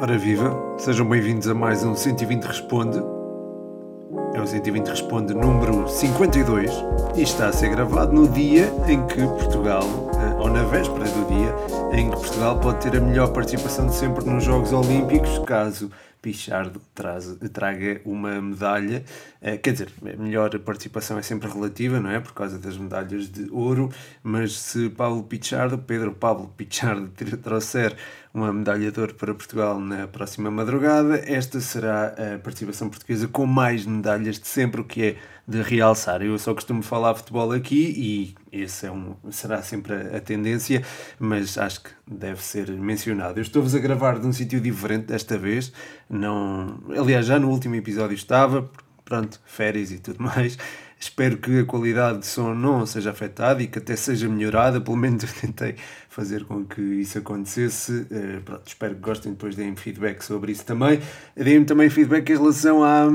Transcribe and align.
Ora 0.00 0.18
viva, 0.18 0.76
sejam 0.78 1.08
bem-vindos 1.08 1.46
a 1.46 1.54
mais 1.54 1.84
um 1.84 1.94
120 1.94 2.42
Responde. 2.42 2.98
É 4.34 4.40
o 4.40 4.46
120 4.46 4.88
Responde 4.88 5.32
número 5.32 5.88
52 5.88 6.72
e 7.14 7.22
está 7.22 7.46
a 7.46 7.52
ser 7.52 7.68
gravado 7.68 8.12
no 8.12 8.26
dia 8.26 8.72
em 8.88 9.06
que 9.06 9.20
Portugal, 9.20 9.84
eh, 10.14 10.34
ou 10.40 10.48
na 10.48 10.64
véspera 10.64 11.04
do 11.04 11.28
dia, 11.28 11.54
em 11.92 12.10
que 12.10 12.16
Portugal 12.16 12.58
pode 12.58 12.78
ter 12.78 12.96
a 12.96 13.00
melhor 13.00 13.32
participação 13.32 13.86
de 13.86 13.94
sempre 13.94 14.24
nos 14.24 14.42
Jogos 14.42 14.72
Olímpicos, 14.72 15.38
caso 15.40 15.88
Pichardo 16.22 16.80
traz, 16.94 17.36
traga 17.52 18.00
uma 18.04 18.40
medalha. 18.40 19.04
Uh, 19.40 19.58
quer 19.58 19.72
dizer, 19.72 19.88
a 20.02 20.22
melhor 20.22 20.58
participação 20.58 21.18
é 21.18 21.22
sempre 21.22 21.48
relativa, 21.48 21.98
não 21.98 22.10
é? 22.10 22.20
Por 22.20 22.32
causa 22.32 22.58
das 22.58 22.76
medalhas 22.76 23.30
de 23.30 23.48
ouro, 23.50 23.90
mas 24.22 24.52
se 24.58 24.90
Paulo 24.90 25.22
Pichardo, 25.22 25.78
Pedro 25.78 26.12
Pablo 26.12 26.52
Pichardo, 26.56 27.10
trouxer 27.42 27.96
uma 28.32 28.52
medalha 28.52 28.92
de 28.92 29.00
ouro 29.00 29.14
para 29.14 29.34
Portugal 29.34 29.78
na 29.80 30.06
próxima 30.06 30.50
madrugada, 30.50 31.20
esta 31.26 31.60
será 31.60 32.14
a 32.34 32.38
participação 32.38 32.88
portuguesa 32.88 33.26
com 33.26 33.44
mais 33.44 33.84
medalhas 33.84 34.38
de 34.38 34.46
sempre, 34.46 34.80
o 34.80 34.84
que 34.84 35.02
é 35.02 35.16
de 35.46 35.62
realçar. 35.62 36.22
Eu 36.22 36.38
só 36.38 36.54
costumo 36.54 36.80
falar 36.80 37.14
futebol 37.16 37.50
aqui 37.50 38.34
e 38.52 38.62
esse 38.62 38.86
é 38.86 38.92
um, 38.92 39.16
será 39.30 39.62
sempre 39.62 39.94
a, 40.16 40.20
tendência, 40.20 40.82
mas 41.18 41.58
acho 41.58 41.82
que 41.82 41.90
deve 42.06 42.40
ser 42.40 42.70
mencionado. 42.70 43.40
Eu 43.40 43.42
estou-vos 43.42 43.74
a 43.74 43.80
gravar 43.80 44.20
de 44.20 44.26
um 44.26 44.32
sítio 44.32 44.60
diferente 44.60 45.06
desta 45.06 45.36
vez, 45.36 45.72
não, 46.08 46.80
aliás, 46.96 47.26
já 47.26 47.38
no 47.38 47.50
último 47.50 47.74
episódio 47.74 48.14
estava, 48.14 48.70
pronto, 49.04 49.40
férias 49.44 49.90
e 49.90 49.98
tudo 49.98 50.22
mais. 50.22 50.56
Espero 51.00 51.38
que 51.38 51.60
a 51.60 51.64
qualidade 51.64 52.18
de 52.18 52.26
som 52.26 52.54
não 52.54 52.84
seja 52.84 53.10
afetada 53.10 53.62
e 53.62 53.66
que 53.66 53.78
até 53.78 53.96
seja 53.96 54.28
melhorada. 54.28 54.82
Pelo 54.82 54.98
menos 54.98 55.22
eu 55.24 55.30
tentei 55.40 55.76
fazer 56.10 56.44
com 56.44 56.62
que 56.62 56.78
isso 56.82 57.16
acontecesse. 57.16 58.06
Uh, 58.10 58.42
pronto, 58.44 58.66
espero 58.66 58.94
que 58.94 59.00
gostem. 59.00 59.32
Depois 59.32 59.56
deem-me 59.56 59.76
feedback 59.76 60.22
sobre 60.22 60.52
isso 60.52 60.62
também. 60.66 61.00
Deem-me 61.34 61.64
também 61.64 61.88
feedback 61.88 62.28
em 62.28 62.36
relação 62.36 62.84
à, 62.84 63.08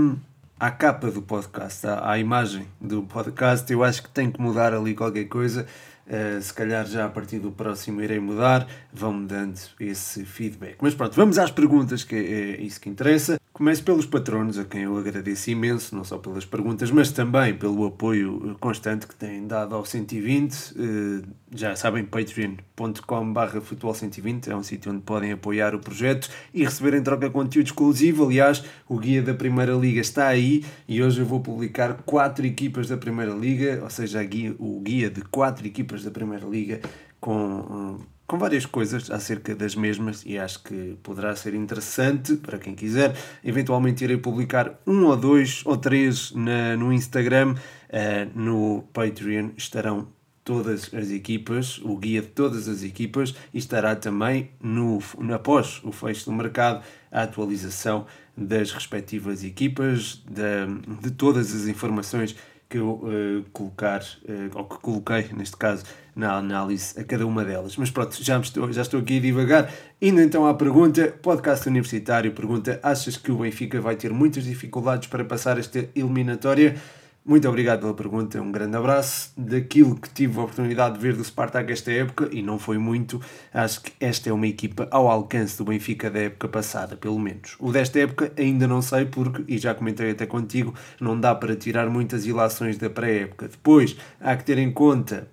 à 0.60 0.72
capa 0.72 1.12
do 1.12 1.22
podcast, 1.22 1.86
à, 1.86 2.10
à, 2.10 2.18
imagem 2.18 2.68
do 2.82 3.04
podcast. 3.04 3.72
Eu 3.72 3.84
acho 3.84 4.02
que 4.02 4.10
tem 4.10 4.32
que 4.32 4.42
mudar 4.42 4.74
ali 4.74 4.96
qualquer 4.96 5.26
coisa. 5.26 5.68
Uh, 6.08 6.42
se 6.42 6.54
calhar 6.56 6.88
já 6.88 7.06
a 7.06 7.10
partir 7.10 7.38
do 7.38 7.52
próximo 7.52 8.02
irei 8.02 8.20
mudar. 8.20 8.68
Vão-me 8.92 9.28
dando 9.28 9.60
esse 9.80 10.26
feedback. 10.26 10.78
Mas 10.82 10.96
pronto, 10.96 11.16
vamos 11.16 11.38
às 11.38 11.52
perguntas, 11.52 12.04
que 12.04 12.16
é 12.16 12.62
isso 12.64 12.82
que 12.82 12.90
interessa. 12.90 13.40
Começo 13.56 13.86
pelos 13.86 14.06
patronos, 14.06 14.60
a 14.60 14.66
quem 14.66 14.82
eu 14.82 14.98
agradeço 14.98 15.50
imenso, 15.50 15.96
não 15.96 16.04
só 16.04 16.18
pelas 16.18 16.44
perguntas, 16.44 16.92
mas 16.92 17.10
também 17.14 17.54
pelo 17.56 17.86
apoio 17.86 18.54
constante 18.60 19.08
que 19.08 19.16
têm 19.16 19.48
dado 19.48 19.74
ao 19.74 19.86
120. 19.86 20.74
Eh, 20.78 21.26
já 21.56 21.74
sabem, 21.74 22.04
patreon.com.br 22.04 23.62
futebol120 23.62 24.50
é 24.50 24.56
um 24.58 24.62
sítio 24.62 24.92
onde 24.92 25.04
podem 25.04 25.32
apoiar 25.32 25.74
o 25.74 25.80
projeto 25.80 26.30
e 26.54 26.66
receber 26.66 26.98
em 26.98 27.02
troca 27.02 27.30
conteúdo 27.30 27.68
exclusivo. 27.68 28.26
Aliás, 28.26 28.62
o 28.90 29.00
guia 29.00 29.24
da 29.24 29.34
Primeira 29.34 29.72
Liga 29.72 30.02
está 30.02 30.28
aí 30.28 30.66
e 30.86 31.02
hoje 31.02 31.22
eu 31.22 31.26
vou 31.26 31.40
publicar 31.40 32.04
quatro 32.06 32.46
equipas 32.46 32.90
da 32.90 32.98
Primeira 32.98 33.32
Liga, 33.32 33.80
ou 33.82 33.90
seja, 33.90 34.20
o 34.60 34.82
guia 34.82 35.10
de 35.10 35.22
quatro 35.22 35.66
equipas 35.66 36.04
da 36.04 36.12
Primeira 36.12 36.46
Liga 36.46 36.82
com 37.22 38.02
com 38.28 38.38
várias 38.38 38.66
coisas 38.66 39.12
acerca 39.12 39.56
das 39.56 39.76
mesmas 39.76 40.24
e 40.26 40.38
acho 40.38 40.64
que 40.64 40.98
poderá 41.04 41.36
ser 41.36 41.54
interessante 41.54 42.36
para 42.36 42.58
quem 42.58 42.74
quiser. 42.74 43.16
Eventualmente 43.44 44.04
irei 44.04 44.18
publicar 44.18 44.80
um 44.86 45.06
ou 45.06 45.16
dois 45.16 45.62
ou 45.66 45.78
três 45.78 46.32
na, 46.32 46.76
no 46.76 46.92
Instagram. 46.92 47.56
Uh, 47.86 48.40
no 48.40 48.84
Patreon 48.92 49.52
estarão 49.56 50.08
todas 50.44 50.94
as 50.94 51.10
equipas, 51.10 51.80
o 51.80 51.98
guia 51.98 52.22
de 52.22 52.28
todas 52.28 52.68
as 52.68 52.84
equipas 52.84 53.34
e 53.54 53.58
estará 53.58 53.96
também 53.96 54.52
no, 54.62 55.00
após 55.34 55.82
o 55.84 55.92
fecho 55.92 56.26
do 56.26 56.32
mercado 56.32 56.84
a 57.12 57.24
atualização 57.24 58.06
das 58.38 58.72
respectivas 58.72 59.44
equipas, 59.44 60.22
de, 60.30 61.02
de 61.02 61.12
todas 61.12 61.56
as 61.56 61.68
informações 61.68 62.36
que 62.76 62.80
eu 62.80 62.90
uh, 62.90 63.46
colocar, 63.54 64.02
uh, 64.02 64.58
ou 64.58 64.66
que 64.66 64.78
coloquei 64.80 65.30
neste 65.34 65.56
caso, 65.56 65.86
na 66.14 66.34
análise 66.34 67.00
a 67.00 67.06
cada 67.06 67.26
uma 67.26 67.46
delas. 67.46 67.78
Mas 67.78 67.90
pronto, 67.90 68.22
já 68.22 68.38
estou, 68.38 68.72
já 68.72 68.82
estou 68.82 69.00
aqui 69.00 69.18
a 69.18 69.22
divagar. 69.22 69.74
Indo 70.02 70.20
então 70.20 70.46
à 70.46 70.54
pergunta, 70.54 71.14
podcast 71.22 71.68
universitário 71.70 72.34
pergunta: 72.34 72.78
achas 72.84 73.16
que 73.16 73.32
o 73.32 73.38
Benfica 73.38 73.80
vai 73.80 73.96
ter 73.96 74.12
muitas 74.12 74.44
dificuldades 74.44 75.08
para 75.08 75.24
passar 75.24 75.58
esta 75.58 75.88
eliminatória? 75.96 76.76
Muito 77.28 77.50
obrigado 77.50 77.80
pela 77.80 77.94
pergunta, 77.96 78.40
um 78.40 78.52
grande 78.52 78.78
abraço. 78.78 79.34
Daquilo 79.36 79.96
que 79.96 80.08
tive 80.12 80.38
a 80.38 80.44
oportunidade 80.44 80.94
de 80.94 81.02
ver 81.02 81.16
do 81.16 81.24
Spartak 81.24 81.74
esta 81.74 81.92
época, 81.92 82.30
e 82.32 82.44
não 82.44 82.60
foi 82.60 82.78
muito, 82.78 83.20
acho 83.52 83.82
que 83.82 83.92
esta 84.00 84.30
é 84.30 84.32
uma 84.32 84.46
equipa 84.46 84.88
ao 84.92 85.10
alcance 85.10 85.58
do 85.58 85.66
Benfica 85.66 86.12
da 86.12 86.20
época 86.20 86.48
passada, 86.48 86.96
pelo 86.96 87.18
menos. 87.18 87.56
O 87.60 87.72
desta 87.72 87.98
época 87.98 88.32
ainda 88.38 88.68
não 88.68 88.80
sei 88.80 89.06
porque, 89.06 89.44
e 89.48 89.58
já 89.58 89.74
comentei 89.74 90.12
até 90.12 90.28
contigo, 90.28 90.76
não 91.02 91.20
dá 91.20 91.34
para 91.34 91.56
tirar 91.56 91.90
muitas 91.90 92.28
ilações 92.28 92.78
da 92.78 92.92
pré-época. 92.92 93.48
Depois, 93.48 93.98
há 94.22 94.36
que 94.36 94.44
ter 94.44 94.60
em 94.60 94.72
conta 94.72 95.28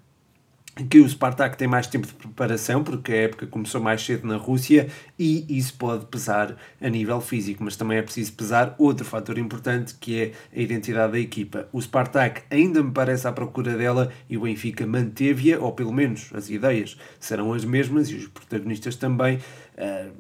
que 0.89 1.01
o 1.01 1.09
Spartak 1.09 1.57
tem 1.57 1.69
mais 1.69 1.87
tempo 1.87 2.07
de 2.07 2.15
preparação, 2.15 2.83
porque 2.83 3.13
a 3.13 3.17
época 3.17 3.47
começou 3.47 3.81
mais 3.81 4.03
cedo 4.03 4.27
na 4.27 4.37
Rússia 4.37 4.89
e 5.19 5.45
isso 5.59 5.75
pode 5.75 6.07
pesar 6.07 6.57
a 6.81 6.89
nível 6.89 7.21
físico, 7.21 7.63
mas 7.63 7.77
também 7.77 7.99
é 7.99 8.03
preciso 8.03 8.33
pesar 8.33 8.75
outro 8.79 9.05
fator 9.05 9.37
importante 9.37 9.95
que 10.01 10.21
é 10.21 10.33
a 10.57 10.61
identidade 10.61 11.13
da 11.13 11.19
equipa. 11.19 11.69
O 11.73 11.81
Spartak 11.81 12.43
ainda 12.51 12.83
me 12.83 12.91
parece 12.91 13.29
à 13.29 13.33
procura 13.33 13.77
dela 13.77 14.11
e 14.31 14.39
o 14.39 14.43
Benfica 14.43 14.87
manteve-a, 14.87 15.59
ou 15.61 15.73
pelo 15.73 15.93
menos 15.93 16.31
as 16.33 16.49
ideias 16.49 16.97
serão 17.21 17.53
as 17.53 17.65
mesmas 17.65 18.09
e 18.09 18.15
os 18.15 18.29
protagonistas 18.29 18.97
também, 18.97 19.37
uh, 19.77 20.11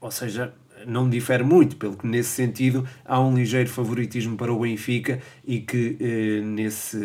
ou 0.00 0.10
seja, 0.10 0.52
não 0.86 1.08
difere 1.08 1.42
muito, 1.42 1.76
pelo 1.76 1.96
que 1.96 2.06
nesse 2.06 2.30
sentido 2.30 2.86
há 3.04 3.20
um 3.20 3.34
ligeiro 3.34 3.68
favoritismo 3.68 4.36
para 4.36 4.52
o 4.52 4.60
Benfica 4.60 5.20
e 5.44 5.60
que, 5.60 5.96
eh, 6.00 6.40
nesse, 6.44 6.98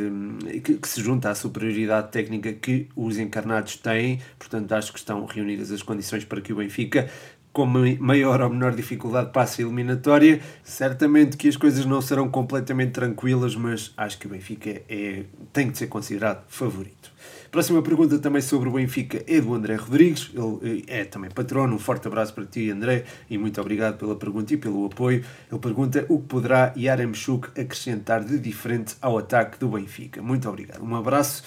que, 0.64 0.76
que, 0.76 0.88
se 0.88 1.02
junta 1.02 1.30
à 1.30 1.36
superioridade 1.36 2.12
técnica 2.12 2.54
que 2.54 2.88
os 2.96 3.18
encarnados 3.18 3.78
têm, 3.78 4.20
portanto 4.38 4.72
acho 4.74 4.94
que 4.94 5.00
estão 5.00 5.26
reunidas 5.26 5.72
as 5.72 5.82
condições 5.82 6.26
para 6.26 6.42
que 6.42 6.54
o 6.54 6.58
Benfica 6.58 7.10
com 7.52 7.66
maior 8.00 8.42
ou 8.42 8.50
menor 8.50 8.76
dificuldade 8.76 9.32
passe 9.32 9.62
a 9.62 9.66
eliminatória. 9.66 10.40
Certamente 10.64 11.36
que 11.36 11.48
as 11.48 11.58
coisas 11.58 11.86
não 11.86 12.02
serão 12.02 12.30
completamente 12.30 12.92
tranquilas, 12.92 13.56
mas 13.56 13.92
acho 13.98 14.18
que 14.18 14.28
o 14.28 14.30
Benfica 14.30 14.82
é, 14.88 15.24
tem 15.52 15.72
que 15.72 15.78
ser 15.78 15.88
considerado 15.88 16.44
favorito. 16.48 17.12
Próxima 17.52 17.82
pergunta 17.82 18.20
também 18.20 18.42
sobre 18.42 18.70
o 18.70 18.74
Benfica 18.74 19.24
é 19.28 19.42
do 19.42 19.56
André 19.56 19.76
Rodrigues, 19.76 20.32
ele 20.34 20.84
eh, 20.88 21.00
é 21.00 21.06
também 21.06 21.32
patrono. 21.32 21.76
Um 21.76 21.80
forte 21.80 22.08
abraço 22.08 22.34
para 22.34 22.46
ti, 22.46 22.70
André, 22.70 23.06
e 23.30 23.38
muito 23.38 23.60
obrigado 23.60 23.98
pela 23.98 24.16
pergunta 24.16 24.54
e 24.54 24.58
pelo 24.58 24.86
apoio. 24.86 25.26
Ele 25.52 25.60
pergunta 25.60 26.06
o 26.10 26.20
que 26.20 26.28
poderá 26.28 26.74
Yaremchuk 26.78 27.60
acrescentar 27.60 28.24
de 28.24 28.38
diferente 28.38 28.96
ao 29.02 29.18
ataque 29.18 29.60
do 29.60 29.70
Benfica. 29.70 30.22
Muito 30.22 30.48
obrigado. 30.48 30.84
Um 30.84 30.96
abraço. 30.96 31.44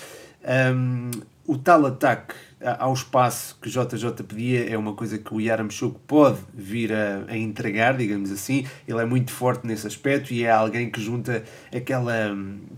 Um, 0.74 1.10
o 1.46 1.58
tal 1.58 1.86
ataque 1.86 2.34
ao 2.78 2.92
espaço 2.92 3.58
que 3.60 3.68
JJ 3.68 4.12
pedia 4.26 4.68
é 4.70 4.78
uma 4.78 4.94
coisa 4.94 5.18
que 5.18 5.34
o 5.34 5.40
Yaramchuk 5.40 5.98
pode 6.06 6.38
vir 6.54 6.92
a, 6.92 7.24
a, 7.28 7.36
entregar, 7.36 7.96
digamos 7.96 8.30
assim. 8.30 8.64
Ele 8.86 9.00
é 9.00 9.04
muito 9.04 9.32
forte 9.32 9.66
nesse 9.66 9.86
aspecto 9.86 10.32
e 10.32 10.44
é 10.44 10.50
alguém 10.50 10.90
que 10.90 11.00
junta 11.00 11.42
aquela. 11.74 12.14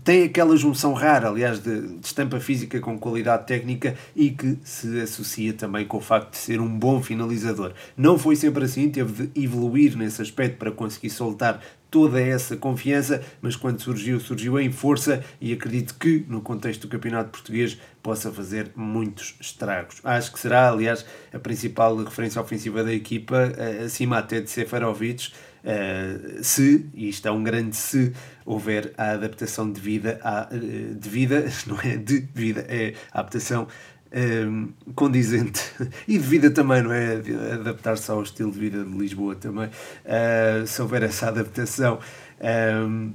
tem 0.03 0.23
aquela 0.23 0.57
junção 0.57 0.93
rara, 0.93 1.29
aliás, 1.29 1.59
de, 1.59 1.97
de 1.97 2.05
estampa 2.05 2.39
física 2.39 2.79
com 2.79 2.97
qualidade 2.97 3.45
técnica 3.45 3.95
e 4.15 4.31
que 4.31 4.57
se 4.63 4.99
associa 5.01 5.53
também 5.53 5.85
com 5.85 5.97
o 5.97 6.01
facto 6.01 6.31
de 6.31 6.37
ser 6.37 6.59
um 6.59 6.79
bom 6.79 7.01
finalizador. 7.01 7.73
Não 7.95 8.17
foi 8.17 8.35
sempre 8.35 8.65
assim, 8.65 8.89
teve 8.89 9.27
de 9.27 9.43
evoluir 9.43 9.95
nesse 9.95 10.21
aspecto 10.21 10.57
para 10.57 10.71
conseguir 10.71 11.11
soltar 11.11 11.61
toda 11.95 12.19
essa 12.19 12.57
confiança, 12.57 13.23
mas 13.41 13.55
quando 13.55 13.79
surgiu, 13.79 14.19
surgiu 14.19 14.59
em 14.59 14.69
força 14.69 15.23
e 15.39 15.53
acredito 15.53 15.95
que, 15.97 16.25
no 16.27 16.41
contexto 16.41 16.81
do 16.81 16.87
Campeonato 16.89 17.29
Português, 17.29 17.77
possa 18.03 18.29
fazer 18.29 18.69
muitos 18.75 19.33
estragos. 19.39 20.01
Acho 20.03 20.33
que 20.33 20.37
será, 20.37 20.67
aliás, 20.67 21.05
a 21.33 21.39
principal 21.39 21.95
referência 21.95 22.41
ofensiva 22.41 22.83
da 22.83 22.91
equipa, 22.91 23.49
eh, 23.57 23.83
acima 23.85 24.17
até 24.17 24.41
de 24.41 24.49
Seferovic, 24.49 25.31
Uh, 25.65 26.43
se, 26.43 26.85
e 26.93 27.09
isto 27.09 27.27
é 27.27 27.31
um 27.31 27.43
grande 27.43 27.75
se, 27.75 28.13
houver 28.45 28.93
a 28.99 29.13
adaptação 29.13 29.71
de 29.71 29.81
vida, 29.81 30.19
a, 30.21 30.47
uh, 30.53 30.93
de 30.93 31.09
vida, 31.09 31.43
não 31.65 31.81
é 31.81 31.97
de 31.97 32.19
vida, 32.35 32.63
é 32.69 32.93
a 33.11 33.21
adaptação 33.21 33.67
um, 34.13 34.69
condizente 34.93 35.61
e 36.07 36.17
de 36.17 36.23
vida 36.23 36.51
também, 36.51 36.81
não 36.81 36.91
é? 36.93 37.21
Adaptar-se 37.53 38.09
ao 38.09 38.23
estilo 38.23 38.51
de 38.51 38.59
vida 38.59 38.83
de 38.83 38.97
Lisboa 38.97 39.35
também, 39.35 39.67
uh, 39.67 40.65
se 40.65 40.81
houver 40.81 41.03
essa 41.03 41.27
adaptação. 41.27 41.99
Um, 42.41 43.13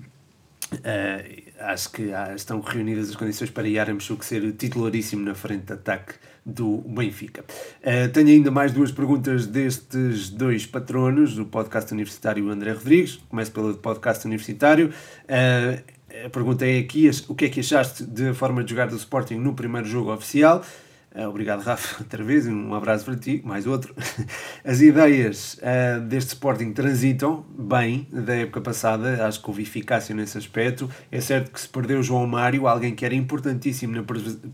uh, 0.74 1.50
acho 1.60 1.90
que 1.90 2.12
ah, 2.12 2.34
estão 2.34 2.60
reunidas 2.60 3.10
as 3.10 3.16
condições 3.16 3.50
para 3.50 3.68
Yaramchuk 3.68 4.24
ser 4.24 4.50
titularíssimo 4.52 5.24
na 5.24 5.34
frente 5.34 5.66
de 5.66 5.72
ataque 5.74 6.14
do 6.44 6.78
Benfica. 6.78 7.44
Uh, 7.80 8.10
tenho 8.12 8.28
ainda 8.28 8.50
mais 8.50 8.72
duas 8.72 8.90
perguntas 8.90 9.46
destes 9.46 10.30
dois 10.30 10.66
patronos 10.66 11.34
do 11.34 11.44
podcast 11.44 11.92
universitário 11.92 12.48
André 12.48 12.72
Rodrigues. 12.72 13.16
Começo 13.28 13.52
pelo 13.52 13.74
podcast 13.74 14.26
universitário. 14.26 14.88
Uh, 14.88 15.99
a 16.24 16.30
pergunta 16.30 16.66
é 16.66 16.78
aqui: 16.78 17.10
o 17.28 17.34
que 17.34 17.46
é 17.46 17.48
que 17.48 17.60
achaste 17.60 18.04
da 18.04 18.34
forma 18.34 18.62
de 18.62 18.70
jogar 18.70 18.88
do 18.88 18.96
Sporting 18.96 19.36
no 19.36 19.54
primeiro 19.54 19.86
jogo 19.86 20.12
oficial? 20.12 20.64
Uh, 21.12 21.26
obrigado, 21.28 21.62
Rafa, 21.62 21.98
outra 22.04 22.22
vez. 22.22 22.46
Um 22.46 22.72
abraço 22.72 23.04
para 23.04 23.16
ti, 23.16 23.42
mais 23.44 23.66
outro. 23.66 23.92
As 24.64 24.80
ideias 24.80 25.54
uh, 25.54 26.00
deste 26.02 26.28
Sporting 26.28 26.72
transitam 26.72 27.44
bem 27.58 28.06
da 28.12 28.36
época 28.36 28.60
passada, 28.60 29.26
acho 29.26 29.42
que 29.42 29.50
houve 29.50 29.62
eficácia 29.62 30.14
nesse 30.14 30.38
aspecto. 30.38 30.88
É 31.10 31.20
certo 31.20 31.50
que 31.50 31.60
se 31.60 31.68
perdeu 31.68 32.00
João 32.00 32.28
Mário, 32.28 32.68
alguém 32.68 32.94
que 32.94 33.04
era 33.04 33.14
importantíssimo 33.14 33.96
na 33.96 34.04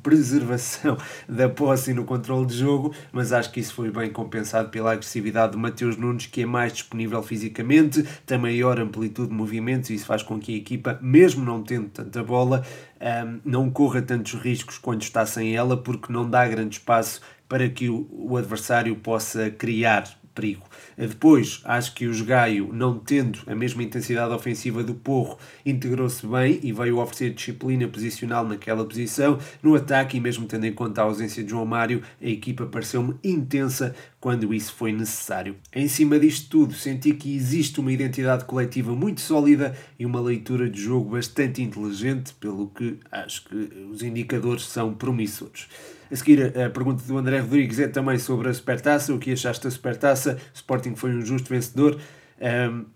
preservação 0.02 0.96
da 1.28 1.46
posse 1.46 1.90
e 1.90 1.94
no 1.94 2.04
controle 2.04 2.46
de 2.46 2.56
jogo, 2.56 2.94
mas 3.12 3.34
acho 3.34 3.52
que 3.52 3.60
isso 3.60 3.74
foi 3.74 3.90
bem 3.90 4.10
compensado 4.10 4.70
pela 4.70 4.92
agressividade 4.92 5.52
de 5.52 5.58
Mateus 5.58 5.98
Nunes, 5.98 6.26
que 6.26 6.42
é 6.42 6.46
mais 6.46 6.72
disponível 6.72 7.22
fisicamente, 7.22 8.02
tem 8.24 8.38
maior 8.38 8.80
amplitude 8.80 9.28
de 9.28 9.34
movimentos 9.34 9.90
e 9.90 9.94
isso 9.94 10.06
faz 10.06 10.22
com 10.22 10.38
que 10.38 10.54
a 10.54 10.56
equipa, 10.56 10.98
mesmo 11.02 11.44
não 11.44 11.62
tendo 11.62 11.90
tanta 11.90 12.24
bola, 12.24 12.64
um, 13.00 13.40
não 13.44 13.70
corra 13.70 14.02
tantos 14.02 14.34
riscos 14.34 14.78
quando 14.78 15.02
está 15.02 15.24
sem 15.26 15.54
ela, 15.54 15.76
porque 15.76 16.12
não 16.12 16.28
dá 16.28 16.46
grande 16.46 16.76
espaço 16.76 17.20
para 17.48 17.68
que 17.68 17.88
o, 17.88 18.08
o 18.10 18.36
adversário 18.36 18.94
possa 18.96 19.50
criar 19.50 20.08
perigo. 20.36 20.62
Depois, 20.96 21.60
acho 21.64 21.94
que 21.94 22.06
o 22.06 22.24
Gaio, 22.24 22.72
não 22.72 22.98
tendo 22.98 23.40
a 23.46 23.54
mesma 23.54 23.82
intensidade 23.82 24.32
ofensiva 24.32 24.84
do 24.84 24.94
Porro, 24.94 25.38
integrou-se 25.64 26.24
bem 26.26 26.60
e 26.62 26.72
veio 26.72 26.98
oferecer 26.98 27.30
disciplina 27.30 27.88
posicional 27.88 28.46
naquela 28.46 28.84
posição. 28.84 29.38
No 29.62 29.74
ataque, 29.74 30.18
e 30.18 30.20
mesmo 30.20 30.46
tendo 30.46 30.66
em 30.66 30.72
conta 30.72 31.00
a 31.00 31.04
ausência 31.04 31.42
de 31.42 31.50
João 31.50 31.64
Mário, 31.64 32.02
a 32.22 32.28
equipa 32.28 32.66
pareceu-me 32.66 33.16
intensa 33.24 33.94
quando 34.20 34.52
isso 34.52 34.74
foi 34.74 34.92
necessário. 34.92 35.56
Em 35.72 35.88
cima 35.88 36.18
disto 36.18 36.50
tudo, 36.50 36.74
senti 36.74 37.12
que 37.14 37.34
existe 37.34 37.80
uma 37.80 37.92
identidade 37.92 38.44
coletiva 38.44 38.94
muito 38.94 39.20
sólida 39.20 39.76
e 39.98 40.04
uma 40.04 40.20
leitura 40.20 40.68
de 40.68 40.80
jogo 40.80 41.10
bastante 41.10 41.62
inteligente, 41.62 42.34
pelo 42.34 42.68
que 42.68 42.98
acho 43.10 43.44
que 43.44 43.56
os 43.90 44.02
indicadores 44.02 44.66
são 44.66 44.92
promissores. 44.92 45.68
A 46.10 46.16
seguir, 46.16 46.58
a 46.58 46.70
pergunta 46.70 47.02
do 47.04 47.18
André 47.18 47.40
Rodrigues 47.40 47.78
é 47.78 47.88
também 47.88 48.18
sobre 48.18 48.48
a 48.48 48.54
Supertaça. 48.54 49.12
O 49.14 49.18
que 49.18 49.32
achaste 49.32 49.64
da 49.64 49.70
Supertaça? 49.70 50.38
O 50.52 50.56
Sporting 50.56 50.94
foi 50.94 51.14
um 51.14 51.20
justo 51.20 51.48
vencedor. 51.48 51.98
Um, 52.40 52.86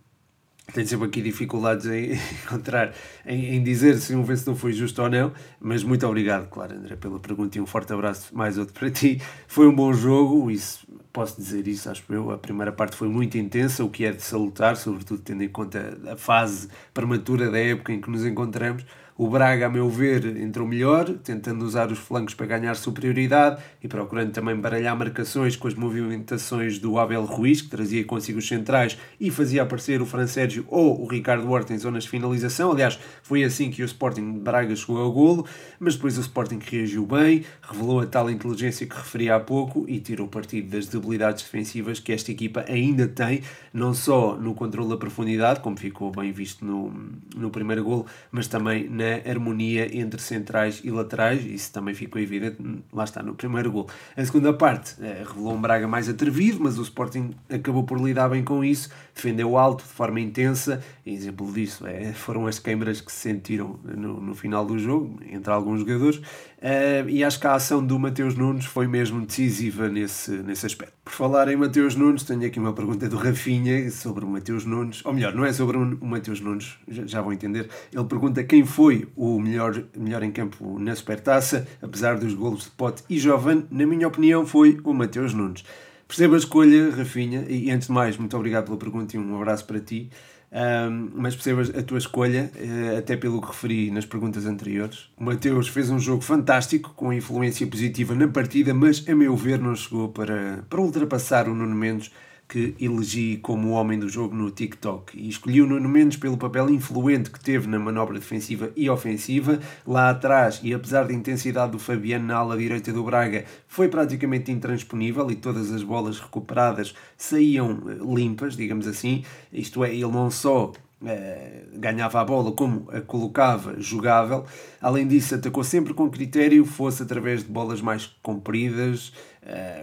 tenho 0.72 0.86
sempre 0.86 1.06
aqui 1.06 1.20
dificuldades 1.20 1.86
em 1.86 2.12
encontrar, 2.44 2.94
em, 3.26 3.56
em, 3.56 3.62
dizer 3.62 3.98
se 3.98 4.14
um 4.14 4.22
vencedor 4.22 4.54
foi 4.54 4.72
justo 4.72 5.02
ou 5.02 5.10
não, 5.10 5.32
mas 5.60 5.82
muito 5.82 6.06
obrigado, 6.06 6.48
claro, 6.48 6.74
André, 6.76 6.96
pela 6.96 7.18
pergunta 7.18 7.58
e 7.58 7.60
um 7.60 7.66
forte 7.66 7.92
abraço, 7.92 8.34
mais 8.34 8.56
outro 8.56 8.74
para 8.74 8.90
ti. 8.90 9.20
Foi 9.48 9.66
um 9.66 9.74
bom 9.74 9.92
jogo, 9.92 10.50
isso 10.50 10.86
posso 11.12 11.40
dizer 11.40 11.66
isso, 11.66 11.90
acho 11.90 12.04
eu. 12.10 12.30
A 12.30 12.38
primeira 12.38 12.72
parte 12.72 12.96
foi 12.96 13.08
muito 13.08 13.36
intensa, 13.36 13.84
o 13.84 13.90
que 13.90 14.04
é 14.04 14.12
de 14.12 14.22
salutar, 14.22 14.76
sobretudo 14.76 15.20
tendo 15.22 15.42
em 15.42 15.48
conta 15.48 15.98
a 16.08 16.16
fase 16.16 16.68
prematura 16.94 17.50
da 17.50 17.58
época 17.58 17.92
em 17.92 18.00
que 18.00 18.10
nos 18.10 18.24
encontramos. 18.24 18.84
O 19.22 19.28
Braga, 19.28 19.66
a 19.66 19.68
meu 19.68 19.86
ver, 19.86 20.34
entrou 20.38 20.66
melhor, 20.66 21.06
tentando 21.22 21.62
usar 21.62 21.92
os 21.92 21.98
flancos 21.98 22.32
para 22.32 22.46
ganhar 22.46 22.74
superioridade 22.74 23.62
e 23.82 23.86
procurando 23.86 24.32
também 24.32 24.56
baralhar 24.56 24.96
marcações 24.96 25.56
com 25.56 25.68
as 25.68 25.74
movimentações 25.74 26.78
do 26.78 26.98
Abel 26.98 27.26
Ruiz, 27.26 27.60
que 27.60 27.68
trazia 27.68 28.02
consigo 28.02 28.38
os 28.38 28.48
centrais 28.48 28.96
e 29.20 29.30
fazia 29.30 29.62
aparecer 29.62 30.00
o 30.00 30.06
Fran 30.06 30.26
Sérgio 30.26 30.64
ou 30.68 31.02
o 31.02 31.06
Ricardo 31.06 31.50
Horta 31.50 31.74
em 31.74 31.78
zonas 31.78 32.04
de 32.04 32.08
finalização. 32.08 32.72
Aliás, 32.72 32.98
foi 33.22 33.44
assim 33.44 33.70
que 33.70 33.82
o 33.82 33.84
Sporting 33.84 34.32
de 34.32 34.38
Braga 34.38 34.74
chegou 34.74 34.96
ao 34.96 35.12
golo, 35.12 35.44
mas 35.78 35.96
depois 35.96 36.16
o 36.16 36.22
Sporting 36.22 36.58
reagiu 36.58 37.04
bem, 37.04 37.44
revelou 37.60 38.00
a 38.00 38.06
tal 38.06 38.30
inteligência 38.30 38.86
que 38.86 38.96
referi 38.96 39.28
há 39.28 39.38
pouco 39.38 39.84
e 39.86 40.00
tirou 40.00 40.28
partido 40.28 40.70
das 40.70 40.86
debilidades 40.86 41.42
defensivas 41.42 42.00
que 42.00 42.10
esta 42.10 42.32
equipa 42.32 42.64
ainda 42.66 43.06
tem, 43.06 43.42
não 43.70 43.92
só 43.92 44.34
no 44.34 44.54
controle 44.54 44.88
da 44.88 44.96
profundidade, 44.96 45.60
como 45.60 45.78
ficou 45.78 46.10
bem 46.10 46.32
visto 46.32 46.64
no, 46.64 46.90
no 47.36 47.50
primeiro 47.50 47.84
golo, 47.84 48.06
mas 48.32 48.48
também 48.48 48.88
na 48.88 49.09
harmonia 49.26 49.96
entre 49.96 50.20
centrais 50.20 50.80
e 50.84 50.90
laterais, 50.90 51.44
isso 51.44 51.72
também 51.72 51.94
ficou 51.94 52.20
evidente, 52.20 52.56
lá 52.92 53.04
está, 53.04 53.22
no 53.22 53.34
primeiro 53.34 53.70
gol. 53.70 53.88
A 54.16 54.24
segunda 54.24 54.52
parte 54.52 54.94
eh, 55.00 55.24
revelou 55.26 55.54
um 55.54 55.60
Braga 55.60 55.86
mais 55.86 56.08
atrevido, 56.08 56.58
mas 56.60 56.78
o 56.78 56.82
Sporting 56.82 57.30
acabou 57.48 57.84
por 57.84 58.00
lidar 58.00 58.28
bem 58.28 58.44
com 58.44 58.64
isso, 58.64 58.90
defendeu 59.14 59.56
alto, 59.56 59.84
de 59.84 59.90
forma 59.90 60.20
intensa, 60.20 60.82
exemplo 61.04 61.52
disso 61.52 61.86
é, 61.86 62.12
foram 62.12 62.46
as 62.46 62.58
queimbras 62.58 63.00
que 63.00 63.10
se 63.10 63.18
sentiram 63.18 63.78
no, 63.84 64.20
no 64.20 64.34
final 64.34 64.64
do 64.64 64.78
jogo, 64.78 65.18
entre 65.30 65.52
alguns 65.52 65.80
jogadores, 65.80 66.20
Uh, 66.60 67.08
e 67.08 67.24
acho 67.24 67.40
que 67.40 67.46
a 67.46 67.54
ação 67.54 67.82
do 67.82 67.98
Mateus 67.98 68.34
Nunes 68.34 68.66
foi 68.66 68.86
mesmo 68.86 69.24
decisiva 69.24 69.88
nesse, 69.88 70.30
nesse 70.30 70.66
aspecto. 70.66 70.92
Por 71.02 71.10
falar 71.10 71.48
em 71.48 71.56
Mateus 71.56 71.94
Nunes, 71.94 72.22
tenho 72.22 72.44
aqui 72.44 72.60
uma 72.60 72.74
pergunta 72.74 73.08
do 73.08 73.16
Rafinha 73.16 73.90
sobre 73.90 74.26
o 74.26 74.28
Mateus 74.28 74.66
Nunes, 74.66 75.02
ou 75.06 75.14
melhor, 75.14 75.34
não 75.34 75.42
é 75.42 75.54
sobre 75.54 75.78
o 75.78 76.04
Mateus 76.04 76.38
Nunes, 76.38 76.76
já, 76.86 77.06
já 77.06 77.22
vão 77.22 77.32
entender. 77.32 77.70
Ele 77.90 78.04
pergunta 78.04 78.44
quem 78.44 78.66
foi 78.66 79.08
o 79.16 79.40
melhor, 79.40 79.82
melhor 79.96 80.22
em 80.22 80.30
campo 80.30 80.78
na 80.78 80.94
Supertaça, 80.94 81.66
apesar 81.80 82.18
dos 82.18 82.34
golos 82.34 82.64
de 82.64 82.70
Pote 82.72 83.04
e 83.08 83.18
Jovan, 83.18 83.64
na 83.70 83.86
minha 83.86 84.06
opinião, 84.06 84.44
foi 84.44 84.78
o 84.84 84.92
Mateus 84.92 85.32
Nunes. 85.32 85.64
Perceba 86.06 86.34
a 86.34 86.38
escolha, 86.38 86.90
Rafinha, 86.90 87.46
e 87.48 87.70
antes 87.70 87.86
de 87.86 87.94
mais, 87.94 88.18
muito 88.18 88.36
obrigado 88.36 88.66
pela 88.66 88.76
pergunta 88.76 89.16
e 89.16 89.18
um 89.18 89.34
abraço 89.34 89.64
para 89.64 89.80
ti. 89.80 90.10
Um, 90.52 91.10
mas 91.14 91.34
percebas 91.36 91.70
a 91.70 91.80
tua 91.80 91.98
escolha, 91.98 92.50
uh, 92.56 92.98
até 92.98 93.16
pelo 93.16 93.40
que 93.40 93.46
referi 93.48 93.90
nas 93.90 94.04
perguntas 94.04 94.46
anteriores. 94.46 95.08
O 95.16 95.24
Mateus 95.24 95.68
fez 95.68 95.90
um 95.90 95.98
jogo 95.98 96.22
fantástico, 96.22 96.92
com 96.96 97.12
influência 97.12 97.66
positiva 97.66 98.14
na 98.14 98.26
partida, 98.26 98.74
mas 98.74 99.08
a 99.08 99.14
meu 99.14 99.36
ver 99.36 99.60
não 99.60 99.76
chegou 99.76 100.08
para, 100.08 100.64
para 100.68 100.80
ultrapassar 100.80 101.48
o 101.48 101.54
Nuno 101.54 101.76
Mendes 101.76 102.10
que 102.50 102.74
elegi 102.80 103.36
como 103.36 103.68
o 103.68 103.70
homem 103.70 103.96
do 103.96 104.08
jogo 104.08 104.34
no 104.34 104.50
TikTok 104.50 105.16
e 105.16 105.28
escolhi 105.28 105.62
o 105.62 105.66
Nuno 105.68 105.88
Mendes 105.88 106.18
pelo 106.18 106.36
papel 106.36 106.68
influente 106.68 107.30
que 107.30 107.38
teve 107.38 107.68
na 107.68 107.78
manobra 107.78 108.18
defensiva 108.18 108.72
e 108.74 108.90
ofensiva. 108.90 109.60
Lá 109.86 110.10
atrás, 110.10 110.60
e 110.64 110.74
apesar 110.74 111.04
da 111.06 111.14
intensidade 111.14 111.70
do 111.70 111.78
Fabiano 111.78 112.26
na 112.26 112.34
ala 112.34 112.58
direita 112.58 112.92
do 112.92 113.04
Braga, 113.04 113.44
foi 113.68 113.88
praticamente 113.88 114.50
intransponível 114.50 115.30
e 115.30 115.36
todas 115.36 115.72
as 115.72 115.84
bolas 115.84 116.18
recuperadas 116.18 116.92
saíam 117.16 117.80
eh, 117.86 118.14
limpas, 118.14 118.56
digamos 118.56 118.88
assim. 118.88 119.22
Isto 119.52 119.84
é, 119.84 119.94
ele 119.94 120.10
não 120.10 120.28
só 120.28 120.72
eh, 121.06 121.62
ganhava 121.72 122.20
a 122.20 122.24
bola 122.24 122.50
como 122.52 122.90
a 122.90 123.00
colocava 123.00 123.80
jogável. 123.80 124.44
Além 124.82 125.06
disso, 125.06 125.36
atacou 125.36 125.62
sempre 125.62 125.94
com 125.94 126.10
critério, 126.10 126.64
fosse 126.64 127.02
através 127.02 127.44
de 127.44 127.48
bolas 127.48 127.80
mais 127.80 128.06
compridas, 128.22 129.12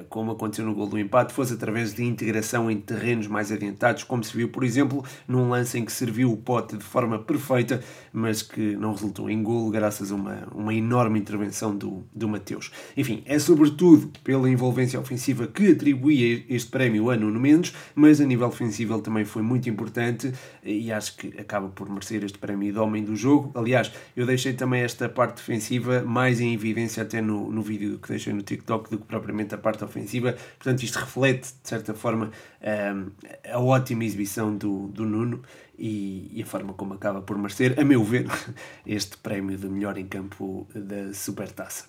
como 0.10 0.32
aconteceu 0.32 0.66
no 0.66 0.74
gol 0.74 0.88
do 0.88 1.00
empate, 1.00 1.34
fosse 1.34 1.54
através 1.54 1.94
de 1.94 2.04
integração 2.04 2.70
em 2.70 2.78
terrenos 2.78 3.28
mais 3.28 3.52
adiantados, 3.52 4.04
como 4.04 4.24
se 4.24 4.36
viu, 4.36 4.50
por 4.50 4.64
exemplo, 4.64 5.04
num 5.28 5.50
lance 5.50 5.78
em 5.78 5.86
que 5.86 5.92
serviu 5.92 6.32
o 6.32 6.38
pote 6.38 6.78
de 6.78 6.84
forma 6.84 7.20
perfeita, 7.20 7.84
mas 8.14 8.42
que 8.42 8.76
não 8.76 8.92
resultou 8.92 9.30
em 9.30 9.42
golo 9.42 9.70
graças 9.70 10.12
a 10.12 10.16
uma, 10.16 10.48
uma 10.54 10.74
enorme 10.74 11.20
intervenção 11.20 11.76
do, 11.76 12.04
do 12.14 12.28
Mateus. 12.28 12.72
Enfim, 12.96 13.24
é 13.26 13.38
sobretudo 13.40 14.12
pela 14.24 14.50
envolvência 14.50 15.00
ofensiva 15.00 15.48
que 15.48 15.72
atribuía 15.72 16.44
este 16.50 16.70
prémio 16.70 17.10
a 17.10 17.16
Nuno 17.16 17.40
Mendes, 17.40 17.74
mas 17.96 18.22
a 18.22 18.26
nível 18.26 18.48
ofensivo 18.48 18.94
ele 18.94 19.02
também 19.02 19.26
foi 19.26 19.42
muito 19.42 19.70
importante 19.70 20.32
e 20.64 20.92
acho 20.92 21.18
que 21.18 21.40
acaba 21.40 21.68
por 21.70 21.90
merecer 21.90 22.24
este 22.24 22.38
prémio 22.38 22.72
de 22.72 22.80
homem 22.80 23.04
do 23.04 23.16
jogo. 23.16 23.52
Aliás, 23.56 23.92
eu 24.16 24.26
deixei 24.26 24.54
também 24.54 24.82
esta 24.82 25.10
parte 25.10 25.38
defensiva 25.38 26.02
mais 26.04 26.40
em 26.40 26.54
evidência 26.54 27.04
até 27.04 27.22
no, 27.22 27.52
no 27.52 27.62
vídeo 27.62 28.00
que 28.00 28.10
deixei 28.10 28.34
no 28.34 28.42
TikTok 28.42 28.90
do 28.90 28.98
que 29.00 29.06
propriamente 29.06 29.47
a 29.54 29.58
parte 29.58 29.84
ofensiva. 29.84 30.36
Portanto, 30.58 30.84
isto 30.84 31.00
reflete, 31.00 31.54
de 31.62 31.70
certa 31.70 31.94
forma, 31.94 32.32
ehm, 32.62 33.08
a 33.52 33.60
ótima 33.60 34.04
exibição 34.04 34.56
do, 34.56 34.88
do 34.88 35.06
Nuno 35.06 35.42
e, 35.78 36.42
a 36.42 36.46
forma 36.46 36.74
como 36.74 36.94
acaba 36.94 37.22
por 37.22 37.38
merecer, 37.38 37.80
a 37.80 37.84
meu 37.84 38.04
ver, 38.04 38.26
este 38.86 39.18
prémio 39.18 39.58
de 39.58 39.68
melhor 39.68 39.98
em 39.98 40.08
campo 40.08 40.68
da 40.74 41.14
Supertaça. 41.14 41.86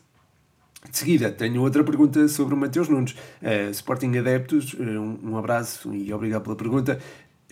De 0.91 0.97
seguida, 0.97 1.31
tenho 1.33 1.61
outra 1.63 1.83
pergunta 1.83 2.29
sobre 2.29 2.55
o 2.55 2.57
Mateus 2.57 2.89
Nunes. 2.89 3.13
Uh, 3.43 3.71
Sporting 3.73 4.17
Adeptos, 4.17 4.75
uh, 4.75 4.83
um, 4.83 5.31
um, 5.31 5.37
abraço 5.37 5.93
e 5.93 6.13
obrigado 6.13 6.43
pela 6.43 6.55
pergunta. 6.55 6.99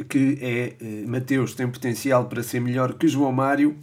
Que 0.08 0.38
é 0.40 0.76
uh, 0.80 1.08
Mateus 1.08 1.54
tem 1.54 1.68
potencial 1.68 2.26
para 2.26 2.42
ser 2.42 2.60
melhor 2.60 2.94
que 2.94 3.08
João 3.08 3.32
Mário 3.32 3.76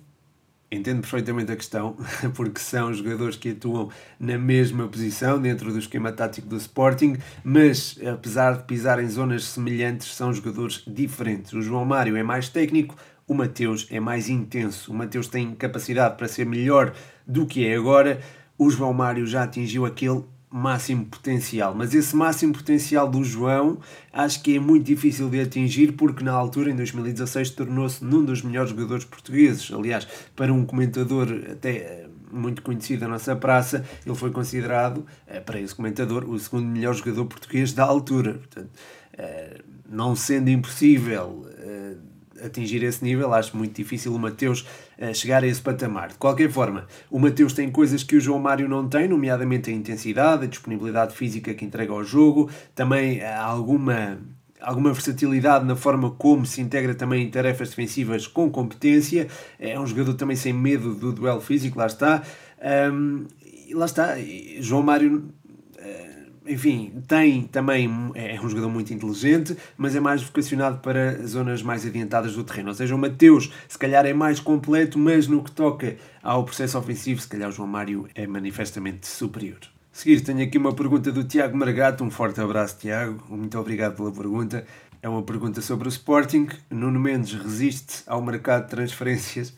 entendo 0.74 1.02
perfeitamente 1.02 1.52
a 1.52 1.56
questão, 1.56 1.96
porque 2.36 2.60
são 2.60 2.94
jogadores 2.94 3.36
que 3.36 3.50
atuam 3.50 3.90
na 4.20 4.38
mesma 4.38 4.88
posição 4.88 5.42
dentro 5.42 5.72
do 5.72 5.80
esquema 5.80 6.12
tático 6.12 6.48
do 6.48 6.58
Sporting, 6.58 7.18
mas 7.44 7.98
apesar 8.12 8.58
de 8.58 8.64
pisar 8.64 9.02
em 9.02 9.08
zonas 9.08 9.46
semelhantes, 9.46 10.14
são 10.14 10.34
jogadores 10.34 10.84
diferentes. 10.88 11.54
O 11.54 11.62
João 11.62 11.86
Mário 11.86 12.18
é 12.18 12.24
mais 12.24 12.50
técnico, 12.50 12.96
o 13.28 13.34
Mateus 13.34 13.88
é 13.90 14.00
mais 14.00 14.30
intenso. 14.30 14.92
O 14.92 14.96
Mateus 14.96 15.28
tem 15.28 15.56
capacidade 15.56 16.18
para 16.18 16.28
ser 16.28 16.46
melhor 16.46 16.94
do 17.26 17.46
que 17.46 17.66
é 17.66 17.76
agora. 17.76 18.20
O 18.58 18.70
João 18.70 18.94
Mário 18.94 19.26
já 19.26 19.44
atingiu 19.44 19.86
aquele 19.86 20.24
máximo 20.56 21.06
potencial, 21.06 21.74
mas 21.74 21.96
esse 21.96 22.16
máximo 22.16 22.54
potencial 22.54 23.10
do 23.10 23.24
João 23.24 23.80
acho 24.12 24.44
que 24.44 24.56
é 24.56 24.60
muito 24.60 24.86
difícil 24.86 25.28
de 25.28 25.42
atingir 25.42 25.94
porque 25.94 26.24
na 26.24 26.32
altura, 26.32 26.70
em 26.70 26.76
2016, 26.76 27.50
tornou-se 27.50 28.06
num 28.06 28.24
dos 28.24 28.44
melhores 28.44 28.70
jogadores 28.70 29.04
portugueses. 29.04 29.72
Aliás, 29.74 30.08
para 30.36 30.54
um 30.54 30.64
comentador 30.64 31.28
até 31.52 31.72
eh, 31.72 32.08
muito 32.32 32.62
conhecido 32.62 33.00
da 33.00 33.08
nossa 33.08 33.36
praça, 33.36 33.84
ele 34.06 34.14
foi 34.14 34.30
considerado, 34.30 35.04
eh, 35.26 35.40
para 35.40 35.60
esse 35.60 35.74
comentador, 35.74 36.30
o 36.30 36.38
segundo 36.38 36.68
melhor 36.68 36.94
jogador 36.94 37.26
português 37.26 37.74
da 37.74 37.84
altura. 37.84 38.36
Portanto, 38.36 38.70
eh, 39.18 39.60
não 39.90 40.16
sendo 40.16 40.52
impossível 40.52 41.48
atingir 42.44 42.84
esse 42.84 43.04
nível, 43.04 43.34
acho 43.34 43.56
muito 43.56 43.76
difícil 43.76 44.14
o 44.14 44.20
Mateus 44.20 44.66
uh, 45.00 45.14
chegar 45.14 45.44
a 45.44 45.48
esse 45.48 45.62
patamar. 45.62 46.10
De 46.10 46.16
qualquer 46.16 46.50
forma, 46.50 46.88
o 47.10 47.20
Mateus 47.20 47.54
tem 47.54 47.72
coisas 47.72 48.04
que 48.04 48.16
o 48.16 48.22
João 48.22 48.40
Mário 48.40 48.68
não 48.68 48.88
tem, 48.88 49.08
nomeadamente 49.08 49.70
a 49.70 49.74
intensidade, 49.74 50.46
a 50.46 50.48
disponibilidade 50.48 51.16
física 51.16 51.54
que 51.54 51.66
entrega 51.66 51.92
ao 51.92 52.04
jogo, 52.04 52.50
também 52.76 53.20
uh, 53.20 53.42
alguma 53.42 54.20
alguma 54.62 54.94
versatilidade 54.94 55.66
na 55.66 55.76
forma 55.76 56.12
como 56.12 56.46
se 56.46 56.62
integra 56.62 56.96
também 56.96 57.28
em 57.28 57.30
tarefas 57.30 57.70
defensivas 57.70 58.28
com 58.28 58.50
competência. 58.50 59.28
É 59.60 59.78
um 59.78 59.86
jogador 59.86 60.14
também 60.14 60.38
sem 60.38 60.54
medo 60.54 60.96
do 60.96 61.12
duelo 61.12 61.42
físico, 61.42 61.78
lá 61.78 61.86
está. 61.86 62.24
Um, 62.94 63.26
lá 63.74 63.86
está, 63.86 64.16
João 64.62 64.82
Mário 64.82 65.34
enfim, 66.48 67.04
tem 67.08 67.44
também, 67.44 67.90
é 68.16 68.40
um 68.40 68.50
jogador 68.50 68.70
muito 68.70 68.94
inteligente, 68.94 69.58
mas 69.78 69.96
é 69.96 70.00
mais 70.00 70.22
vocacionado 70.22 70.80
para 70.80 71.26
zonas 71.26 71.62
mais 71.62 71.86
adiantadas 71.86 72.34
do 72.36 72.44
terreno. 72.44 72.70
Ou 72.70 72.76
seja, 72.76 72.96
o 72.96 72.98
Mateus, 72.98 73.52
se 73.68 73.78
calhar, 73.78 74.06
é 74.06 74.14
mais 74.14 74.40
completo, 74.40 75.00
mas 75.00 75.28
no 75.28 75.44
que 75.44 75.52
toca 75.52 75.96
ao 76.22 76.44
processo 76.44 76.78
ofensivo, 76.78 77.22
se 77.22 77.28
calhar 77.28 77.50
o 77.50 77.52
João 77.52 77.68
Mário 77.68 78.08
é 78.16 78.28
manifestamente 78.28 79.08
superior. 79.08 79.60
A 79.62 79.96
seguir, 79.96 80.22
tenho 80.22 80.44
aqui 80.44 80.58
uma 80.58 80.74
pergunta 80.74 81.12
do 81.12 81.24
Tiago 81.24 81.56
Margato. 81.56 82.04
Um 82.04 82.10
forte 82.10 82.42
abraço, 82.42 82.78
Tiago. 82.80 83.24
Muito 83.30 83.58
obrigado 83.60 83.96
pela 83.96 84.12
pergunta. 84.12 84.66
É 85.02 85.08
uma 85.08 85.22
pergunta 85.22 85.62
sobre 85.62 85.88
o 85.88 85.90
Sporting. 85.90 86.48
Nuno 86.70 87.00
Mendes 87.00 87.34
resiste 87.34 88.04
ao 88.08 88.22
mercado 88.22 88.64
de 88.64 88.70
transferências 88.72 89.54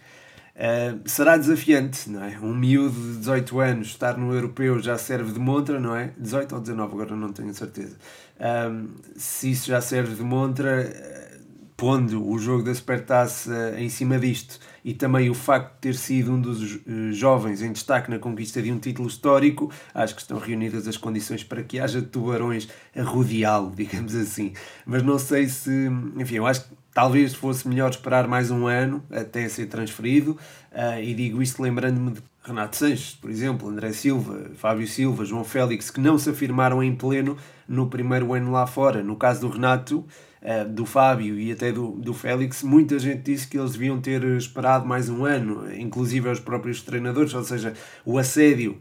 Uh, 0.56 1.02
será 1.06 1.36
desafiante, 1.36 2.10
não 2.10 2.24
é? 2.24 2.40
Um 2.40 2.56
miúdo 2.56 2.96
de 2.96 3.18
18 3.18 3.60
anos 3.60 3.88
estar 3.88 4.18
no 4.18 4.34
europeu 4.34 4.80
já 4.80 4.98
serve 4.98 5.34
de 5.34 5.40
montra, 5.40 5.82
não 5.82 5.94
é? 5.94 6.14
18 6.18 6.56
ou 6.56 6.62
19, 6.62 6.94
agora 6.94 7.16
não 7.16 7.34
tenho 7.34 7.54
certeza. 7.54 7.98
Um, 8.40 8.88
se 9.18 9.52
isso 9.52 9.68
já 9.68 9.82
serve 9.82 10.16
de 10.16 10.24
montra, 10.24 10.90
uh, 10.90 11.26
pondo 11.76 12.26
o 12.26 12.40
jogo 12.40 12.64
da 12.64 12.74
Supertaça 12.74 13.76
em 13.78 13.90
cima 13.90 14.18
disto 14.18 14.58
e 14.84 14.94
também 14.94 15.30
o 15.30 15.34
facto 15.34 15.74
de 15.74 15.80
ter 15.82 15.96
sido 15.96 16.32
um 16.32 16.40
dos 16.40 16.76
uh, 16.76 17.12
jovens 17.12 17.62
em 17.62 17.74
destaque 17.74 18.10
na 18.10 18.18
conquista 18.18 18.62
de 18.62 18.72
um 18.72 18.80
título 18.80 19.10
histórico, 19.10 19.70
acho 19.94 20.16
que 20.16 20.22
estão 20.22 20.38
reunidas 20.38 20.88
as 20.88 20.96
condições 20.96 21.44
para 21.44 21.64
que 21.64 21.82
haja 21.82 22.02
tubarões 22.02 22.70
a 22.96 23.04
rodeá-lo, 23.04 23.74
digamos 23.76 24.16
assim. 24.16 24.54
Mas 24.86 25.04
não 25.04 25.20
sei 25.20 25.50
se. 25.50 25.90
Enfim, 26.16 26.36
eu 26.36 26.48
acho 26.48 26.62
que 26.62 26.85
Talvez 26.96 27.34
fosse 27.34 27.68
melhor 27.68 27.90
esperar 27.90 28.26
mais 28.26 28.50
um 28.50 28.68
ano 28.68 29.04
até 29.12 29.50
ser 29.50 29.66
transferido, 29.66 30.40
uh, 30.72 30.98
e 31.04 31.14
digo 31.14 31.42
isto 31.42 31.62
lembrando-me 31.62 32.12
de 32.12 32.24
Renato 32.42 32.78
Sanches, 32.78 33.18
por 33.20 33.30
exemplo, 33.30 33.68
André 33.68 33.92
Silva, 33.92 34.52
Fábio 34.56 34.88
Silva, 34.88 35.26
João 35.26 35.44
Félix, 35.44 35.92
que 35.92 36.00
não 36.00 36.18
se 36.18 36.30
afirmaram 36.30 36.82
em 36.82 36.96
pleno 36.96 37.36
no 37.68 37.90
primeiro 37.90 38.34
ano 38.34 38.50
lá 38.50 38.66
fora. 38.66 39.04
No 39.04 39.18
caso 39.18 39.42
do 39.42 39.50
Renato, 39.50 40.06
uh, 40.42 40.70
do 40.70 40.86
Fábio 40.86 41.38
e 41.38 41.52
até 41.52 41.70
do, 41.70 41.92
do 41.98 42.14
Félix, 42.14 42.64
muita 42.64 42.98
gente 42.98 43.24
disse 43.24 43.46
que 43.46 43.58
eles 43.58 43.74
deviam 43.74 44.00
ter 44.00 44.24
esperado 44.24 44.88
mais 44.88 45.10
um 45.10 45.26
ano, 45.26 45.70
inclusive 45.78 46.30
os 46.30 46.40
próprios 46.40 46.82
treinadores, 46.82 47.34
ou 47.34 47.44
seja, 47.44 47.74
o 48.06 48.18
assédio 48.18 48.80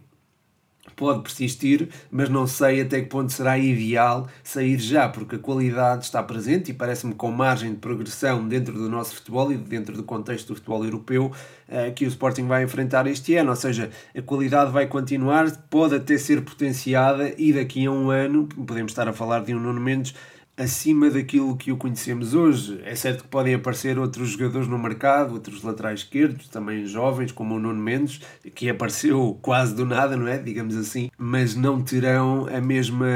pode 0.94 1.22
persistir, 1.22 1.88
mas 2.10 2.28
não 2.28 2.46
sei 2.46 2.80
até 2.80 3.00
que 3.00 3.08
ponto 3.08 3.32
será 3.32 3.58
ideal 3.58 4.28
sair 4.42 4.78
já, 4.78 5.08
porque 5.08 5.36
a 5.36 5.38
qualidade 5.38 6.04
está 6.04 6.22
presente 6.22 6.70
e 6.70 6.74
parece-me 6.74 7.14
com 7.14 7.30
margem 7.30 7.72
de 7.72 7.78
progressão 7.78 8.46
dentro 8.46 8.72
do 8.74 8.88
nosso 8.88 9.14
futebol 9.16 9.52
e 9.52 9.56
dentro 9.56 9.96
do 9.96 10.02
contexto 10.02 10.48
do 10.48 10.54
futebol 10.54 10.84
europeu 10.84 11.32
eh, 11.68 11.90
que 11.90 12.04
o 12.04 12.08
Sporting 12.08 12.46
vai 12.46 12.64
enfrentar 12.64 13.06
este 13.06 13.34
ano. 13.36 13.50
Ou 13.50 13.56
seja, 13.56 13.90
a 14.16 14.22
qualidade 14.22 14.70
vai 14.70 14.86
continuar, 14.86 15.50
pode 15.70 15.94
até 15.94 16.18
ser 16.18 16.42
potenciada 16.42 17.34
e 17.38 17.52
daqui 17.52 17.86
a 17.86 17.90
um 17.90 18.10
ano 18.10 18.46
podemos 18.66 18.92
estar 18.92 19.08
a 19.08 19.12
falar 19.12 19.40
de 19.40 19.54
um 19.54 19.60
Nuno 19.60 19.80
Mendes 19.80 20.14
acima 20.56 21.10
daquilo 21.10 21.56
que 21.56 21.72
o 21.72 21.76
conhecemos 21.76 22.34
hoje. 22.34 22.80
É 22.84 22.94
certo 22.94 23.24
que 23.24 23.28
podem 23.28 23.54
aparecer 23.54 23.98
outros 23.98 24.30
jogadores 24.30 24.68
no 24.68 24.78
mercado, 24.78 25.34
outros 25.34 25.62
laterais 25.62 26.00
esquerdos, 26.00 26.48
também 26.48 26.86
jovens, 26.86 27.32
como 27.32 27.56
o 27.56 27.58
Nuno 27.58 27.80
Mendes, 27.80 28.20
que 28.54 28.68
apareceu 28.68 29.38
quase 29.42 29.74
do 29.74 29.84
nada, 29.84 30.16
não 30.16 30.28
é? 30.28 30.38
Digamos 30.38 30.76
assim, 30.76 31.10
mas 31.18 31.54
não 31.54 31.82
terão 31.82 32.46
a 32.46 32.60
mesma 32.60 33.06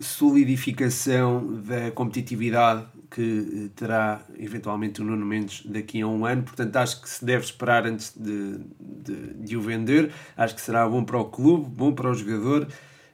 solidificação 0.00 1.60
da 1.62 1.90
competitividade 1.90 2.86
que 3.10 3.70
terá 3.76 4.20
eventualmente 4.38 5.00
o 5.00 5.04
Nuno 5.04 5.24
Mendes 5.24 5.62
daqui 5.64 6.00
a 6.00 6.06
um 6.06 6.26
ano, 6.26 6.42
portanto 6.42 6.74
acho 6.76 7.00
que 7.00 7.08
se 7.08 7.24
deve 7.24 7.44
esperar 7.44 7.86
antes 7.86 8.12
de, 8.16 8.58
de, 8.80 9.34
de 9.34 9.56
o 9.56 9.60
vender, 9.60 10.10
acho 10.36 10.54
que 10.56 10.60
será 10.60 10.88
bom 10.88 11.04
para 11.04 11.18
o 11.18 11.26
clube, 11.26 11.68
bom 11.68 11.92
para 11.92 12.10
o 12.10 12.14
jogador 12.14 12.66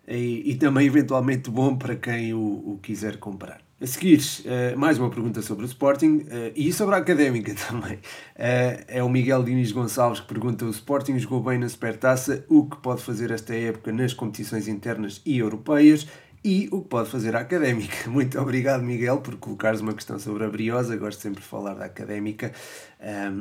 e, 0.09 0.53
e 0.53 0.55
também 0.57 0.87
eventualmente 0.87 1.51
bom 1.51 1.77
para 1.77 1.97
quem 1.97 2.33
o, 2.33 2.41
o 2.41 2.79
quiser 2.83 3.19
comprar. 3.19 3.61
A 3.83 3.87
seguir, 3.87 4.21
uh, 4.21 4.79
mais 4.79 4.99
uma 4.99 5.09
pergunta 5.09 5.41
sobre 5.41 5.65
o 5.65 5.67
Sporting 5.67 6.17
uh, 6.19 6.53
e 6.55 6.71
sobre 6.71 6.97
a 6.97 6.99
Académica 6.99 7.55
também. 7.67 7.95
Uh, 7.95 8.85
é 8.87 9.03
o 9.03 9.09
Miguel 9.09 9.43
Diniz 9.43 9.73
Gonçalves 9.73 10.21
que 10.21 10.29
pergunta: 10.29 10.67
o 10.67 10.71
Sporting 10.71 11.19
jogou 11.19 11.43
bem 11.43 11.59
na 11.59 11.67
Supertaça, 11.67 12.45
o 12.47 12.67
que 12.67 12.77
pode 12.77 13.01
fazer 13.01 13.31
esta 13.31 13.55
época 13.55 13.91
nas 13.91 14.13
competições 14.13 14.69
internas 14.69 15.23
e 15.25 15.39
europeias 15.39 16.07
e 16.45 16.69
o 16.71 16.83
que 16.83 16.89
pode 16.89 17.09
fazer 17.09 17.35
a 17.35 17.41
Académica. 17.41 18.05
Muito 18.11 18.39
obrigado, 18.39 18.83
Miguel, 18.83 19.23
por 19.23 19.37
colocares 19.37 19.81
uma 19.81 19.95
questão 19.95 20.19
sobre 20.19 20.45
a 20.45 20.51
Briosa. 20.51 20.95
Gosto 20.97 21.23
sempre 21.23 21.41
de 21.41 21.47
falar 21.47 21.73
da 21.73 21.87
Académica. 21.87 22.53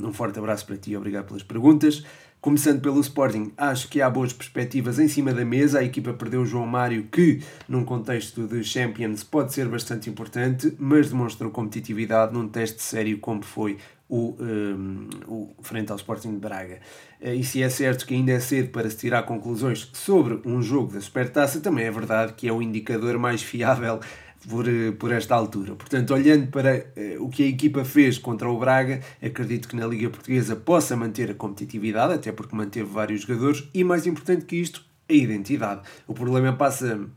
Um 0.01 0.13
forte 0.13 0.39
abraço 0.39 0.65
para 0.65 0.77
ti 0.77 0.96
obrigado 0.96 1.25
pelas 1.25 1.43
perguntas. 1.43 2.05
Começando 2.41 2.79
pelo 2.79 3.01
Sporting, 3.01 3.51
acho 3.58 3.89
que 3.89 4.01
há 4.01 4.10
boas 4.10 4.31
perspectivas 4.31 4.98
em 4.98 5.10
cima 5.10 5.34
da 5.34 5.43
mesa. 5.43 5.79
A 5.79 5.84
equipa 5.84 6.13
perdeu 6.13 6.41
o 6.41 6.46
João 6.46 6.65
Mário, 6.65 7.03
que 7.12 7.43
num 7.67 7.84
contexto 7.84 8.48
de 8.48 8.63
Champions 8.63 9.25
pode 9.25 9.53
ser 9.53 9.67
bastante 9.67 10.10
importante, 10.10 10.74
mas 10.79 11.10
demonstrou 11.10 11.51
competitividade 11.51 12.34
num 12.34 12.48
teste 12.48 12.81
sério 12.81 13.19
como 13.19 13.43
foi 13.43 13.77
o, 14.08 14.38
um, 14.39 15.10
o 15.27 15.50
frente 15.62 15.91
ao 15.91 15.98
Sporting 15.98 16.31
de 16.31 16.39
Braga. 16.39 16.79
Eh, 17.19 17.36
e 17.36 17.43
se 17.43 17.62
é 17.62 17.69
certo 17.69 18.05
que 18.05 18.13
ainda 18.13 18.31
é 18.31 18.39
cedo 18.39 18.69
para 18.69 18.89
se 18.89 18.96
tirar 18.96 19.24
conclusões 19.24 19.89
sobre 19.93 20.39
um 20.46 20.62
jogo 20.62 20.93
da 20.93 21.01
Supertaça, 21.01 21.60
também 21.60 21.86
é 21.86 21.91
verdade 21.91 22.31
que 22.34 22.48
é 22.48 22.53
o 22.53 22.62
indicador 22.62 23.19
mais 23.19 23.43
fiável 23.43 24.00
por, 24.48 24.67
eh, 24.67 24.91
por 24.91 25.12
esta 25.12 25.36
altura. 25.36 25.75
Portanto, 25.75 26.13
olhando 26.13 26.48
para 26.48 26.86
uh, 26.96 27.24
o 27.24 27.29
que 27.29 27.43
a 27.43 27.48
equipa 27.48 27.84
fez 27.84 28.17
contra 28.17 28.50
o 28.50 28.58
Braga, 28.58 29.01
acredito 29.22 29.67
que 29.67 29.75
na 29.75 29.86
Liga 29.86 30.10
Portuguesa 30.10 30.55
possa 30.55 30.96
manter 30.96 31.31
a 31.31 31.34
competitividade, 31.34 32.13
até 32.13 32.31
porque 32.31 32.55
manteve 32.55 32.89
vários 32.89 33.22
jogadores, 33.22 33.67
e 33.74 33.84
mais 33.84 34.05
importante 34.05 34.46
que 34.46 34.55
isto, 34.55 34.86
a 35.10 35.13
identidade. 35.13 35.81
O 36.08 36.13
problema 36.13 36.53
passa 36.53 37.08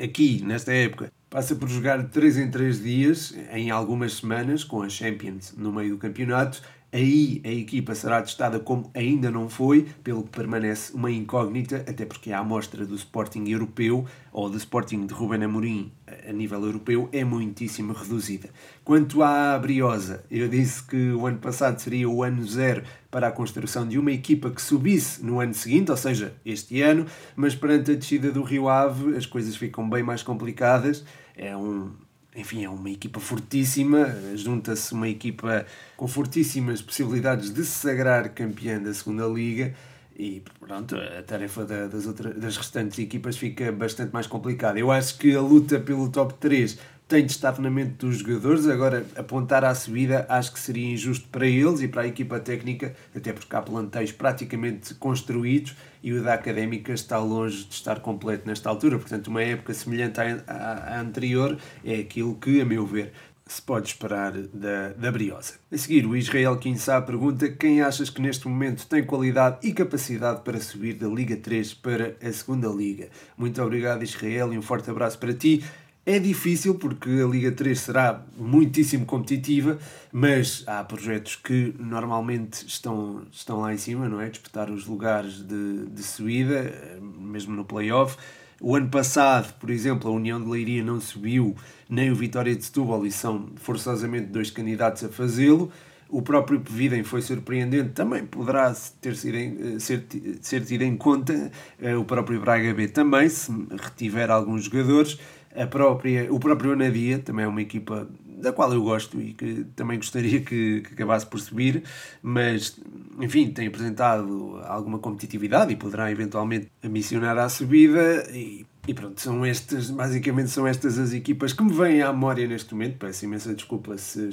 aqui, 0.00 0.42
nesta 0.42 0.72
época, 0.72 1.12
passa 1.28 1.54
por 1.54 1.68
jogar 1.68 2.08
3 2.08 2.38
em 2.38 2.50
3 2.50 2.82
dias, 2.82 3.34
em 3.52 3.70
algumas 3.70 4.14
semanas, 4.14 4.64
com 4.64 4.82
a 4.82 4.88
Champions 4.88 5.54
no 5.56 5.72
meio 5.72 5.90
do 5.90 5.98
campeonato, 5.98 6.62
Aí 6.92 7.40
a 7.42 7.48
equipa 7.48 7.94
será 7.94 8.20
testada 8.20 8.60
como 8.60 8.90
ainda 8.94 9.30
não 9.30 9.48
foi, 9.48 9.86
pelo 10.04 10.24
que 10.24 10.28
permanece 10.28 10.92
uma 10.92 11.10
incógnita, 11.10 11.76
até 11.88 12.04
porque 12.04 12.30
a 12.30 12.40
amostra 12.40 12.84
do 12.84 12.94
Sporting 12.94 13.44
europeu 13.48 14.04
ou 14.30 14.50
do 14.50 14.58
Sporting 14.58 15.06
de 15.06 15.14
Ruben 15.14 15.42
Amorim 15.42 15.90
a 16.28 16.32
nível 16.32 16.62
europeu 16.62 17.08
é 17.10 17.24
muitíssimo 17.24 17.94
reduzida. 17.94 18.50
Quanto 18.84 19.22
à 19.22 19.58
Briosa, 19.58 20.22
eu 20.30 20.46
disse 20.48 20.82
que 20.82 21.12
o 21.12 21.26
ano 21.26 21.38
passado 21.38 21.78
seria 21.78 22.08
o 22.08 22.22
ano 22.22 22.46
zero 22.46 22.82
para 23.10 23.28
a 23.28 23.32
construção 23.32 23.88
de 23.88 23.98
uma 23.98 24.12
equipa 24.12 24.50
que 24.50 24.60
subisse 24.60 25.24
no 25.24 25.40
ano 25.40 25.54
seguinte, 25.54 25.90
ou 25.90 25.96
seja, 25.96 26.34
este 26.44 26.82
ano, 26.82 27.06
mas 27.34 27.54
perante 27.54 27.92
a 27.92 27.94
descida 27.94 28.30
do 28.30 28.42
Rio 28.42 28.68
Ave 28.68 29.16
as 29.16 29.24
coisas 29.24 29.56
ficam 29.56 29.88
bem 29.88 30.02
mais 30.02 30.22
complicadas. 30.22 31.04
É 31.34 31.56
um, 31.56 31.90
enfim, 32.34 32.64
é 32.64 32.68
uma 32.68 32.90
equipa 32.90 33.20
fortíssima, 33.20 34.06
junta-se 34.34 34.92
uma 34.94 35.08
equipa 35.08 35.66
com 35.96 36.08
fortíssimas 36.08 36.80
possibilidades 36.80 37.52
de 37.52 37.64
se 37.64 37.80
sagrar 37.80 38.30
campeã 38.30 38.80
da 38.80 38.92
segunda 38.94 39.26
liga 39.26 39.74
e 40.16 40.42
pronto, 40.60 40.96
a 40.96 41.22
tarefa 41.22 41.64
das, 41.64 42.06
outras, 42.06 42.36
das 42.36 42.56
restantes 42.56 42.98
equipas 42.98 43.36
fica 43.36 43.72
bastante 43.72 44.12
mais 44.12 44.26
complicada. 44.26 44.78
Eu 44.78 44.90
acho 44.90 45.18
que 45.18 45.34
a 45.34 45.40
luta 45.40 45.80
pelo 45.80 46.08
top 46.10 46.34
3 46.34 46.78
tem 47.12 47.26
de 47.26 47.32
estar 47.32 47.58
na 47.60 47.70
mente 47.70 47.96
dos 47.98 48.20
jogadores. 48.20 48.66
Agora, 48.66 49.04
apontar 49.14 49.66
à 49.66 49.74
subida 49.74 50.24
acho 50.30 50.50
que 50.50 50.58
seria 50.58 50.94
injusto 50.94 51.28
para 51.28 51.46
eles 51.46 51.82
e 51.82 51.88
para 51.88 52.02
a 52.02 52.06
equipa 52.06 52.40
técnica, 52.40 52.94
até 53.14 53.34
porque 53.34 53.54
há 53.54 53.60
plantéis 53.60 54.10
praticamente 54.10 54.94
construídos 54.94 55.76
e 56.02 56.10
o 56.14 56.22
da 56.22 56.32
Académica 56.32 56.90
está 56.90 57.18
longe 57.18 57.64
de 57.64 57.74
estar 57.74 58.00
completo 58.00 58.48
nesta 58.48 58.70
altura. 58.70 58.98
Portanto, 58.98 59.28
uma 59.28 59.42
época 59.42 59.74
semelhante 59.74 60.18
à, 60.20 61.00
anterior 61.02 61.58
é 61.84 61.96
aquilo 61.96 62.34
que, 62.36 62.62
a 62.62 62.64
meu 62.64 62.86
ver, 62.86 63.12
se 63.46 63.60
pode 63.60 63.88
esperar 63.88 64.32
da, 64.32 64.94
da 64.96 65.12
Briosa. 65.12 65.54
A 65.70 65.76
seguir, 65.76 66.06
o 66.06 66.16
Israel 66.16 66.56
Kinsá 66.56 66.98
pergunta 67.02 67.50
quem 67.50 67.82
achas 67.82 68.08
que 68.08 68.22
neste 68.22 68.48
momento 68.48 68.86
tem 68.86 69.04
qualidade 69.04 69.58
e 69.62 69.74
capacidade 69.74 70.40
para 70.40 70.58
subir 70.58 70.94
da 70.94 71.08
Liga 71.08 71.36
3 71.36 71.74
para 71.74 72.16
a 72.22 72.32
segunda 72.32 72.68
Liga. 72.68 73.08
Muito 73.36 73.60
obrigado, 73.62 74.02
Israel, 74.02 74.54
e 74.54 74.56
um 74.56 74.62
forte 74.62 74.90
abraço 74.90 75.18
para 75.18 75.34
ti. 75.34 75.62
É 76.04 76.18
difícil 76.18 76.74
porque 76.74 77.08
a 77.08 77.26
Liga 77.28 77.52
3 77.52 77.78
será 77.78 78.24
muitíssimo 78.36 79.06
competitiva, 79.06 79.78
mas 80.10 80.64
há 80.66 80.82
projetos 80.82 81.36
que 81.36 81.72
normalmente 81.78 82.66
estão, 82.66 83.22
estão 83.30 83.60
lá 83.60 83.72
em 83.72 83.76
cima, 83.76 84.08
não 84.08 84.20
é? 84.20 84.28
Disputar 84.28 84.68
os 84.68 84.84
lugares 84.84 85.34
de, 85.46 85.86
de 85.86 86.02
subida, 86.02 86.98
mesmo 87.00 87.54
no 87.54 87.64
playoff. 87.64 88.16
O 88.60 88.74
ano 88.74 88.88
passado, 88.88 89.54
por 89.60 89.70
exemplo, 89.70 90.10
a 90.10 90.12
União 90.12 90.42
de 90.42 90.50
Leiria 90.50 90.82
não 90.82 91.00
subiu, 91.00 91.54
nem 91.88 92.10
o 92.10 92.16
Vitória 92.16 92.54
de 92.54 92.64
Setúbal, 92.64 93.06
e 93.06 93.12
são 93.12 93.50
forçosamente 93.54 94.26
dois 94.26 94.50
candidatos 94.50 95.04
a 95.04 95.08
fazê-lo. 95.08 95.70
O 96.08 96.20
próprio 96.20 96.60
Pevidem 96.60 97.04
foi 97.04 97.22
surpreendente, 97.22 97.90
também 97.90 98.26
poderá 98.26 98.74
ter 99.00 99.16
sido 99.16 99.36
em, 99.36 99.78
ser, 99.78 100.04
ser 100.42 100.64
tido 100.64 100.82
em 100.82 100.96
conta. 100.96 101.50
O 101.98 102.04
próprio 102.04 102.40
Braga 102.40 102.74
B 102.74 102.88
também, 102.88 103.28
se 103.28 103.50
retiver 103.70 104.30
alguns 104.30 104.64
jogadores. 104.64 105.18
A 105.54 105.66
própria, 105.66 106.32
o 106.32 106.40
próprio 106.40 106.72
Anadia 106.72 107.18
também 107.18 107.44
é 107.44 107.48
uma 107.48 107.60
equipa 107.60 108.08
da 108.42 108.52
qual 108.52 108.72
eu 108.72 108.82
gosto 108.82 109.20
e 109.20 109.32
que 109.32 109.64
também 109.76 109.96
gostaria 109.96 110.40
que, 110.40 110.80
que, 110.80 110.94
acabasse 110.94 111.24
por 111.24 111.38
subir, 111.40 111.84
mas 112.20 112.78
enfim, 113.20 113.50
tem 113.50 113.68
apresentado 113.68 114.60
alguma 114.64 114.98
competitividade 114.98 115.72
e 115.72 115.76
poderá 115.76 116.10
eventualmente 116.10 116.70
ambicionar 116.82 117.38
à 117.38 117.48
subida 117.48 118.28
e, 118.32 118.66
e 118.86 118.92
pronto, 118.92 119.20
são 119.20 119.44
estas, 119.44 119.90
basicamente 119.90 120.50
são 120.50 120.66
estas 120.66 120.98
as 120.98 121.12
equipas 121.12 121.52
que 121.52 121.62
me 121.62 121.72
vêm 121.72 122.02
à 122.02 122.12
memória 122.12 122.46
neste 122.46 122.74
momento, 122.74 122.98
peço 122.98 123.24
imensa 123.24 123.54
desculpa 123.54 123.96
se, 123.96 124.30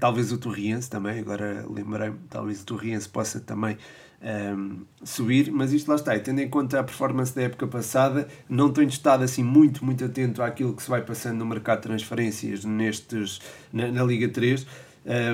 talvez 0.00 0.32
o 0.32 0.38
Torriense 0.38 0.90
também, 0.90 1.20
agora 1.20 1.64
lembrei-me, 1.70 2.16
talvez 2.28 2.62
o 2.62 2.66
Torriense 2.66 3.08
possa 3.08 3.38
também 3.38 3.76
um, 4.22 4.84
subir, 5.02 5.50
mas 5.50 5.72
isto 5.72 5.88
lá 5.88 5.96
está, 5.96 6.14
e 6.16 6.20
tendo 6.20 6.40
em 6.40 6.48
conta 6.48 6.78
a 6.78 6.84
performance 6.84 7.34
da 7.34 7.42
época 7.42 7.66
passada, 7.66 8.28
não 8.48 8.72
tenho 8.72 8.88
estado 8.88 9.24
assim 9.24 9.42
muito, 9.42 9.84
muito 9.84 10.04
atento 10.04 10.42
àquilo 10.42 10.74
que 10.74 10.82
se 10.82 10.88
vai 10.88 11.02
passando 11.02 11.38
no 11.38 11.46
mercado 11.46 11.78
de 11.78 11.88
transferências 11.88 12.64
nestes, 12.64 13.40
na, 13.72 13.90
na 13.90 14.04
Liga 14.04 14.28
3, 14.28 14.66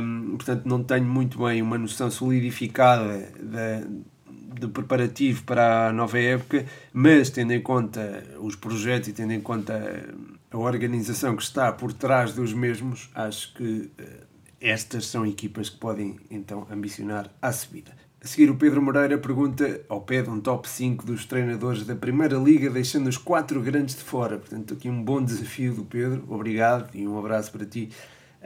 um, 0.03 0.37
portanto 0.37 0.65
não 0.65 0.83
tenho 0.83 1.05
muito 1.05 1.45
bem 1.45 1.61
uma 1.61 1.77
noção 1.77 2.11
solidificada 2.11 3.31
da, 3.41 3.83
do 4.59 4.71
preparativo 4.71 5.45
para 5.45 5.89
a 5.89 5.93
nova 5.93 6.19
época, 6.19 6.65
mas 6.93 7.29
tendo 7.29 7.53
em 7.53 7.61
conta 7.61 8.25
os 8.41 8.57
projetos 8.57 9.09
e 9.11 9.13
tendo 9.13 9.33
em 9.33 9.41
conta 9.41 10.09
a 10.51 10.57
organização 10.57 11.37
que 11.37 11.43
está 11.43 11.71
por 11.71 11.93
trás 11.93 12.33
dos 12.33 12.55
mesmos, 12.55 13.11
acho 13.15 13.53
que 13.53 13.91
uh, 14.01 14.27
estas 14.59 15.07
são 15.07 15.27
equipas 15.27 15.69
que 15.69 15.77
podem 15.77 16.19
então 16.31 16.67
ambicionar 16.71 17.31
a 17.41 17.53
subida. 17.53 18.08
Seguir, 18.29 18.51
o 18.51 18.57
Pedro 18.57 18.83
Moreira 18.83 19.17
pergunta 19.17 19.81
ao 19.89 20.03
pé 20.03 20.21
de 20.21 20.29
um 20.29 20.39
top 20.39 20.69
5 20.69 21.07
dos 21.07 21.25
treinadores 21.25 21.87
da 21.87 21.97
Primeira 21.97 22.37
Liga, 22.37 22.69
deixando 22.69 23.07
os 23.07 23.17
quatro 23.17 23.59
grandes 23.63 23.95
de 23.95 24.03
fora. 24.03 24.37
Portanto, 24.37 24.75
aqui 24.75 24.87
um 24.87 25.03
bom 25.03 25.25
desafio 25.25 25.73
do 25.73 25.83
Pedro. 25.83 26.23
Obrigado 26.29 26.95
e 26.95 27.09
um 27.09 27.19
abraço 27.19 27.51
para 27.51 27.65
ti. 27.65 27.89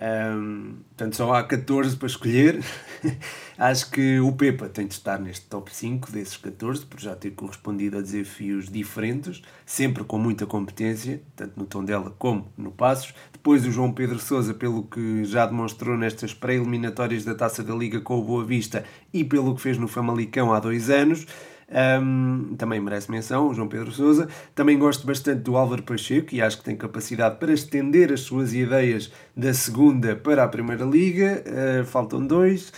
Um, 0.03 0.79
portanto, 0.89 1.15
só 1.15 1.33
há 1.33 1.45
14 1.45 1.97
para 1.97 2.09
escolher. 2.09 2.65
Acho 3.57 3.89
que 3.89 4.19
o 4.19 4.33
Pepa 4.33 4.69
tem 4.69 4.89
de 4.89 4.95
estar 4.95 5.21
neste 5.21 5.47
top 5.47 5.73
5 5.73 6.11
desses 6.11 6.37
14, 6.37 6.85
por 6.87 6.99
já 6.99 7.15
ter 7.15 7.31
correspondido 7.31 7.99
a 7.99 8.01
desafios 8.01 8.69
diferentes, 8.69 9.41
sempre 9.65 10.03
com 10.03 10.19
muita 10.19 10.45
competência, 10.45 11.23
tanto 11.37 11.53
no 11.57 11.67
tom 11.67 11.85
dela 11.85 12.13
como 12.19 12.51
no 12.57 12.73
Passos. 12.73 13.15
Depois 13.33 13.65
o 13.65 13.71
João 13.71 13.93
Pedro 13.93 14.19
Sousa, 14.19 14.53
pelo 14.53 14.83
que 14.83 15.25
já 15.25 15.47
demonstrou 15.47 15.97
nestas 15.97 16.35
pré-eliminatórias 16.35 17.25
da 17.25 17.37
Taça 17.37 17.63
da 17.63 17.75
Liga 17.75 18.01
com 18.01 18.19
o 18.19 18.25
Boa 18.25 18.45
Vista 18.45 18.85
e 19.13 19.23
pelo 19.23 19.55
que 19.55 19.61
fez 19.61 19.79
no 19.79 19.87
Famalicão 19.87 20.53
há 20.53 20.59
dois 20.59 20.91
anos. 20.91 21.27
Um, 21.73 22.55
também 22.57 22.79
merece 22.81 23.11
menção, 23.11 23.49
o 23.49 23.55
João 23.55 23.69
Pedro 23.69 23.91
Souza. 23.91 24.29
Também 24.55 24.79
gosto 24.79 25.07
bastante 25.07 25.41
do 25.41 25.57
Álvaro 25.57 25.83
Pacheco 25.83 26.35
e 26.35 26.43
acho 26.43 26.59
que 26.59 26.65
tem 26.65 26.77
capacidade 26.77 27.39
para 27.39 27.53
estender 27.53 28.13
as 28.13 28.21
suas 28.21 28.53
ideias 28.53 29.11
da 29.37 29.55
segunda 29.55 30.15
para 30.15 30.45
a 30.45 30.49
Primeira 30.49 30.85
Liga. 30.85 31.43
Uh, 31.47 31.85
faltam 31.85 32.27
dois. 32.27 32.73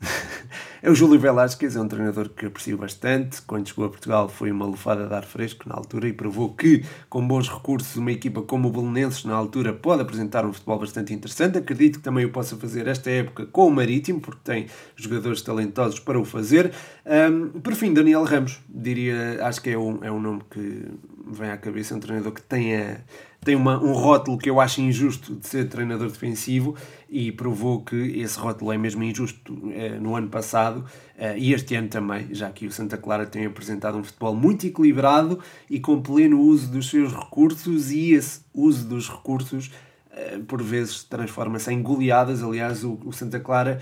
é 0.82 0.90
o 0.90 0.94
Júlio 0.94 1.18
Velasquez, 1.18 1.76
é 1.76 1.80
um 1.80 1.88
treinador 1.88 2.28
que 2.30 2.46
aprecio 2.46 2.76
bastante. 2.76 3.42
Quando 3.42 3.68
chegou 3.68 3.84
a 3.84 3.88
Portugal 3.88 4.28
foi 4.28 4.50
uma 4.50 4.64
lufada 4.64 5.06
de 5.06 5.14
ar 5.14 5.24
fresco 5.24 5.68
na 5.68 5.74
altura 5.74 6.08
e 6.08 6.12
provou 6.12 6.54
que, 6.54 6.84
com 7.08 7.26
bons 7.26 7.48
recursos, 7.48 7.96
uma 7.96 8.12
equipa 8.12 8.42
como 8.42 8.68
o 8.68 8.70
Belenenses 8.70 9.24
na 9.24 9.34
altura 9.34 9.72
pode 9.72 10.02
apresentar 10.02 10.44
um 10.44 10.52
futebol 10.52 10.78
bastante 10.78 11.12
interessante. 11.12 11.58
Acredito 11.58 11.98
que 11.98 12.04
também 12.04 12.24
o 12.24 12.30
possa 12.30 12.56
fazer 12.56 12.86
esta 12.86 13.10
época 13.10 13.46
com 13.46 13.66
o 13.66 13.70
Marítimo, 13.70 14.20
porque 14.20 14.40
tem 14.42 14.66
jogadores 14.96 15.42
talentosos 15.42 16.00
para 16.00 16.18
o 16.18 16.24
fazer. 16.24 16.72
Um, 17.04 17.60
por 17.60 17.74
fim, 17.74 17.92
Daniel 17.92 18.24
Ramos, 18.24 18.60
diria, 18.68 19.44
acho 19.46 19.60
que 19.60 19.70
é 19.70 19.78
um, 19.78 19.98
é 20.02 20.10
um 20.10 20.20
nome 20.20 20.42
que 20.50 20.86
vem 21.26 21.50
à 21.50 21.56
cabeça, 21.56 21.94
um 21.94 22.00
treinador 22.00 22.32
que 22.32 22.42
tenha 22.42 23.04
tem 23.42 23.54
uma, 23.54 23.82
um 23.82 23.92
rótulo 23.92 24.36
que 24.36 24.50
eu 24.50 24.60
acho 24.60 24.80
injusto 24.82 25.34
de 25.34 25.46
ser 25.46 25.68
treinador 25.68 26.10
defensivo 26.10 26.76
e 27.08 27.32
provou 27.32 27.82
que 27.82 27.96
esse 28.20 28.38
rótulo 28.38 28.70
é 28.70 28.76
mesmo 28.76 29.02
injusto 29.02 29.58
eh, 29.72 29.98
no 29.98 30.14
ano 30.14 30.28
passado 30.28 30.84
eh, 31.16 31.38
e 31.38 31.54
este 31.54 31.74
ano 31.74 31.88
também, 31.88 32.28
já 32.34 32.50
que 32.50 32.66
o 32.66 32.72
Santa 32.72 32.98
Clara 32.98 33.24
tem 33.24 33.46
apresentado 33.46 33.96
um 33.96 34.04
futebol 34.04 34.34
muito 34.34 34.66
equilibrado 34.66 35.40
e 35.70 35.80
com 35.80 36.02
pleno 36.02 36.38
uso 36.38 36.70
dos 36.70 36.90
seus 36.90 37.14
recursos 37.14 37.90
e 37.90 38.12
esse 38.12 38.42
uso 38.52 38.86
dos 38.86 39.08
recursos 39.08 39.70
eh, 40.12 40.38
por 40.46 40.62
vezes 40.62 41.02
transforma-se 41.04 41.72
em 41.72 41.82
goleadas. 41.82 42.42
Aliás, 42.42 42.84
o, 42.84 42.98
o 43.06 43.12
Santa 43.12 43.40
Clara, 43.40 43.80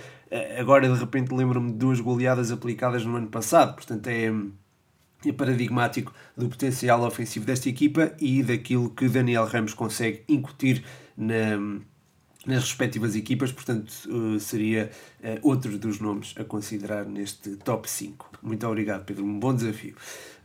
agora 0.57 0.89
de 0.89 0.99
repente 0.99 1.35
lembro-me 1.35 1.73
de 1.73 1.79
duas 1.79 2.01
goleadas 2.01 2.53
aplicadas 2.53 3.05
no 3.05 3.17
ano 3.17 3.29
passado, 3.29 3.75
portanto 3.75 4.07
é 4.07 4.33
é 5.25 5.33
paradigmático 5.33 6.15
do 6.37 6.49
potencial 6.49 7.03
ofensivo 7.03 7.45
desta 7.45 7.69
equipa 7.69 8.13
e 8.21 8.43
daquilo 8.43 8.91
que 8.91 9.09
Daniel 9.09 9.47
Ramos 9.47 9.75
consegue 9.75 10.23
incutir 10.29 10.85
na, 11.17 11.81
nas 12.47 12.63
respectivas 12.63 13.17
equipas, 13.17 13.51
portanto, 13.53 13.93
uh, 14.09 14.39
seria 14.39 14.91
uh, 15.23 15.39
outro 15.43 15.77
dos 15.77 16.01
nomes 16.01 16.35
a 16.39 16.45
considerar 16.45 17.05
neste 17.05 17.57
top 17.57 17.91
5. 17.91 18.31
Muito 18.43 18.67
obrigado, 18.67 19.05
Pedro, 19.05 19.25
um 19.25 19.39
bom 19.39 19.55
desafio. 19.55 19.95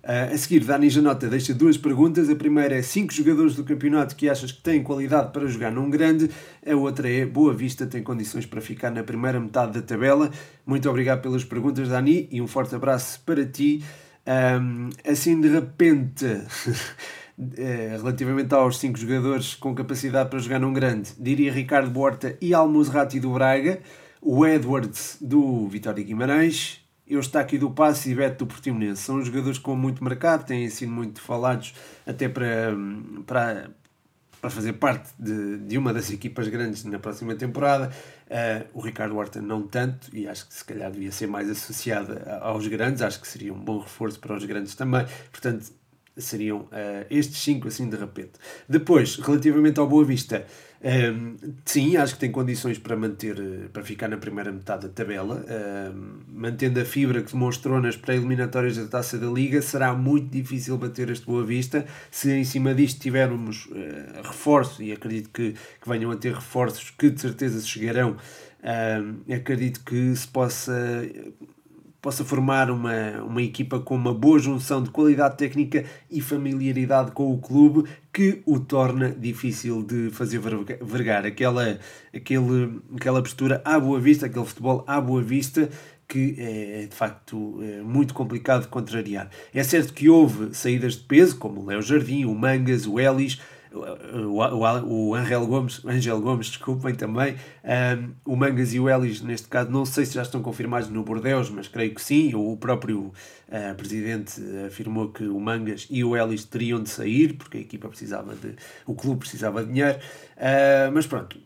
Uh, 0.03 0.33
a 0.33 0.37
seguir, 0.37 0.65
Dani 0.65 0.89
Janota 0.89 1.29
deixa 1.29 1.53
duas 1.53 1.77
perguntas. 1.77 2.29
A 2.29 2.35
primeira 2.35 2.75
é 2.75 2.81
5 2.81 3.13
jogadores 3.13 3.55
do 3.55 3.63
campeonato 3.63 4.17
que 4.17 4.27
achas 4.27 4.51
que 4.51 4.61
têm 4.61 4.83
qualidade 4.83 5.31
para 5.31 5.47
jogar 5.47 5.71
num 5.71 5.89
grande. 5.89 6.29
A 6.65 6.75
outra 6.75 7.09
é 7.09 7.25
Boa 7.25 7.53
Vista 7.53 7.85
tem 7.85 8.03
condições 8.03 8.45
para 8.45 8.59
ficar 8.59 8.91
na 8.91 9.01
primeira 9.01 9.39
metade 9.39 9.71
da 9.71 9.81
tabela. 9.81 10.29
Muito 10.65 10.89
obrigado 10.89 11.21
pelas 11.21 11.45
perguntas, 11.45 11.87
Dani, 11.87 12.27
e 12.29 12.41
um 12.41 12.47
forte 12.47 12.75
abraço 12.75 13.21
para 13.25 13.45
ti. 13.45 13.81
Um, 14.25 14.89
assim, 15.05 15.39
de 15.41 15.49
repente, 15.49 16.25
eh, 17.57 17.97
relativamente 17.97 18.53
aos 18.53 18.77
cinco 18.77 18.97
jogadores 18.97 19.55
com 19.55 19.75
capacidade 19.75 20.29
para 20.29 20.39
jogar 20.39 20.59
num 20.59 20.71
grande, 20.71 21.11
diria 21.19 21.51
Ricardo 21.51 21.89
Borta 21.89 22.37
e 22.41 22.53
Almuzrati 22.53 23.19
do 23.19 23.33
Braga, 23.33 23.81
o 24.21 24.45
Edwards 24.45 25.17
do 25.19 25.67
Vitória 25.67 26.03
Guimarães, 26.03 26.83
eu 27.05 27.21
aqui 27.33 27.57
do 27.57 27.69
Passe 27.69 28.11
e 28.11 28.15
Beto 28.15 28.45
do 28.45 28.47
Portimonense. 28.47 29.01
São 29.01 29.23
jogadores 29.23 29.57
com 29.59 29.75
muito 29.75 30.03
mercado, 30.03 30.45
têm 30.45 30.69
sido 30.69 30.91
muito 30.91 31.21
falados 31.21 31.73
até 32.07 32.29
para, 32.29 32.73
para, 33.25 33.69
para 34.43 34.49
fazer 34.49 34.73
parte 34.73 35.09
de, 35.17 35.57
de 35.59 35.77
uma 35.77 35.93
das 35.93 36.11
equipas 36.11 36.49
grandes 36.49 36.83
na 36.83 36.99
próxima 36.99 37.33
temporada. 37.33 37.89
Uh, 38.27 38.67
o 38.73 38.81
Ricardo 38.81 39.15
Horta 39.15 39.41
não 39.41 39.65
tanto, 39.65 40.13
e 40.13 40.27
acho 40.27 40.45
que 40.45 40.53
se 40.53 40.65
calhar 40.65 40.91
devia 40.91 41.13
ser 41.13 41.27
mais 41.27 41.49
associado 41.49 42.19
aos 42.41 42.67
grandes, 42.67 43.01
acho 43.01 43.21
que 43.21 43.27
seria 43.27 43.53
um 43.53 43.59
bom 43.59 43.79
reforço 43.79 44.19
para 44.19 44.35
os 44.35 44.43
grandes 44.43 44.75
também. 44.75 45.05
Portanto, 45.31 45.71
seriam 46.17 46.63
uh, 46.63 46.69
estes 47.09 47.37
cinco 47.37 47.69
assim 47.69 47.87
de 47.87 47.95
repente. 47.95 48.33
Depois, 48.67 49.15
relativamente 49.15 49.79
ao 49.79 49.87
Boa 49.87 50.03
Vista, 50.03 50.45
um, 50.83 51.37
sim, 51.63 51.95
acho 51.95 52.15
que 52.15 52.19
tem 52.19 52.31
condições 52.31 52.77
para 52.77 52.97
manter, 52.97 53.39
eh, 53.39 53.67
para 53.71 53.83
ficar 53.83 54.09
na 54.09 54.17
primeira 54.17 54.51
metade 54.51 54.85
da 54.85 54.89
tabela, 54.93 55.45
um, 55.95 56.19
mantendo 56.27 56.77
a 56.81 56.83
fibra 56.83 57.21
que 57.21 57.31
demonstrou 57.31 57.79
nas 57.79 57.95
pré-eliminatórias 57.95 58.75
da 58.75 58.85
Taça 58.87 59.17
da 59.17 59.27
Liga, 59.27 59.61
será 59.61 59.93
muito 59.93 60.29
difícil 60.29 60.77
bater 60.77 61.09
este 61.09 61.25
Boa 61.25 61.45
Vista. 61.45 61.85
Se 62.11 62.33
em 62.33 62.43
cima 62.43 62.73
disto 62.75 62.99
tivermos 62.99 63.65
uh, 63.67 64.23
reforço, 64.23 64.83
e 64.83 64.91
acredito 64.91 65.29
que, 65.29 65.53
que 65.53 65.87
venham 65.87 66.11
a 66.11 66.17
ter 66.17 66.33
reforços 66.33 66.91
que 66.91 67.09
de 67.09 67.21
certeza 67.21 67.61
chegarão, 67.61 68.17
ehm, 68.61 69.33
acredito 69.33 69.81
que 69.85 70.13
se 70.15 70.27
possa 70.27 71.01
possa 72.03 72.25
formar 72.25 72.69
uma, 72.69 73.23
uma 73.23 73.41
equipa 73.41 73.79
com 73.79 73.95
uma 73.95 74.13
boa 74.13 74.37
junção 74.37 74.83
de 74.83 74.89
qualidade 74.89 75.37
técnica 75.37 75.85
e 76.11 76.19
familiaridade 76.19 77.11
com 77.11 77.33
o 77.33 77.37
clube 77.37 77.89
que 78.11 78.43
o 78.45 78.59
torna 78.59 79.09
difícil 79.09 79.81
de 79.81 80.09
fazer 80.11 80.41
vergar. 80.81 81.25
Aquela, 81.25 81.79
aquele, 82.13 82.81
aquela 82.93 83.21
postura 83.21 83.61
à 83.63 83.79
boa 83.79 84.01
vista, 84.01 84.25
aquele 84.25 84.45
futebol 84.45 84.83
à 84.85 84.99
boa 84.99 85.21
vista 85.21 85.69
que 86.05 86.35
é 86.37 86.87
de 86.89 86.93
facto 86.93 87.59
é 87.63 87.81
muito 87.81 88.13
complicado 88.13 88.63
de 88.63 88.67
contrariar. 88.67 89.29
É 89.53 89.63
certo 89.63 89.93
que 89.93 90.09
houve 90.09 90.53
saídas 90.53 90.95
de 90.95 91.03
peso, 91.05 91.37
como 91.37 91.61
o 91.61 91.65
Léo 91.65 91.81
Jardim, 91.81 92.25
o 92.25 92.35
Mangas, 92.35 92.85
o 92.85 92.99
Elis, 92.99 93.39
o, 93.73 94.37
o, 94.37 95.09
o 95.09 95.15
Angel 95.15 95.45
Gomes, 95.47 95.81
Angel 95.85 96.21
Gomes, 96.21 96.47
desculpem 96.47 96.93
também, 96.93 97.35
um, 97.63 98.33
o 98.33 98.35
Mangas 98.35 98.73
e 98.73 98.79
o 98.79 98.89
Elis, 98.89 99.21
neste 99.21 99.47
caso, 99.47 99.71
não 99.71 99.85
sei 99.85 100.05
se 100.05 100.13
já 100.13 100.21
estão 100.21 100.41
confirmados 100.41 100.89
no 100.89 101.03
Bordeus, 101.03 101.49
mas 101.49 101.67
creio 101.67 101.93
que 101.93 102.01
sim. 102.01 102.33
O 102.35 102.55
próprio 102.55 103.11
uh, 103.49 103.75
presidente 103.75 104.41
afirmou 104.67 105.09
que 105.09 105.23
o 105.23 105.39
Mangas 105.39 105.87
e 105.89 106.03
o 106.03 106.15
Elis 106.15 106.45
teriam 106.45 106.81
de 106.81 106.89
sair, 106.89 107.33
porque 107.33 107.57
a 107.57 107.61
equipa 107.61 107.87
precisava 107.87 108.35
de. 108.35 108.55
o 108.85 108.93
clube 108.93 109.21
precisava 109.21 109.63
de 109.63 109.71
dinheiro. 109.71 109.97
Uh, 110.37 110.91
mas 110.93 111.07
pronto, 111.07 111.37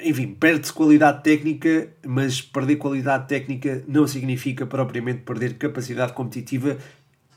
enfim, 0.00 0.28
perde-se 0.28 0.72
qualidade 0.72 1.22
técnica, 1.22 1.88
mas 2.06 2.40
perder 2.40 2.76
qualidade 2.76 3.26
técnica 3.26 3.82
não 3.88 4.06
significa 4.06 4.66
propriamente 4.66 5.22
perder 5.22 5.54
capacidade 5.54 6.12
competitiva 6.12 6.78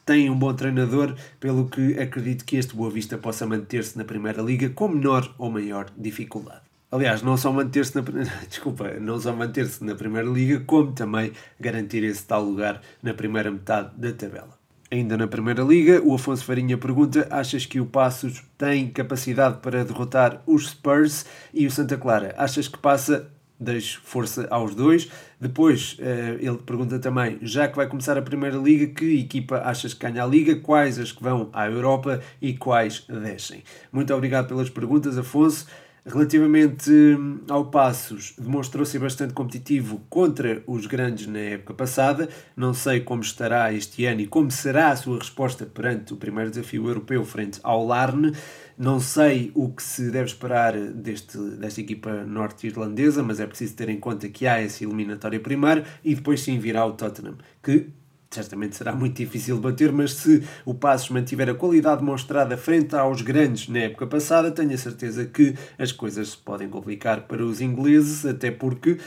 tem 0.06 0.30
um 0.30 0.38
bom 0.38 0.54
treinador, 0.54 1.16
pelo 1.40 1.68
que 1.68 2.00
acredito 2.00 2.46
que 2.46 2.58
este 2.58 2.76
Boa 2.76 2.90
Vista 2.90 3.18
possa 3.18 3.46
manter-se 3.46 3.98
na 3.98 4.04
Primeira 4.04 4.42
Liga 4.42 4.70
com 4.70 4.88
menor 4.88 5.34
ou 5.38 5.50
maior 5.50 5.90
dificuldade. 5.98 6.62
Aliás, 6.92 7.22
não 7.22 7.38
só 7.38 7.54
manter-se 7.54 7.96
na 7.96 8.04
desculpa, 8.50 8.90
não 9.00 9.20
só 9.20 9.34
manter-se 9.34 9.84
na 9.84 9.96
Primeira 9.96 10.28
Liga, 10.28 10.62
como 10.66 10.92
também 10.92 11.32
garantir 11.60 12.04
esse 12.04 12.26
tal 12.26 12.44
lugar 12.44 12.82
na 13.02 13.14
primeira 13.14 13.50
metade 13.50 13.92
da 13.96 14.12
tabela. 14.12 14.60
Ainda 14.92 15.16
na 15.16 15.26
Primeira 15.26 15.64
Liga, 15.64 16.02
o 16.04 16.14
Afonso 16.14 16.44
Farinha 16.44 16.78
pergunta: 16.78 17.26
achas 17.32 17.66
que 17.66 17.80
o 17.80 17.86
Passos 17.86 18.44
tem 18.58 18.90
capacidade 18.90 19.60
para 19.62 19.86
derrotar 19.86 20.42
os 20.46 20.72
Spurs 20.72 21.26
e 21.54 21.66
o 21.66 21.72
Santa 21.72 21.98
Clara? 21.98 22.36
Achas 22.38 22.68
que 22.68 22.78
passa? 22.78 23.32
Deixo 23.62 24.02
força 24.04 24.48
aos 24.50 24.74
dois. 24.74 25.08
Depois 25.40 25.96
eh, 26.00 26.38
ele 26.40 26.58
pergunta 26.58 26.98
também: 26.98 27.38
já 27.44 27.68
que 27.68 27.76
vai 27.76 27.88
começar 27.88 28.18
a 28.18 28.22
Primeira 28.24 28.58
Liga, 28.58 28.88
que 28.88 29.20
equipa 29.20 29.62
achas 29.64 29.94
que 29.94 30.00
ganha 30.04 30.24
a 30.24 30.26
Liga? 30.26 30.56
Quais 30.56 30.98
as 30.98 31.12
que 31.12 31.22
vão 31.22 31.50
à 31.54 31.68
Europa 31.68 32.20
e 32.42 32.54
quais 32.54 33.06
descem? 33.08 33.64
Muito 33.92 34.12
obrigado 34.16 34.48
pelas 34.48 34.68
perguntas, 34.68 35.16
Afonso. 35.16 35.68
Relativamente 36.04 36.90
hum, 36.90 37.42
ao 37.48 37.66
Passos, 37.66 38.34
demonstrou 38.36 38.84
ser 38.84 38.98
bastante 38.98 39.36
competitivo 39.36 40.02
contra 40.10 40.64
os 40.66 40.88
grandes 40.88 41.28
na 41.28 41.38
época 41.38 41.76
passada. 41.76 42.28
Não 42.58 42.74
sei 42.74 43.02
como 43.02 43.22
estará 43.22 43.72
este 43.72 44.06
ano 44.06 44.22
e 44.22 44.26
como 44.26 44.50
será 44.50 44.90
a 44.90 44.96
sua 44.96 45.20
resposta 45.20 45.64
perante 45.64 46.12
o 46.12 46.18
primeiro 46.18 46.50
desafio 46.50 46.88
europeu 46.88 47.24
frente 47.24 47.60
ao 47.62 47.86
Larne. 47.86 48.34
Não 48.82 49.00
sei 49.00 49.52
o 49.54 49.70
que 49.70 49.84
se 49.84 50.10
deve 50.10 50.26
esperar 50.26 50.76
deste, 50.76 51.38
desta 51.38 51.80
equipa 51.80 52.26
norte-irlandesa, 52.26 53.22
mas 53.22 53.40
é 53.40 53.46
preciso 53.46 53.76
ter 53.76 53.90
em 53.90 54.00
conta 54.00 54.28
que 54.28 54.48
há 54.48 54.60
essa 54.60 54.84
eliminatória 54.84 55.40
primeiro 55.40 55.84
e 56.04 56.16
depois 56.16 56.42
sim 56.42 56.58
virá 56.58 56.84
o 56.84 56.94
Tottenham, 56.94 57.38
que 57.62 57.90
certamente 58.32 58.76
será 58.76 58.96
muito 58.96 59.18
difícil 59.18 59.60
bater, 59.60 59.92
mas 59.92 60.16
se 60.16 60.44
o 60.66 60.74
Passos 60.74 61.12
mantiver 61.12 61.48
a 61.48 61.54
qualidade 61.54 62.00
demonstrada 62.00 62.58
frente 62.58 62.96
aos 62.96 63.22
grandes 63.22 63.68
na 63.70 63.82
época 63.82 64.08
passada, 64.08 64.50
tenho 64.50 64.74
a 64.74 64.78
certeza 64.80 65.26
que 65.26 65.54
as 65.78 65.92
coisas 65.92 66.30
se 66.30 66.38
podem 66.38 66.68
complicar 66.68 67.28
para 67.28 67.46
os 67.46 67.62
ingleses, 67.62 68.26
até 68.26 68.50
porque 68.50 68.98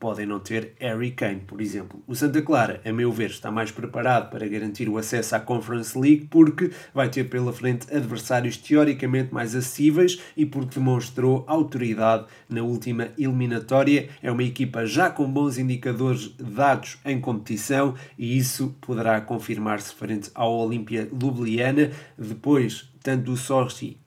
podem 0.00 0.24
não 0.24 0.40
ter 0.40 0.72
Harry 0.80 1.10
Kane, 1.10 1.42
por 1.46 1.60
exemplo. 1.60 2.02
O 2.06 2.14
Santa 2.14 2.40
Clara, 2.40 2.80
a 2.86 2.92
meu 2.92 3.12
ver, 3.12 3.28
está 3.28 3.50
mais 3.50 3.70
preparado 3.70 4.30
para 4.30 4.48
garantir 4.48 4.88
o 4.88 4.96
acesso 4.96 5.36
à 5.36 5.40
Conference 5.40 5.96
League 5.96 6.26
porque 6.30 6.70
vai 6.94 7.10
ter 7.10 7.24
pela 7.24 7.52
frente 7.52 7.86
adversários 7.94 8.56
teoricamente 8.56 9.32
mais 9.32 9.54
acessíveis 9.54 10.18
e 10.34 10.46
porque 10.46 10.78
demonstrou 10.78 11.44
autoridade 11.46 12.24
na 12.48 12.62
última 12.62 13.08
eliminatória. 13.18 14.08
É 14.22 14.32
uma 14.32 14.42
equipa 14.42 14.86
já 14.86 15.10
com 15.10 15.30
bons 15.30 15.58
indicadores 15.58 16.34
dados 16.38 16.98
em 17.04 17.20
competição 17.20 17.94
e 18.18 18.38
isso 18.38 18.74
poderá 18.80 19.20
confirmar-se 19.20 19.94
frente 19.94 20.30
ao 20.34 20.56
Olímpia 20.56 21.10
Ljubljana. 21.12 21.90
Depois, 22.16 22.90
tanto 23.02 23.32
o 23.32 23.36
Sochi 23.36 24.00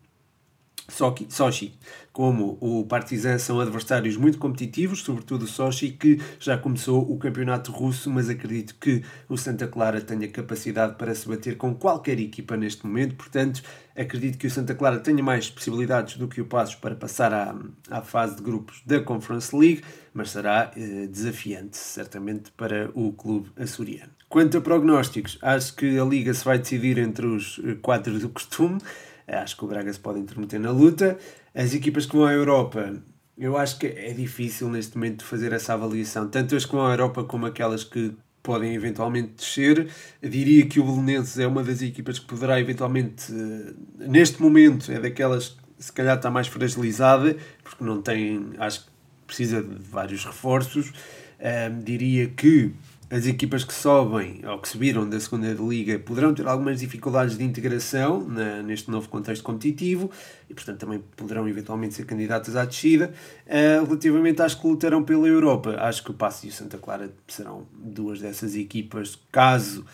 Sochi 1.29 1.73
como 2.13 2.59
o 2.61 2.85
Partizan 2.85 3.39
são 3.39 3.59
adversários 3.59 4.15
muito 4.15 4.37
competitivos, 4.37 5.01
sobretudo 5.01 5.45
o 5.45 5.47
Sochi, 5.47 5.89
que 5.89 6.21
já 6.39 6.55
começou 6.55 7.01
o 7.11 7.17
campeonato 7.17 7.71
russo, 7.71 8.07
mas 8.09 8.29
acredito 8.29 8.75
que 8.79 9.03
o 9.27 9.35
Santa 9.35 9.67
Clara 9.67 9.99
tenha 9.99 10.27
capacidade 10.27 10.95
para 10.95 11.13
se 11.15 11.27
bater 11.27 11.57
com 11.57 11.73
qualquer 11.73 12.19
equipa 12.19 12.55
neste 12.55 12.85
momento, 12.85 13.15
portanto, 13.15 13.63
acredito 13.97 14.37
que 14.37 14.45
o 14.45 14.51
Santa 14.51 14.75
Clara 14.75 14.99
tenha 14.99 15.23
mais 15.23 15.49
possibilidades 15.49 16.15
do 16.15 16.27
que 16.27 16.39
o 16.39 16.45
Passos 16.45 16.75
para 16.75 16.93
passar 16.93 17.33
à, 17.33 17.55
à 17.89 18.01
fase 18.03 18.35
de 18.35 18.43
grupos 18.43 18.83
da 18.85 19.01
Conference 19.01 19.55
League, 19.55 19.83
mas 20.13 20.29
será 20.29 20.71
eh, 20.77 21.07
desafiante, 21.07 21.77
certamente, 21.77 22.51
para 22.51 22.91
o 22.93 23.11
clube 23.11 23.49
açoriano. 23.57 24.11
Quanto 24.29 24.59
a 24.59 24.61
prognósticos, 24.61 25.39
acho 25.41 25.75
que 25.75 25.97
a 25.97 26.05
Liga 26.05 26.31
se 26.31 26.45
vai 26.45 26.59
decidir 26.59 26.99
entre 26.99 27.25
os 27.25 27.59
eh, 27.63 27.75
quatro 27.81 28.19
do 28.19 28.29
costume. 28.29 28.79
Acho 29.27 29.55
que 29.55 29.63
o 29.63 29.67
Braga 29.67 29.91
se 29.91 29.99
pode 29.99 30.19
intermeter 30.19 30.59
na 30.59 30.71
luta. 30.71 31.17
As 31.55 31.73
equipas 31.73 32.05
que 32.05 32.15
vão 32.15 32.25
à 32.25 32.33
Europa, 32.33 33.01
eu 33.37 33.57
acho 33.57 33.77
que 33.77 33.87
é 33.87 34.11
difícil 34.13 34.69
neste 34.69 34.95
momento 34.95 35.23
fazer 35.23 35.53
essa 35.53 35.73
avaliação. 35.73 36.27
Tanto 36.27 36.55
as 36.55 36.65
que 36.65 36.71
vão 36.71 36.85
à 36.85 36.91
Europa 36.91 37.23
como 37.23 37.45
aquelas 37.45 37.83
que 37.83 38.15
podem 38.43 38.75
eventualmente 38.75 39.33
descer. 39.37 39.87
Eu 40.21 40.29
diria 40.29 40.65
que 40.65 40.79
o 40.79 40.83
Belenenses 40.83 41.39
é 41.39 41.47
uma 41.47 41.63
das 41.63 41.81
equipas 41.81 42.19
que 42.19 42.25
poderá 42.25 42.59
eventualmente, 42.59 43.31
eh, 43.31 43.73
neste 43.97 44.41
momento, 44.41 44.91
é 44.91 44.99
daquelas 44.99 45.49
que 45.49 45.63
se 45.79 45.93
calhar 45.93 46.17
está 46.17 46.29
mais 46.29 46.47
fragilizada, 46.47 47.37
porque 47.63 47.83
não 47.83 48.01
tem, 48.01 48.51
acho 48.57 48.81
que 48.81 48.91
precisa 49.25 49.63
de 49.63 49.75
vários 49.89 50.25
reforços. 50.25 50.91
Um, 51.39 51.79
diria 51.79 52.27
que 52.27 52.73
as 53.13 53.27
equipas 53.27 53.63
que 53.63 53.73
sobem 53.75 54.41
ou 54.43 54.57
que 54.57 54.67
subiram 54.67 55.07
da 55.07 55.19
segunda 55.19 55.47
liga 55.53 55.99
poderão 55.99 56.33
ter 56.33 56.47
algumas 56.47 56.79
dificuldades 56.79 57.37
de 57.37 57.43
integração 57.43 58.27
na, 58.27 58.63
neste 58.63 58.89
novo 58.89 59.07
contexto 59.07 59.43
competitivo 59.43 60.09
e, 60.49 60.53
portanto, 60.55 60.79
também 60.79 60.99
poderão 61.15 61.47
eventualmente 61.47 61.93
ser 61.93 62.07
candidatas 62.07 62.55
à 62.55 62.65
descida. 62.65 63.13
Uh, 63.45 63.85
relativamente 63.85 64.41
às 64.41 64.55
que 64.55 64.65
lutarão 64.65 65.03
pela 65.03 65.27
Europa, 65.27 65.75
acho 65.77 66.03
que 66.03 66.09
o 66.09 66.13
Passo 66.15 66.47
e 66.47 66.49
o 66.49 66.51
Santa 66.51 66.79
Clara 66.79 67.11
serão 67.27 67.67
duas 67.71 68.19
dessas 68.19 68.55
equipas, 68.55 69.15
caso 69.31 69.85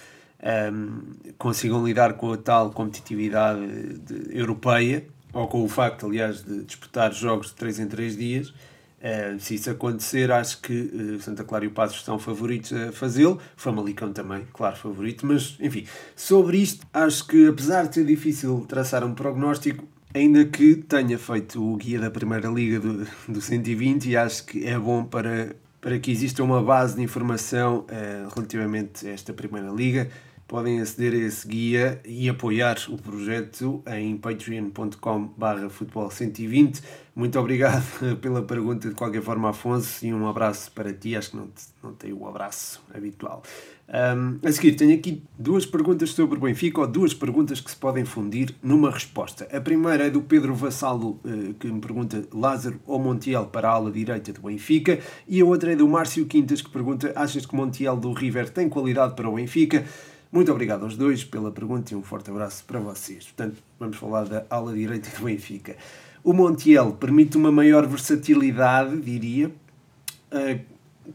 um, 0.71 1.01
consigam 1.37 1.85
lidar 1.85 2.13
com 2.13 2.31
a 2.31 2.37
tal 2.37 2.69
competitividade 2.69 3.99
de, 3.99 4.37
europeia 4.37 5.05
ou 5.33 5.45
com 5.49 5.61
o 5.61 5.67
facto, 5.67 6.05
aliás, 6.05 6.41
de 6.41 6.63
disputar 6.63 7.11
jogos 7.11 7.47
de 7.47 7.55
3 7.55 7.79
em 7.79 7.87
3 7.87 8.15
dias 8.15 8.53
Uh, 8.99 9.39
se 9.39 9.55
isso 9.55 9.69
acontecer, 9.69 10.29
acho 10.29 10.61
que 10.61 10.73
uh, 10.73 11.21
Santa 11.21 11.43
Clara 11.45 11.63
e 11.63 11.69
o 11.69 11.71
Passos 11.71 12.03
são 12.03 12.19
favoritos 12.19 12.73
a 12.73 12.91
fazê-lo. 12.91 13.39
Famalicão 13.55 14.11
também, 14.11 14.45
claro, 14.51 14.75
favorito. 14.75 15.25
Mas, 15.25 15.55
enfim, 15.59 15.85
sobre 16.15 16.57
isto, 16.57 16.85
acho 16.93 17.25
que 17.25 17.47
apesar 17.47 17.87
de 17.87 17.95
ser 17.95 18.05
difícil 18.05 18.65
traçar 18.67 19.05
um 19.05 19.13
prognóstico, 19.13 19.87
ainda 20.13 20.43
que 20.43 20.75
tenha 20.75 21.17
feito 21.17 21.63
o 21.63 21.77
guia 21.77 21.99
da 21.99 22.11
Primeira 22.11 22.49
Liga 22.49 22.79
do, 22.79 23.07
do 23.27 23.39
120, 23.39 24.09
e 24.09 24.17
acho 24.17 24.45
que 24.45 24.65
é 24.65 24.77
bom 24.77 25.05
para, 25.05 25.55
para 25.79 25.97
que 25.97 26.11
exista 26.11 26.43
uma 26.43 26.61
base 26.61 26.97
de 26.97 27.01
informação 27.01 27.85
uh, 27.89 28.35
relativamente 28.35 29.07
a 29.07 29.11
esta 29.11 29.33
Primeira 29.33 29.69
Liga 29.69 30.09
podem 30.49 30.81
aceder 30.81 31.13
a 31.13 31.27
esse 31.27 31.47
guia 31.47 32.01
e 32.03 32.27
apoiar 32.27 32.75
o 32.89 32.97
projeto 32.97 33.83
em 33.85 34.17
patreon.com.br 34.17 35.69
futebol120. 35.69 36.81
Muito 37.19 37.37
obrigado 37.37 37.83
pela 38.21 38.41
pergunta 38.41 38.87
de 38.87 38.95
qualquer 38.95 39.21
forma, 39.21 39.49
Afonso, 39.49 40.05
e 40.05 40.13
um 40.13 40.25
abraço 40.25 40.71
para 40.71 40.93
ti. 40.93 41.17
Acho 41.17 41.31
que 41.31 41.35
não, 41.35 41.49
não 41.83 41.93
tenho 41.93 42.17
o 42.17 42.25
abraço 42.25 42.81
habitual. 42.95 43.43
Um, 43.89 44.39
a 44.41 44.49
seguir, 44.53 44.75
tenho 44.75 44.97
aqui 44.97 45.21
duas 45.37 45.65
perguntas 45.65 46.11
sobre 46.11 46.37
o 46.37 46.41
Benfica, 46.41 46.79
ou 46.79 46.87
duas 46.87 47.13
perguntas 47.13 47.59
que 47.59 47.69
se 47.69 47.75
podem 47.75 48.05
fundir 48.05 48.55
numa 48.63 48.89
resposta. 48.89 49.49
A 49.51 49.59
primeira 49.59 50.07
é 50.07 50.09
do 50.09 50.21
Pedro 50.21 50.55
Vassalo, 50.55 51.19
uh, 51.25 51.53
que 51.55 51.67
me 51.67 51.81
pergunta 51.81 52.23
Lázaro 52.33 52.79
ou 52.87 52.97
Montiel 52.97 53.47
para 53.47 53.67
a 53.67 53.73
ala 53.73 53.91
direita 53.91 54.31
do 54.31 54.43
Benfica, 54.43 54.97
e 55.27 55.41
a 55.41 55.45
outra 55.45 55.73
é 55.73 55.75
do 55.75 55.89
Márcio 55.89 56.25
Quintas, 56.25 56.61
que 56.61 56.69
pergunta 56.69 57.11
achas 57.17 57.45
que 57.45 57.53
Montiel 57.53 57.97
do 57.97 58.13
River 58.13 58.49
tem 58.49 58.69
qualidade 58.69 59.13
para 59.13 59.27
o 59.27 59.35
Benfica? 59.35 59.83
Muito 60.31 60.49
obrigado 60.53 60.83
aos 60.83 60.95
dois 60.95 61.25
pela 61.25 61.51
pergunta 61.51 61.93
e 61.93 61.97
um 61.97 62.01
forte 62.03 62.31
abraço 62.31 62.63
para 62.63 62.79
vocês. 62.79 63.25
Portanto, 63.25 63.61
vamos 63.77 63.97
falar 63.97 64.23
da 64.23 64.45
ala 64.49 64.71
direita 64.71 65.09
do 65.17 65.25
Benfica. 65.25 65.75
O 66.23 66.33
Montiel 66.33 66.93
permite 66.93 67.37
uma 67.37 67.51
maior 67.51 67.87
versatilidade, 67.87 68.99
diria, 69.01 69.51
eh, 70.31 70.59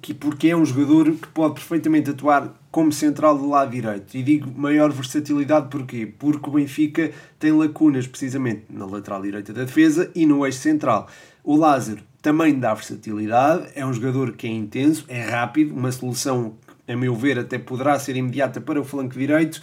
que 0.00 0.14
porque 0.14 0.48
é 0.48 0.56
um 0.56 0.64
jogador 0.64 1.12
que 1.12 1.28
pode 1.28 1.54
perfeitamente 1.54 2.10
atuar 2.10 2.52
como 2.70 2.92
central 2.92 3.38
do 3.38 3.48
lado 3.48 3.70
direito. 3.70 4.16
E 4.16 4.22
digo 4.22 4.50
maior 4.56 4.90
versatilidade 4.90 5.68
porquê? 5.68 6.12
Porque 6.18 6.48
o 6.48 6.52
Benfica 6.52 7.12
tem 7.38 7.52
lacunas 7.52 8.06
precisamente 8.06 8.64
na 8.70 8.86
lateral 8.86 9.22
direita 9.22 9.52
da 9.52 9.64
defesa 9.64 10.10
e 10.14 10.26
no 10.26 10.44
eixo 10.44 10.58
central. 10.58 11.08
O 11.44 11.56
Lázaro 11.56 12.00
também 12.20 12.58
dá 12.58 12.72
versatilidade, 12.74 13.68
é 13.74 13.84
um 13.84 13.92
jogador 13.92 14.32
que 14.32 14.46
é 14.46 14.50
intenso, 14.50 15.04
é 15.08 15.22
rápido, 15.22 15.74
uma 15.74 15.92
solução 15.92 16.54
a 16.88 16.96
meu 16.96 17.14
ver, 17.14 17.38
até 17.38 17.58
poderá 17.58 17.98
ser 17.98 18.16
imediata 18.16 18.60
para 18.60 18.80
o 18.80 18.84
flanco 18.84 19.18
direito 19.18 19.60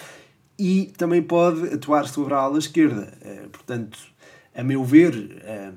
e 0.58 0.92
também 0.98 1.22
pode 1.22 1.74
atuar 1.74 2.08
sobre 2.08 2.34
a 2.34 2.38
ala 2.38 2.60
esquerda. 2.60 3.14
Eh, 3.22 3.48
portanto, 3.52 3.98
a 4.56 4.64
meu 4.64 4.84
ver, 4.84 5.42
eh, 5.44 5.72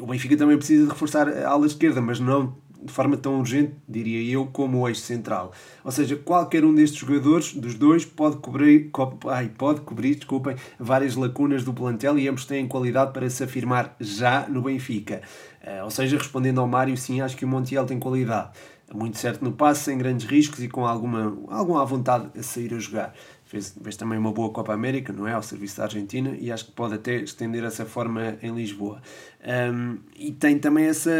o 0.00 0.06
Benfica 0.06 0.36
também 0.36 0.56
precisa 0.56 0.84
de 0.84 0.90
reforçar 0.90 1.28
a 1.28 1.48
ala 1.48 1.66
esquerda, 1.66 2.00
mas 2.00 2.20
não 2.20 2.56
de 2.84 2.92
forma 2.92 3.16
tão 3.16 3.38
urgente, 3.38 3.74
diria 3.88 4.32
eu, 4.32 4.46
como 4.46 4.80
o 4.80 4.88
eixo 4.88 5.02
central. 5.02 5.52
Ou 5.84 5.92
seja, 5.92 6.16
qualquer 6.16 6.64
um 6.64 6.74
destes 6.74 6.98
jogadores, 6.98 7.54
dos 7.54 7.74
dois, 7.74 8.04
pode 8.04 8.36
cobrir, 8.38 8.90
co 8.90 9.18
ai, 9.28 9.50
pode 9.56 9.82
cobrir 9.82 10.16
desculpem, 10.16 10.56
várias 10.78 11.14
lacunas 11.14 11.64
do 11.64 11.72
plantel 11.72 12.18
e 12.18 12.28
ambos 12.28 12.44
têm 12.44 12.66
qualidade 12.66 13.12
para 13.12 13.28
se 13.30 13.44
afirmar 13.44 13.94
já 14.00 14.48
no 14.48 14.62
Benfica. 14.62 15.22
Uh, 15.62 15.84
ou 15.84 15.90
seja, 15.90 16.18
respondendo 16.18 16.60
ao 16.60 16.66
Mário, 16.66 16.96
sim, 16.96 17.20
acho 17.20 17.36
que 17.36 17.44
o 17.44 17.48
Montiel 17.48 17.86
tem 17.86 17.98
qualidade 17.98 18.50
muito 18.94 19.16
certo 19.16 19.42
no 19.42 19.52
passe, 19.52 19.84
sem 19.84 19.96
grandes 19.96 20.26
riscos 20.26 20.62
e 20.62 20.68
com 20.68 20.86
alguma, 20.86 21.36
alguma 21.48 21.84
vontade 21.84 22.30
a 22.38 22.42
sair 22.42 22.74
a 22.74 22.78
jogar. 22.78 23.14
Fez, 23.52 23.76
fez 23.82 23.96
também 23.98 24.18
uma 24.18 24.32
boa 24.32 24.48
Copa 24.48 24.72
América, 24.72 25.12
não 25.12 25.28
é? 25.28 25.34
Ao 25.34 25.42
serviço 25.42 25.76
da 25.76 25.82
Argentina 25.82 26.34
e 26.40 26.50
acho 26.50 26.64
que 26.64 26.72
pode 26.72 26.94
até 26.94 27.16
estender 27.16 27.62
essa 27.64 27.84
forma 27.84 28.38
em 28.40 28.50
Lisboa. 28.54 29.02
Um, 29.46 29.98
e 30.16 30.32
tem 30.32 30.58
também 30.58 30.86
essa, 30.86 31.10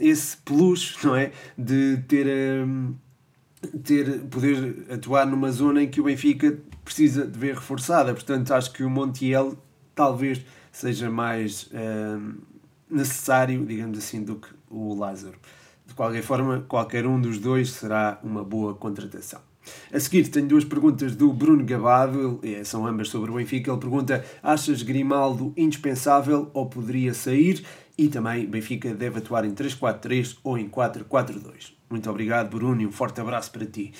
esse 0.00 0.38
plus, 0.38 0.96
não 1.04 1.14
é? 1.14 1.32
De 1.58 1.98
ter, 2.08 2.26
um, 2.66 2.94
ter, 3.84 4.20
poder 4.20 4.86
atuar 4.90 5.26
numa 5.26 5.52
zona 5.52 5.82
em 5.82 5.90
que 5.90 6.00
o 6.00 6.04
Benfica 6.04 6.58
precisa 6.82 7.26
de 7.26 7.38
ver 7.38 7.56
reforçada. 7.56 8.14
Portanto, 8.14 8.54
acho 8.54 8.72
que 8.72 8.82
o 8.82 8.88
Montiel 8.88 9.54
talvez 9.94 10.40
seja 10.72 11.10
mais. 11.10 11.70
Necessário, 12.88 13.66
digamos 13.66 13.98
assim, 13.98 14.22
do 14.22 14.36
que 14.36 14.48
o 14.70 14.94
Lázaro. 14.94 15.36
De 15.86 15.92
qualquer 15.92 16.22
forma, 16.22 16.64
qualquer 16.66 17.06
um 17.06 17.20
dos 17.20 17.38
dois 17.38 17.70
será 17.70 18.18
uma 18.22 18.42
boa 18.42 18.74
contratação. 18.74 19.51
A 19.92 20.00
seguir, 20.00 20.28
tenho 20.28 20.46
duas 20.46 20.64
perguntas 20.64 21.14
do 21.14 21.32
Bruno 21.32 21.64
Gabado, 21.64 22.40
eh, 22.42 22.64
são 22.64 22.86
ambas 22.86 23.08
sobre 23.08 23.30
o 23.30 23.34
Benfica. 23.34 23.70
Ele 23.70 23.80
pergunta: 23.80 24.24
Achas 24.42 24.82
Grimaldo 24.82 25.52
indispensável 25.56 26.50
ou 26.52 26.66
poderia 26.66 27.14
sair? 27.14 27.64
E 27.96 28.08
também, 28.08 28.46
Benfica 28.46 28.94
deve 28.94 29.18
atuar 29.18 29.44
em 29.44 29.54
3-4-3 29.54 30.38
ou 30.42 30.56
em 30.56 30.68
4-4-2. 30.68 31.72
Muito 31.90 32.08
obrigado, 32.08 32.56
Bruno, 32.56 32.80
e 32.80 32.86
um 32.86 32.92
forte 32.92 33.20
abraço 33.20 33.50
para 33.50 33.66
ti. 33.66 33.92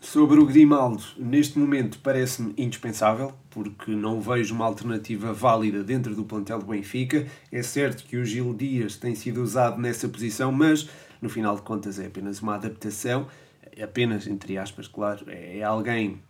Sobre 0.00 0.38
o 0.38 0.46
Grimaldo, 0.46 1.02
neste 1.16 1.58
momento 1.58 1.98
parece-me 2.00 2.54
indispensável, 2.56 3.32
porque 3.50 3.90
não 3.90 4.20
vejo 4.20 4.54
uma 4.54 4.64
alternativa 4.64 5.32
válida 5.32 5.82
dentro 5.82 6.14
do 6.14 6.24
plantel 6.24 6.60
do 6.60 6.66
Benfica. 6.66 7.26
É 7.50 7.62
certo 7.62 8.04
que 8.04 8.16
o 8.16 8.24
Gil 8.24 8.54
Dias 8.54 8.96
tem 8.96 9.16
sido 9.16 9.42
usado 9.42 9.80
nessa 9.80 10.08
posição, 10.08 10.52
mas 10.52 10.88
no 11.20 11.28
final 11.28 11.56
de 11.56 11.62
contas 11.62 11.98
é 11.98 12.06
apenas 12.06 12.40
uma 12.40 12.54
adaptação, 12.54 13.26
apenas 13.82 14.26
entre 14.26 14.58
aspas, 14.58 14.88
claro, 14.88 15.24
é 15.28 15.62
alguém 15.62 16.20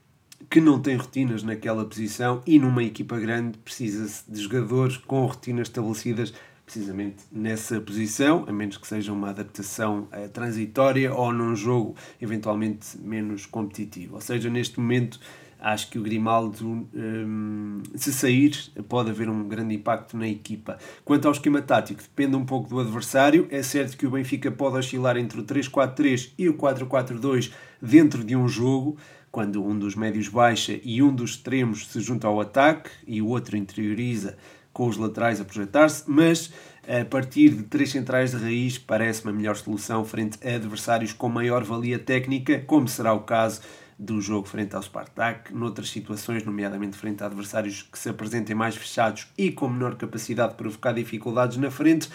que 0.48 0.60
não 0.60 0.80
tem 0.80 0.96
rotinas 0.96 1.42
naquela 1.42 1.84
posição 1.84 2.42
e 2.46 2.58
numa 2.58 2.82
equipa 2.84 3.18
grande 3.18 3.58
precisa-se 3.58 4.30
de 4.30 4.40
jogadores 4.40 4.96
com 4.96 5.26
rotinas 5.26 5.68
estabelecidas 5.68 6.32
precisamente 6.64 7.24
nessa 7.32 7.80
posição, 7.80 8.44
a 8.46 8.52
menos 8.52 8.76
que 8.76 8.86
seja 8.86 9.10
uma 9.12 9.30
adaptação 9.30 10.06
uh, 10.12 10.28
transitória 10.28 11.12
ou 11.14 11.32
num 11.32 11.56
jogo 11.56 11.96
eventualmente 12.20 12.98
menos 12.98 13.46
competitivo. 13.46 14.16
Ou 14.16 14.20
seja, 14.20 14.50
neste 14.50 14.78
momento 14.78 15.18
acho 15.60 15.90
que 15.90 15.98
o 15.98 16.02
Grimaldo, 16.02 16.88
um, 16.94 17.82
se 17.94 18.12
sair, 18.12 18.52
pode 18.88 19.10
haver 19.10 19.28
um 19.28 19.48
grande 19.48 19.74
impacto 19.74 20.16
na 20.16 20.28
equipa. 20.28 20.78
Quanto 21.04 21.26
ao 21.26 21.32
esquema 21.32 21.60
tático, 21.60 22.00
depende 22.00 22.36
um 22.36 22.44
pouco 22.44 22.68
do 22.68 22.80
adversário. 22.80 23.46
É 23.50 23.62
certo 23.62 23.96
que 23.96 24.06
o 24.06 24.10
Benfica 24.10 24.50
pode 24.50 24.76
oscilar 24.76 25.16
entre 25.16 25.40
o 25.40 25.44
3-4-3 25.44 26.32
e 26.38 26.48
o 26.48 26.54
4-4-2 26.54 27.52
dentro 27.82 28.22
de 28.22 28.36
um 28.36 28.48
jogo, 28.48 28.96
quando 29.30 29.64
um 29.64 29.78
dos 29.78 29.94
médios 29.94 30.28
baixa 30.28 30.78
e 30.82 31.02
um 31.02 31.14
dos 31.14 31.30
extremos 31.30 31.86
se 31.86 32.00
junta 32.00 32.26
ao 32.26 32.40
ataque 32.40 32.90
e 33.06 33.20
o 33.20 33.28
outro 33.28 33.56
interioriza 33.56 34.36
com 34.72 34.86
os 34.86 34.96
laterais 34.96 35.40
a 35.40 35.44
projetar-se, 35.44 36.04
mas 36.06 36.52
a 36.86 37.04
partir 37.04 37.50
de 37.50 37.64
três 37.64 37.90
centrais 37.90 38.30
de 38.30 38.36
raiz 38.36 38.78
parece-me 38.78 39.30
a 39.30 39.34
melhor 39.34 39.56
solução 39.56 40.04
frente 40.04 40.38
a 40.46 40.54
adversários 40.54 41.12
com 41.12 41.28
maior 41.28 41.64
valia 41.64 41.98
técnica, 41.98 42.62
como 42.66 42.88
será 42.88 43.12
o 43.12 43.20
caso 43.20 43.60
do 43.98 44.20
jogo 44.20 44.46
frente 44.46 44.76
ao 44.76 44.82
Spartak, 44.82 45.52
noutras 45.52 45.90
situações, 45.90 46.44
nomeadamente 46.44 46.96
frente 46.96 47.22
a 47.22 47.26
adversários 47.26 47.82
que 47.82 47.98
se 47.98 48.08
apresentem 48.08 48.54
mais 48.54 48.76
fechados 48.76 49.26
e 49.36 49.50
com 49.50 49.68
menor 49.68 49.96
capacidade 49.96 50.52
de 50.52 50.58
provocar 50.58 50.92
dificuldades 50.92 51.56
na 51.56 51.70
frente, 51.70 52.08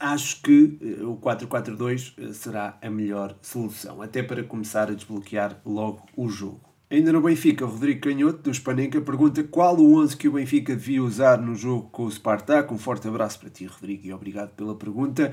acho 0.00 0.40
que 0.42 0.78
eh, 0.80 1.04
o 1.04 1.16
4-4-2 1.16 2.14
eh, 2.16 2.32
será 2.32 2.78
a 2.80 2.88
melhor 2.88 3.36
solução, 3.42 4.00
até 4.00 4.22
para 4.22 4.42
começar 4.42 4.90
a 4.90 4.94
desbloquear 4.94 5.60
logo 5.64 6.06
o 6.16 6.28
jogo. 6.28 6.60
Ainda 6.88 7.12
no 7.12 7.20
Benfica, 7.20 7.64
o 7.64 7.68
Rodrigo 7.68 8.02
Canhoto, 8.02 8.38
do 8.44 8.54
Spanenka, 8.54 9.00
pergunta 9.00 9.42
qual 9.42 9.76
o 9.76 10.00
11 10.00 10.16
que 10.16 10.28
o 10.28 10.32
Benfica 10.32 10.74
devia 10.76 11.02
usar 11.02 11.38
no 11.38 11.54
jogo 11.56 11.88
com 11.90 12.04
o 12.04 12.10
Spartak. 12.10 12.72
Um 12.72 12.78
forte 12.78 13.08
abraço 13.08 13.40
para 13.40 13.50
ti, 13.50 13.66
Rodrigo, 13.66 14.06
e 14.06 14.12
obrigado 14.12 14.50
pela 14.50 14.74
pergunta. 14.74 15.32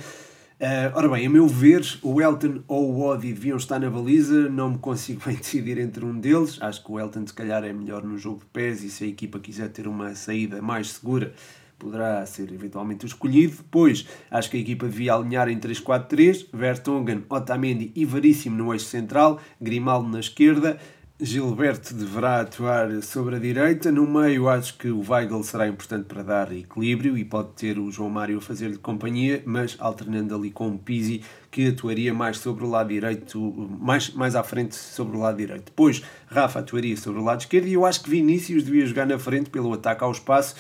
Uh, 0.64 0.96
ora 0.96 1.10
bem, 1.10 1.28
a 1.28 1.30
meu 1.30 1.46
ver, 1.46 1.86
o 2.02 2.22
Elton 2.22 2.64
ou 2.70 2.94
o 2.94 3.02
Odi 3.02 3.34
deviam 3.34 3.58
estar 3.58 3.78
na 3.80 3.90
baliza, 3.90 4.48
não 4.48 4.70
me 4.70 4.78
consigo 4.78 5.22
bem 5.26 5.36
decidir 5.36 5.78
entre 5.78 6.06
um 6.06 6.18
deles. 6.18 6.58
Acho 6.62 6.82
que 6.82 6.90
o 6.90 6.98
Elton, 6.98 7.28
se 7.28 7.34
calhar, 7.34 7.66
é 7.66 7.74
melhor 7.74 8.02
no 8.02 8.18
jogo 8.18 8.40
de 8.40 8.46
pés 8.46 8.82
e 8.82 8.90
se 8.90 9.04
a 9.04 9.08
equipa 9.08 9.42
quiser 9.42 9.68
ter 9.68 9.90
uma 9.90 10.16
saída 10.16 10.62
mais 10.62 10.92
segura, 10.92 11.34
poderá 11.78 12.26
ser 12.26 12.50
eventualmente 12.54 13.04
o 13.04 13.08
escolhido. 13.08 13.58
Depois, 13.58 14.08
acho 14.32 14.50
que 14.50 14.56
a 14.56 14.60
equipa 14.62 14.88
devia 14.88 15.16
alinhar 15.16 15.50
em 15.50 15.60
3-4-3, 15.60 16.48
Vertonghen, 16.54 17.26
Otamendi 17.28 17.92
e 17.94 18.06
Veríssimo 18.06 18.56
no 18.56 18.72
eixo 18.72 18.86
central, 18.86 19.42
Grimaldo 19.60 20.08
na 20.08 20.22
esquerda. 20.22 20.80
Gilberto 21.22 21.94
deverá 21.94 22.42
atuar 22.42 22.90
sobre 23.04 23.36
a 23.36 23.40
direita. 23.40 23.92
No 23.92 24.08
meio, 24.08 24.50
acho 24.50 24.76
que 24.76 24.90
o 24.90 25.00
Weigl 25.08 25.44
será 25.44 25.68
importante 25.68 26.06
para 26.06 26.24
dar 26.24 26.52
equilíbrio 26.52 27.16
e 27.16 27.24
pode 27.24 27.50
ter 27.50 27.78
o 27.78 27.92
João 27.92 28.10
Mário 28.10 28.40
a 28.40 28.42
fazer-lhe 28.42 28.80
companhia, 28.80 29.44
mas 29.46 29.78
alternando 29.80 30.36
ali 30.36 30.50
com 30.50 30.70
o 30.70 30.78
Pizzi, 30.78 31.24
que 31.52 31.68
atuaria 31.68 32.16
mais 32.16 32.38
sobre 32.38 32.66
o 32.66 32.70
lado 32.70 32.90
direito, 32.90 33.40
mais, 33.80 34.10
mais 34.10 34.36
à 34.36 34.44
frente 34.44 34.76
sobre 34.76 35.16
o 35.16 35.20
lado 35.20 35.38
direito. 35.38 35.66
Depois, 35.66 36.04
Rafa 36.26 36.60
atuaria 36.60 36.98
sobre 36.98 37.22
o 37.22 37.24
lado 37.24 37.42
esquerdo 37.42 37.68
e 37.68 37.74
eu 37.74 37.86
acho 37.86 38.02
que 38.02 38.10
Vinícius 38.10 38.64
devia 38.64 38.86
jogar 38.88 39.06
na 39.06 39.20
frente 39.20 39.52
pelo 39.52 39.72
ataque 39.72 40.04
ao 40.04 40.12
espaço 40.12 40.56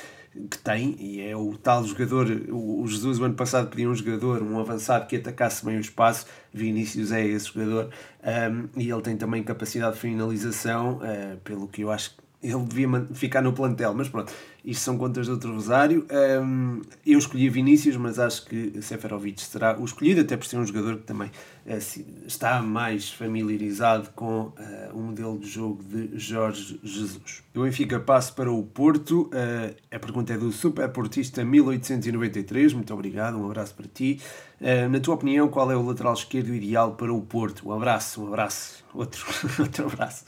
que 0.49 0.57
tem, 0.57 0.95
e 0.99 1.21
é 1.21 1.35
o 1.35 1.55
tal 1.57 1.83
jogador, 1.85 2.25
o 2.49 2.85
Jesus 2.87 3.19
o 3.19 3.23
ano 3.23 3.35
passado 3.35 3.69
pediu 3.69 3.91
um 3.91 3.95
jogador, 3.95 4.41
um 4.41 4.59
avançado 4.59 5.05
que 5.07 5.15
atacasse 5.15 5.63
bem 5.63 5.77
o 5.77 5.79
espaço, 5.79 6.25
Vinícius 6.51 7.11
é 7.11 7.25
esse 7.25 7.47
jogador, 7.47 7.89
um, 8.23 8.79
e 8.79 8.89
ele 8.89 9.01
tem 9.01 9.15
também 9.15 9.43
capacidade 9.43 9.93
de 9.95 10.01
finalização, 10.01 10.97
uh, 10.97 11.37
pelo 11.43 11.67
que 11.67 11.81
eu 11.81 11.91
acho 11.91 12.15
que 12.15 12.22
ele 12.43 12.63
devia 12.65 13.08
ficar 13.13 13.41
no 13.41 13.53
plantel, 13.53 13.93
mas 13.93 14.10
pronto, 14.10 14.34
isto 14.65 14.84
são 14.84 14.97
contas 14.97 15.27
do 15.27 15.34
outro 15.34 15.53
Rosário. 15.53 16.06
Um, 16.41 16.82
eu 17.06 17.17
escolhi 17.17 17.49
Vinícius, 17.49 17.97
mas 17.97 18.19
acho 18.19 18.45
que 18.45 18.82
Seferovic 18.82 19.41
será 19.41 19.77
o 19.79 19.86
escolhido, 19.86 20.21
até 20.21 20.36
por 20.36 20.45
ser 20.45 20.58
um 20.58 20.65
jogador 20.65 20.97
que 20.97 21.03
também 21.03 21.29
uh, 21.29 22.25
está 22.25 22.62
mais 22.62 23.10
familiarizado 23.10 24.10
com 24.15 24.41
uh, 24.41 24.53
o 24.93 24.99
modelo 24.99 25.38
de 25.38 25.49
jogo 25.49 25.84
de 25.84 26.17
Jorge 26.17 26.79
Jesus. 26.84 27.43
O 27.56 27.62
Benfica 27.63 27.99
passo 27.99 28.34
para 28.34 28.51
o 28.51 28.63
Porto. 28.63 29.23
Uh, 29.34 29.75
a 29.89 29.99
pergunta 29.99 30.34
é 30.34 30.38
do 30.38 30.51
Superportista 30.51 31.43
1893. 31.43 32.73
Muito 32.73 32.93
obrigado, 32.93 33.38
um 33.38 33.45
abraço 33.45 33.73
para 33.73 33.86
ti. 33.88 34.19
na 34.89 34.99
tua 34.99 35.15
opinião, 35.15 35.49
qual 35.49 35.69
é 35.71 35.75
o 35.75 35.86
lateral 35.86 36.13
esquerdo 36.13 36.53
ideal 36.53 36.95
para 36.95 37.13
o 37.13 37.21
Porto? 37.21 37.67
Um 37.67 37.73
abraço, 37.73 38.23
um 38.23 38.27
abraço, 38.27 38.84
outro, 38.93 39.25
outro 39.60 39.88
abraço. 39.88 40.25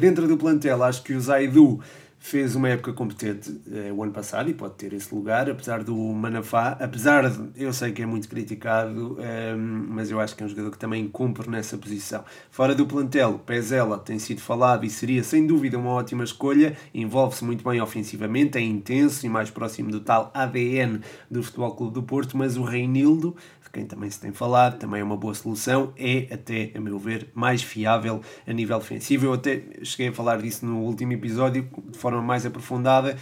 Dentro 0.00 0.26
do 0.26 0.36
plantel, 0.36 0.82
acho 0.82 1.02
que 1.02 1.12
o 1.12 1.20
Zaidu 1.20 1.80
fez 2.18 2.56
uma 2.56 2.68
época 2.68 2.92
competente 2.92 3.60
eh, 3.72 3.92
o 3.92 4.02
ano 4.02 4.10
passado 4.10 4.50
e 4.50 4.54
pode 4.54 4.74
ter 4.74 4.92
esse 4.92 5.14
lugar, 5.14 5.48
apesar 5.48 5.84
do 5.84 5.94
Manafá, 5.94 6.76
apesar 6.80 7.30
de 7.30 7.62
eu 7.62 7.72
sei 7.72 7.92
que 7.92 8.02
é 8.02 8.06
muito 8.06 8.28
criticado, 8.28 9.16
eh, 9.20 9.54
mas 9.54 10.10
eu 10.10 10.18
acho 10.18 10.34
que 10.34 10.42
é 10.42 10.46
um 10.46 10.48
jogador 10.48 10.72
que 10.72 10.78
também 10.78 11.06
cumpre 11.06 11.48
nessa 11.48 11.78
posição. 11.78 12.24
Fora 12.50 12.74
do 12.74 12.84
plantel, 12.84 13.38
Pezela 13.38 13.96
tem 13.98 14.18
sido 14.18 14.40
falado 14.40 14.84
e 14.84 14.90
seria 14.90 15.22
sem 15.22 15.46
dúvida 15.46 15.78
uma 15.78 15.90
ótima 15.90 16.24
escolha, 16.24 16.76
envolve-se 16.92 17.44
muito 17.44 17.62
bem 17.62 17.80
ofensivamente, 17.80 18.58
é 18.58 18.60
intenso 18.60 19.24
e 19.24 19.28
mais 19.28 19.48
próximo 19.48 19.90
do 19.92 20.00
tal 20.00 20.30
ADN 20.34 21.00
do 21.30 21.44
Futebol 21.44 21.76
Clube 21.76 21.94
do 21.94 22.02
Porto, 22.02 22.36
mas 22.36 22.56
o 22.56 22.64
Reinildo 22.64 23.36
quem 23.76 23.84
também 23.84 24.08
se 24.08 24.18
tem 24.18 24.32
falado, 24.32 24.78
também 24.78 25.02
é 25.02 25.04
uma 25.04 25.18
boa 25.18 25.34
solução, 25.34 25.92
é 25.98 26.32
até, 26.32 26.72
a 26.74 26.80
meu 26.80 26.98
ver, 26.98 27.28
mais 27.34 27.62
fiável 27.62 28.22
a 28.46 28.52
nível 28.54 28.78
defensivo. 28.78 29.26
Eu 29.26 29.34
até 29.34 29.64
cheguei 29.82 30.08
a 30.08 30.12
falar 30.14 30.40
disso 30.40 30.64
no 30.64 30.80
último 30.80 31.12
episódio 31.12 31.68
de 31.90 31.98
forma 31.98 32.22
mais 32.22 32.46
aprofundada. 32.46 33.18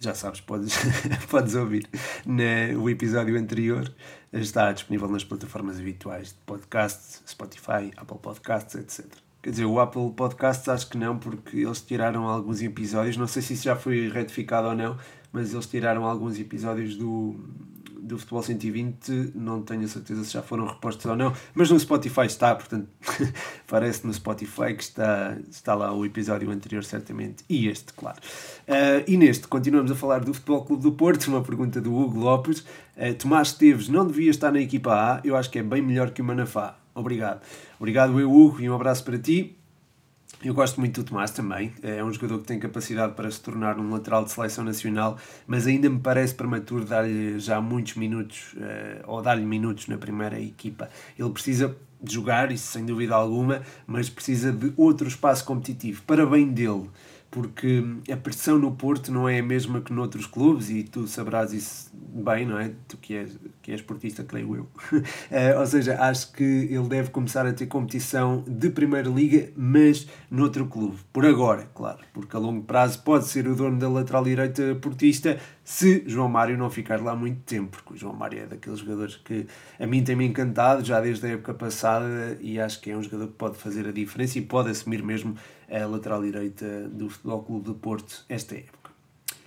Já 0.00 0.12
sabes, 0.12 0.40
podes, 0.40 0.76
podes 1.30 1.54
ouvir 1.54 1.88
no 2.26 2.90
episódio 2.90 3.38
anterior. 3.38 3.94
Está 4.32 4.72
disponível 4.72 5.08
nas 5.08 5.22
plataformas 5.22 5.78
habituais 5.78 6.30
de 6.30 6.38
podcast, 6.46 7.20
Spotify, 7.24 7.92
Apple 7.96 8.18
Podcasts, 8.20 8.74
etc. 8.74 9.06
Quer 9.40 9.50
dizer, 9.50 9.66
o 9.66 9.78
Apple 9.78 10.10
Podcasts 10.16 10.68
acho 10.68 10.88
que 10.88 10.98
não, 10.98 11.16
porque 11.16 11.58
eles 11.58 11.80
tiraram 11.80 12.26
alguns 12.26 12.60
episódios, 12.60 13.16
não 13.16 13.28
sei 13.28 13.40
se 13.40 13.54
isso 13.54 13.64
já 13.64 13.76
foi 13.76 14.08
retificado 14.08 14.66
ou 14.66 14.74
não, 14.74 14.96
mas 15.32 15.52
eles 15.52 15.66
tiraram 15.66 16.04
alguns 16.04 16.40
episódios 16.40 16.96
do, 16.96 17.36
do 18.02 18.18
Futebol 18.18 18.42
120, 18.42 19.32
não 19.34 19.62
tenho 19.62 19.84
a 19.84 19.88
certeza 19.88 20.24
se 20.24 20.32
já 20.32 20.42
foram 20.42 20.66
repostos 20.66 21.06
ou 21.06 21.16
não, 21.16 21.32
mas 21.54 21.70
no 21.70 21.78
Spotify 21.78 22.26
está, 22.26 22.54
portanto, 22.54 22.88
parece 23.68 24.06
no 24.06 24.12
Spotify 24.12 24.74
que 24.74 24.82
está, 24.82 25.36
está 25.50 25.74
lá 25.74 25.92
o 25.92 26.04
episódio 26.04 26.50
anterior, 26.50 26.82
certamente, 26.84 27.44
e 27.48 27.68
este, 27.68 27.92
claro. 27.92 28.18
Uh, 28.66 29.04
e 29.06 29.16
neste, 29.16 29.46
continuamos 29.46 29.90
a 29.90 29.94
falar 29.94 30.20
do 30.20 30.34
Futebol 30.34 30.64
Clube 30.64 30.82
do 30.82 30.92
Porto, 30.92 31.28
uma 31.28 31.42
pergunta 31.42 31.80
do 31.80 31.94
Hugo 31.94 32.18
Lopes. 32.18 32.60
Uh, 32.96 33.14
Tomás 33.18 33.48
Esteves 33.48 33.88
não 33.88 34.06
devia 34.06 34.30
estar 34.30 34.50
na 34.50 34.60
equipa 34.60 34.92
A, 34.92 35.20
eu 35.24 35.36
acho 35.36 35.48
que 35.48 35.58
é 35.58 35.62
bem 35.62 35.80
melhor 35.80 36.10
que 36.10 36.20
o 36.20 36.24
Manafá. 36.24 36.76
Obrigado. 36.94 37.40
Obrigado, 37.78 38.18
eu, 38.20 38.30
Hugo, 38.30 38.60
e 38.60 38.68
um 38.68 38.74
abraço 38.74 39.04
para 39.04 39.18
ti. 39.18 39.56
Eu 40.44 40.54
gosto 40.54 40.80
muito 40.80 41.00
do 41.00 41.08
Tomás 41.08 41.30
também, 41.30 41.72
é 41.84 42.02
um 42.02 42.12
jogador 42.12 42.40
que 42.40 42.46
tem 42.46 42.58
capacidade 42.58 43.14
para 43.14 43.30
se 43.30 43.40
tornar 43.40 43.78
um 43.78 43.88
lateral 43.90 44.24
de 44.24 44.32
seleção 44.32 44.64
nacional, 44.64 45.16
mas 45.46 45.68
ainda 45.68 45.88
me 45.88 46.00
parece 46.00 46.34
prematuro 46.34 46.84
dar-lhe 46.84 47.38
já 47.38 47.60
muitos 47.60 47.94
minutos, 47.94 48.52
uh, 48.54 49.04
ou 49.06 49.22
dar-lhe 49.22 49.46
minutos 49.46 49.86
na 49.86 49.96
primeira 49.96 50.40
equipa. 50.40 50.90
Ele 51.16 51.30
precisa 51.30 51.76
de 52.02 52.14
jogar, 52.14 52.50
isso 52.50 52.72
sem 52.72 52.84
dúvida 52.84 53.14
alguma, 53.14 53.62
mas 53.86 54.10
precisa 54.10 54.50
de 54.50 54.72
outro 54.76 55.06
espaço 55.06 55.44
competitivo, 55.44 56.02
para 56.02 56.26
bem 56.26 56.48
dele 56.48 56.90
porque 57.32 57.82
a 58.12 58.16
pressão 58.16 58.58
no 58.58 58.72
Porto 58.72 59.10
não 59.10 59.26
é 59.26 59.38
a 59.38 59.42
mesma 59.42 59.80
que 59.80 59.90
noutros 59.90 60.26
clubes 60.26 60.68
e 60.68 60.82
tu 60.82 61.08
sabrás 61.08 61.50
isso 61.50 61.90
bem, 61.94 62.44
não 62.44 62.58
é? 62.58 62.72
Tu 62.86 62.98
que 62.98 63.14
és, 63.14 63.38
que 63.62 63.72
és 63.72 63.80
portista, 63.80 64.22
creio 64.22 64.54
eu. 64.54 64.68
uh, 64.92 65.00
ou 65.58 65.66
seja, 65.66 65.98
acho 65.98 66.30
que 66.34 66.44
ele 66.44 66.86
deve 66.88 67.08
começar 67.08 67.46
a 67.46 67.52
ter 67.54 67.66
competição 67.66 68.44
de 68.46 68.68
Primeira 68.68 69.08
Liga, 69.08 69.50
mas 69.56 70.06
noutro 70.30 70.66
clube. 70.66 70.98
Por 71.10 71.24
agora, 71.24 71.70
claro, 71.74 72.00
porque 72.12 72.36
a 72.36 72.38
longo 72.38 72.64
prazo 72.64 73.02
pode 73.02 73.26
ser 73.26 73.48
o 73.48 73.56
dono 73.56 73.78
da 73.78 73.88
lateral 73.88 74.24
direita 74.24 74.74
portista, 74.82 75.38
se 75.64 76.02
João 76.06 76.28
Mário 76.28 76.58
não 76.58 76.68
ficar 76.68 77.00
lá 77.00 77.14
muito 77.14 77.40
tempo, 77.42 77.70
porque 77.70 77.94
o 77.94 77.96
João 77.96 78.14
Mário 78.14 78.40
é 78.40 78.46
daqueles 78.46 78.80
jogadores 78.80 79.16
que 79.16 79.46
a 79.78 79.86
mim 79.86 80.02
tem-me 80.02 80.26
encantado 80.26 80.84
já 80.84 81.00
desde 81.00 81.26
a 81.26 81.30
época 81.30 81.54
passada 81.54 82.36
e 82.40 82.60
acho 82.60 82.80
que 82.80 82.90
é 82.90 82.96
um 82.96 83.02
jogador 83.02 83.28
que 83.28 83.34
pode 83.34 83.56
fazer 83.56 83.86
a 83.86 83.92
diferença 83.92 84.38
e 84.38 84.42
pode 84.42 84.70
assumir 84.70 85.02
mesmo 85.02 85.36
a 85.70 85.86
lateral 85.86 86.22
direita 86.22 86.88
do 86.88 87.08
Futebol 87.08 87.42
Clube 87.42 87.64
do 87.64 87.74
Porto 87.74 88.24
esta 88.28 88.56
época. 88.56 88.90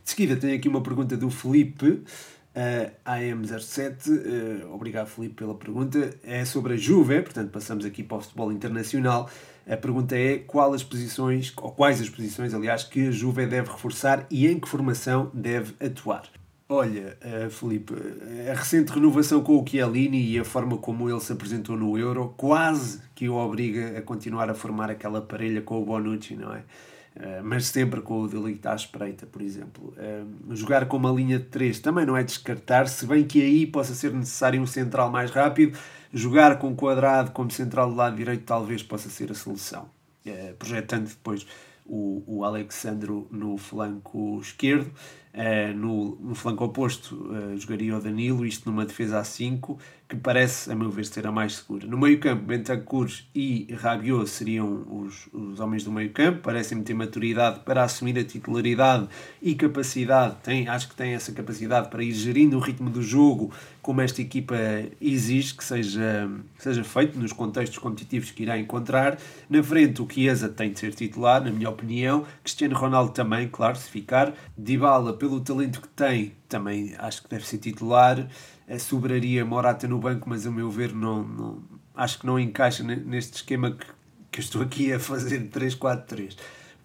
De 0.03 0.09
seguida 0.09 0.35
tenho 0.35 0.55
aqui 0.55 0.69
uma 0.69 0.81
pergunta 0.81 1.17
do 1.17 1.29
Felipe, 1.29 2.03
Uh, 2.55 2.89
AM07, 3.05 4.07
uh, 4.07 4.73
obrigado 4.73 5.07
Felipe 5.07 5.35
pela 5.35 5.53
pergunta, 5.55 6.17
é 6.23 6.45
sobre 6.45 6.75
a 6.75 6.77
Juve, 6.77 7.21
portanto 7.21 7.51
passamos 7.51 7.83
aqui 7.83 8.01
para 8.01 8.15
o 8.15 8.21
futebol 8.21 8.49
internacional. 8.49 9.29
A 9.67 9.75
pergunta 9.75 10.15
é 10.15 10.37
qual 10.37 10.73
as 10.73 10.83
posições, 10.83 11.51
ou 11.57 11.71
quais 11.71 11.99
as 11.99 12.09
posições, 12.09 12.53
aliás, 12.53 12.83
que 12.83 13.07
a 13.07 13.11
Juve 13.11 13.47
deve 13.47 13.71
reforçar 13.71 14.27
e 14.29 14.45
em 14.47 14.59
que 14.59 14.67
formação 14.67 15.31
deve 15.33 15.73
atuar. 15.83 16.23
Olha, 16.67 17.15
uh, 17.23 17.49
Felipe, 17.49 17.93
a 18.49 18.55
recente 18.55 18.91
renovação 18.91 19.41
com 19.41 19.59
o 19.59 19.65
Chiellini 19.67 20.31
e 20.31 20.39
a 20.39 20.43
forma 20.43 20.77
como 20.77 21.07
ele 21.07 21.19
se 21.19 21.31
apresentou 21.31 21.77
no 21.77 21.95
Euro 21.95 22.33
quase 22.35 23.01
que 23.13 23.29
o 23.29 23.35
obriga 23.35 23.97
a 23.97 24.01
continuar 24.01 24.49
a 24.49 24.55
formar 24.55 24.89
aquela 24.89 25.21
parelha 25.21 25.61
com 25.61 25.79
o 25.79 25.85
Bonucci, 25.85 26.35
não 26.35 26.55
é? 26.55 26.59
Uh, 27.15 27.43
mas 27.43 27.67
sempre 27.67 28.01
com 28.01 28.21
o 28.21 28.27
Delito 28.27 28.67
à 28.67 28.75
espreita, 28.75 29.27
por 29.27 29.43
exemplo. 29.43 29.93
Uh, 29.95 30.55
jogar 30.55 30.87
com 30.87 30.97
uma 30.97 31.11
linha 31.11 31.37
de 31.37 31.45
3 31.45 31.79
também 31.79 32.05
não 32.05 32.17
é 32.17 32.23
descartar, 32.23 32.87
se 32.87 33.05
bem 33.05 33.23
que 33.23 33.41
aí 33.41 33.67
possa 33.67 33.93
ser 33.93 34.11
necessário 34.11 34.59
um 34.59 34.67
central 34.67 35.11
mais 35.11 35.29
rápido. 35.29 35.77
Jogar 36.17 36.59
com 36.59 36.73
quadrado 36.73 37.31
como 37.31 37.51
central 37.51 37.89
do 37.89 37.95
lado 37.97 38.15
direito 38.15 38.45
talvez 38.45 38.81
possa 38.81 39.09
ser 39.09 39.29
a 39.31 39.35
solução. 39.35 39.89
Uh, 40.25 40.55
projetando 40.57 41.09
depois 41.09 41.45
o, 41.85 42.23
o 42.25 42.45
Alexandro 42.45 43.27
no 43.29 43.57
flanco 43.57 44.39
esquerdo. 44.41 44.89
No, 45.75 46.17
no 46.21 46.33
flanco 46.33 46.63
oposto 46.63 47.29
jogaria 47.57 47.97
o 47.97 48.01
Danilo, 48.01 48.45
isto 48.45 48.69
numa 48.69 48.85
defesa 48.85 49.19
a 49.19 49.23
5 49.23 49.77
que 50.07 50.15
parece, 50.15 50.71
a 50.71 50.75
meu 50.75 50.91
ver, 50.91 51.05
ser 51.05 51.25
a 51.25 51.31
mais 51.31 51.55
segura. 51.55 51.87
No 51.87 51.97
meio-campo, 51.97 52.43
Bentancur 52.43 53.09
e 53.33 53.67
Rabiot 53.73 54.29
seriam 54.29 54.85
os, 54.87 55.27
os 55.33 55.59
homens 55.59 55.83
do 55.83 55.91
meio-campo, 55.91 56.41
parecem-me 56.41 56.83
ter 56.83 56.93
maturidade 56.93 57.61
para 57.61 57.83
assumir 57.83 58.17
a 58.19 58.23
titularidade 58.23 59.07
e 59.41 59.55
capacidade, 59.55 60.35
tem, 60.43 60.67
acho 60.67 60.89
que 60.89 60.95
tem 60.95 61.13
essa 61.13 61.31
capacidade 61.31 61.89
para 61.89 62.03
ir 62.03 62.11
gerindo 62.11 62.55
o 62.55 62.59
ritmo 62.59 62.89
do 62.89 63.01
jogo 63.01 63.51
como 63.85 64.01
esta 64.01 64.19
equipa 64.19 64.55
exige 64.99 65.53
que 65.53 65.63
seja, 65.63 66.27
seja 66.57 66.83
feito 66.83 67.19
nos 67.19 67.31
contextos 67.31 67.77
competitivos 67.77 68.31
que 68.31 68.41
irá 68.41 68.57
encontrar. 68.57 69.15
Na 69.47 69.61
frente, 69.61 70.01
o 70.01 70.07
Chiesa 70.11 70.49
tem 70.49 70.71
de 70.71 70.79
ser 70.79 70.91
titular, 70.95 71.43
na 71.43 71.51
minha 71.51 71.69
opinião. 71.69 72.25
Cristiano 72.41 72.75
Ronaldo 72.75 73.11
também, 73.11 73.47
claro, 73.47 73.77
se 73.77 73.87
ficar. 73.87 74.33
Dybala, 74.57 75.13
pelo 75.27 75.41
talento 75.41 75.81
que 75.81 75.87
tem, 75.87 76.33
também 76.47 76.93
acho 76.99 77.23
que 77.23 77.29
deve 77.29 77.47
ser 77.47 77.57
titular 77.57 78.27
sobraria 78.79 79.45
Morata 79.45 79.87
no 79.87 79.99
banco, 79.99 80.27
mas 80.29 80.45
a 80.47 80.51
meu 80.51 80.69
ver 80.71 80.93
não, 80.93 81.23
não 81.23 81.63
acho 81.95 82.19
que 82.19 82.25
não 82.25 82.39
encaixa 82.39 82.83
neste 82.83 83.35
esquema 83.35 83.71
que, 83.71 83.85
que 84.31 84.39
estou 84.39 84.61
aqui 84.61 84.91
a 84.91 84.99
fazer 84.99 85.49
3-4-3. 85.49 86.35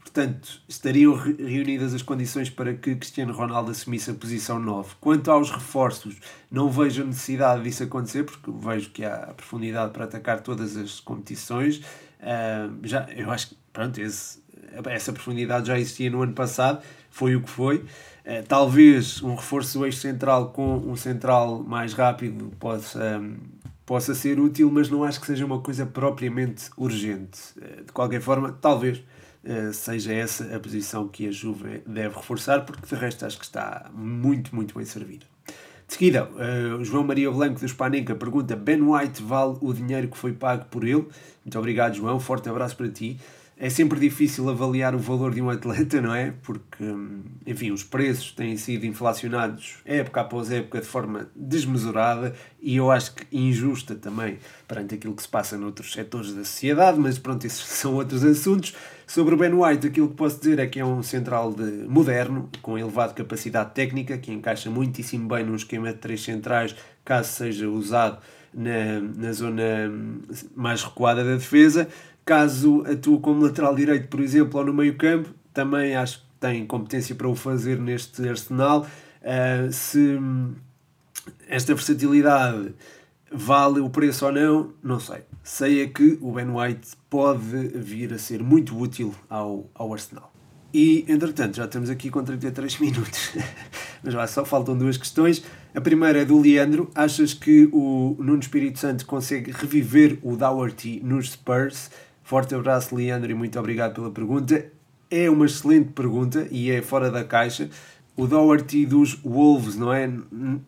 Portanto, 0.00 0.60
estariam 0.68 1.14
reunidas 1.14 1.94
as 1.94 2.02
condições 2.02 2.50
para 2.50 2.74
que 2.74 2.96
Cristiano 2.96 3.32
Ronaldo 3.32 3.70
assumisse 3.70 4.10
a 4.10 4.14
posição 4.14 4.58
9. 4.58 4.94
Quanto 5.00 5.30
aos 5.30 5.50
reforços, 5.50 6.16
não 6.50 6.68
vejo 6.68 7.02
a 7.02 7.06
necessidade 7.06 7.62
disso 7.62 7.84
acontecer, 7.84 8.24
porque 8.24 8.50
vejo 8.50 8.90
que 8.90 9.04
há 9.04 9.32
profundidade 9.36 9.92
para 9.92 10.04
atacar 10.04 10.40
todas 10.40 10.76
as 10.76 10.98
competições. 11.00 11.78
Uh, 12.20 12.76
já, 12.82 13.08
eu 13.10 13.30
acho 13.30 13.50
que 13.50 13.56
pronto, 13.72 14.00
esse, 14.00 14.42
essa 14.86 15.12
profundidade 15.12 15.68
já 15.68 15.78
existia 15.78 16.10
no 16.10 16.22
ano 16.22 16.32
passado, 16.32 16.82
foi 17.10 17.36
o 17.36 17.42
que 17.42 17.50
foi. 17.50 17.84
Eh, 18.24 18.42
talvez 18.42 19.22
um 19.22 19.34
reforço 19.34 19.78
do 19.78 19.86
eixo 19.86 19.98
central 19.98 20.50
com 20.50 20.76
um 20.76 20.94
central 20.94 21.62
mais 21.62 21.92
rápido 21.92 22.52
possa, 22.58 23.18
um, 23.18 23.36
possa 23.84 24.14
ser 24.14 24.38
útil, 24.38 24.70
mas 24.70 24.88
não 24.88 25.02
acho 25.02 25.20
que 25.20 25.26
seja 25.26 25.44
uma 25.44 25.60
coisa 25.60 25.84
propriamente 25.84 26.70
urgente. 26.76 27.40
Uh, 27.56 27.84
de 27.84 27.92
qualquer 27.92 28.20
forma, 28.20 28.56
talvez 28.60 28.98
uh, 28.98 29.72
seja 29.72 30.12
essa 30.12 30.54
a 30.54 30.60
posição 30.60 31.08
que 31.08 31.26
a 31.26 31.32
Juve 31.32 31.82
deve 31.86 32.14
reforçar, 32.14 32.64
porque 32.64 32.86
de 32.86 33.00
resto 33.00 33.26
acho 33.26 33.38
que 33.38 33.44
está 33.44 33.90
muito, 33.92 34.54
muito 34.54 34.76
bem 34.76 34.84
servida. 34.84 35.26
De 35.88 35.94
seguida, 35.94 36.28
uh, 36.30 36.84
João 36.84 37.02
Maria 37.02 37.30
Blanco 37.32 37.58
do 37.58 37.66
Spanenka 37.66 38.14
pergunta: 38.14 38.54
Ben 38.54 38.80
White 38.80 39.22
vale 39.22 39.56
o 39.60 39.72
dinheiro 39.72 40.06
que 40.06 40.16
foi 40.16 40.32
pago 40.32 40.66
por 40.66 40.84
ele? 40.84 41.08
Muito 41.44 41.58
obrigado, 41.58 41.94
João. 41.94 42.20
Forte 42.20 42.48
abraço 42.48 42.76
para 42.76 42.88
ti 42.88 43.18
é 43.62 43.68
sempre 43.68 44.00
difícil 44.00 44.48
avaliar 44.48 44.94
o 44.94 44.98
valor 44.98 45.34
de 45.34 45.42
um 45.42 45.50
atleta, 45.50 46.00
não 46.00 46.14
é? 46.14 46.32
Porque, 46.42 46.82
enfim, 47.46 47.70
os 47.70 47.84
preços 47.84 48.32
têm 48.32 48.56
sido 48.56 48.86
inflacionados 48.86 49.76
época 49.84 50.22
após 50.22 50.50
época 50.50 50.80
de 50.80 50.86
forma 50.86 51.28
desmesurada 51.36 52.34
e 52.62 52.76
eu 52.76 52.90
acho 52.90 53.14
que 53.14 53.26
injusta 53.30 53.94
também 53.94 54.38
perante 54.66 54.94
aquilo 54.94 55.14
que 55.14 55.20
se 55.20 55.28
passa 55.28 55.58
noutros 55.58 55.92
setores 55.92 56.32
da 56.32 56.42
sociedade, 56.42 56.98
mas 56.98 57.18
pronto, 57.18 57.46
esses 57.46 57.60
são 57.68 57.94
outros 57.96 58.24
assuntos. 58.24 58.74
Sobre 59.06 59.34
o 59.34 59.36
Ben 59.36 59.52
White, 59.52 59.88
aquilo 59.88 60.08
que 60.08 60.14
posso 60.14 60.40
dizer 60.40 60.58
é 60.58 60.66
que 60.66 60.80
é 60.80 60.84
um 60.84 61.02
central 61.02 61.52
de 61.52 61.86
moderno, 61.86 62.48
com 62.62 62.78
elevada 62.78 63.12
capacidade 63.12 63.74
técnica, 63.74 64.16
que 64.16 64.32
encaixa 64.32 64.70
muitíssimo 64.70 65.28
bem 65.28 65.44
num 65.44 65.56
esquema 65.56 65.92
de 65.92 65.98
três 65.98 66.22
centrais, 66.22 66.74
caso 67.04 67.30
seja 67.30 67.68
usado 67.68 68.20
na, 68.54 69.00
na 69.00 69.32
zona 69.32 69.92
mais 70.56 70.82
recuada 70.82 71.22
da 71.24 71.34
defesa 71.34 71.88
Caso 72.30 72.84
atue 72.88 73.18
como 73.18 73.42
lateral 73.42 73.74
direito, 73.74 74.06
por 74.06 74.20
exemplo, 74.20 74.60
ou 74.60 74.66
no 74.66 74.72
meio 74.72 74.94
campo, 74.96 75.30
também 75.52 75.96
acho 75.96 76.20
que 76.20 76.26
tem 76.38 76.64
competência 76.64 77.12
para 77.16 77.28
o 77.28 77.34
fazer 77.34 77.76
neste 77.80 78.28
arsenal. 78.28 78.86
Uh, 79.20 79.72
se 79.72 80.16
esta 81.48 81.74
versatilidade 81.74 82.72
vale 83.32 83.80
o 83.80 83.90
preço 83.90 84.26
ou 84.26 84.30
não, 84.30 84.72
não 84.80 85.00
sei. 85.00 85.22
Sei 85.42 85.82
é 85.82 85.88
que 85.88 86.20
o 86.20 86.30
Ben 86.30 86.48
White 86.48 86.90
pode 87.10 87.66
vir 87.74 88.14
a 88.14 88.18
ser 88.18 88.44
muito 88.44 88.78
útil 88.78 89.12
ao, 89.28 89.68
ao 89.74 89.92
Arsenal. 89.92 90.32
E, 90.72 91.04
entretanto, 91.08 91.56
já 91.56 91.64
estamos 91.64 91.90
aqui 91.90 92.10
com 92.10 92.22
33 92.22 92.78
minutos. 92.78 93.32
Mas 94.04 94.14
lá, 94.14 94.24
só 94.28 94.44
faltam 94.44 94.78
duas 94.78 94.96
questões. 94.96 95.42
A 95.74 95.80
primeira 95.80 96.20
é 96.20 96.24
do 96.24 96.38
Leandro. 96.38 96.92
Achas 96.94 97.34
que 97.34 97.68
o 97.72 98.14
Nuno 98.20 98.38
Espírito 98.38 98.78
Santo 98.78 99.04
consegue 99.04 99.50
reviver 99.50 100.16
o 100.22 100.36
Doherty 100.36 101.00
nos 101.02 101.32
Spurs? 101.32 101.90
Forte 102.30 102.54
abraço, 102.54 102.94
Leandro, 102.94 103.28
e 103.28 103.34
muito 103.34 103.58
obrigado 103.58 103.92
pela 103.92 104.08
pergunta. 104.08 104.64
É 105.10 105.28
uma 105.28 105.46
excelente 105.46 105.90
pergunta 105.90 106.46
e 106.48 106.70
é 106.70 106.80
fora 106.80 107.10
da 107.10 107.24
caixa. 107.24 107.68
O 108.16 108.24
Doherty 108.24 108.86
dos 108.86 109.14
Wolves, 109.14 109.74
não 109.74 109.92
é? 109.92 110.08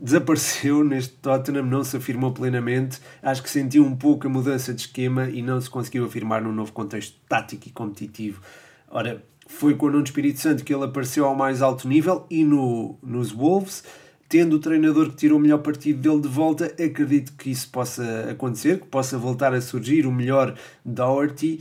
Desapareceu 0.00 0.82
neste 0.82 1.12
Tottenham, 1.18 1.64
não 1.64 1.84
se 1.84 1.96
afirmou 1.96 2.32
plenamente. 2.32 3.00
Acho 3.22 3.44
que 3.44 3.48
sentiu 3.48 3.84
um 3.84 3.94
pouco 3.94 4.26
a 4.26 4.28
mudança 4.28 4.74
de 4.74 4.80
esquema 4.80 5.30
e 5.30 5.40
não 5.40 5.60
se 5.60 5.70
conseguiu 5.70 6.04
afirmar 6.04 6.42
num 6.42 6.50
novo 6.50 6.72
contexto 6.72 7.16
tático 7.28 7.68
e 7.68 7.70
competitivo. 7.70 8.42
Ora, 8.90 9.24
foi 9.46 9.76
com 9.76 9.86
o 9.86 9.90
Nuno 9.92 10.02
Espírito 10.02 10.40
Santo 10.40 10.64
que 10.64 10.74
ele 10.74 10.82
apareceu 10.82 11.26
ao 11.26 11.36
mais 11.36 11.62
alto 11.62 11.86
nível 11.86 12.26
e 12.28 12.42
no, 12.44 12.98
nos 13.00 13.30
Wolves 13.30 13.84
tendo 14.32 14.56
o 14.56 14.58
treinador 14.58 15.10
que 15.10 15.16
tirou 15.16 15.38
o 15.38 15.40
melhor 15.42 15.58
partido 15.58 16.00
dele 16.00 16.22
de 16.22 16.28
volta, 16.28 16.64
acredito 16.82 17.34
que 17.34 17.50
isso 17.50 17.68
possa 17.68 18.30
acontecer, 18.30 18.80
que 18.80 18.86
possa 18.86 19.18
voltar 19.18 19.52
a 19.52 19.60
surgir 19.60 20.06
o 20.06 20.10
melhor 20.10 20.54
Doherty, 20.82 21.60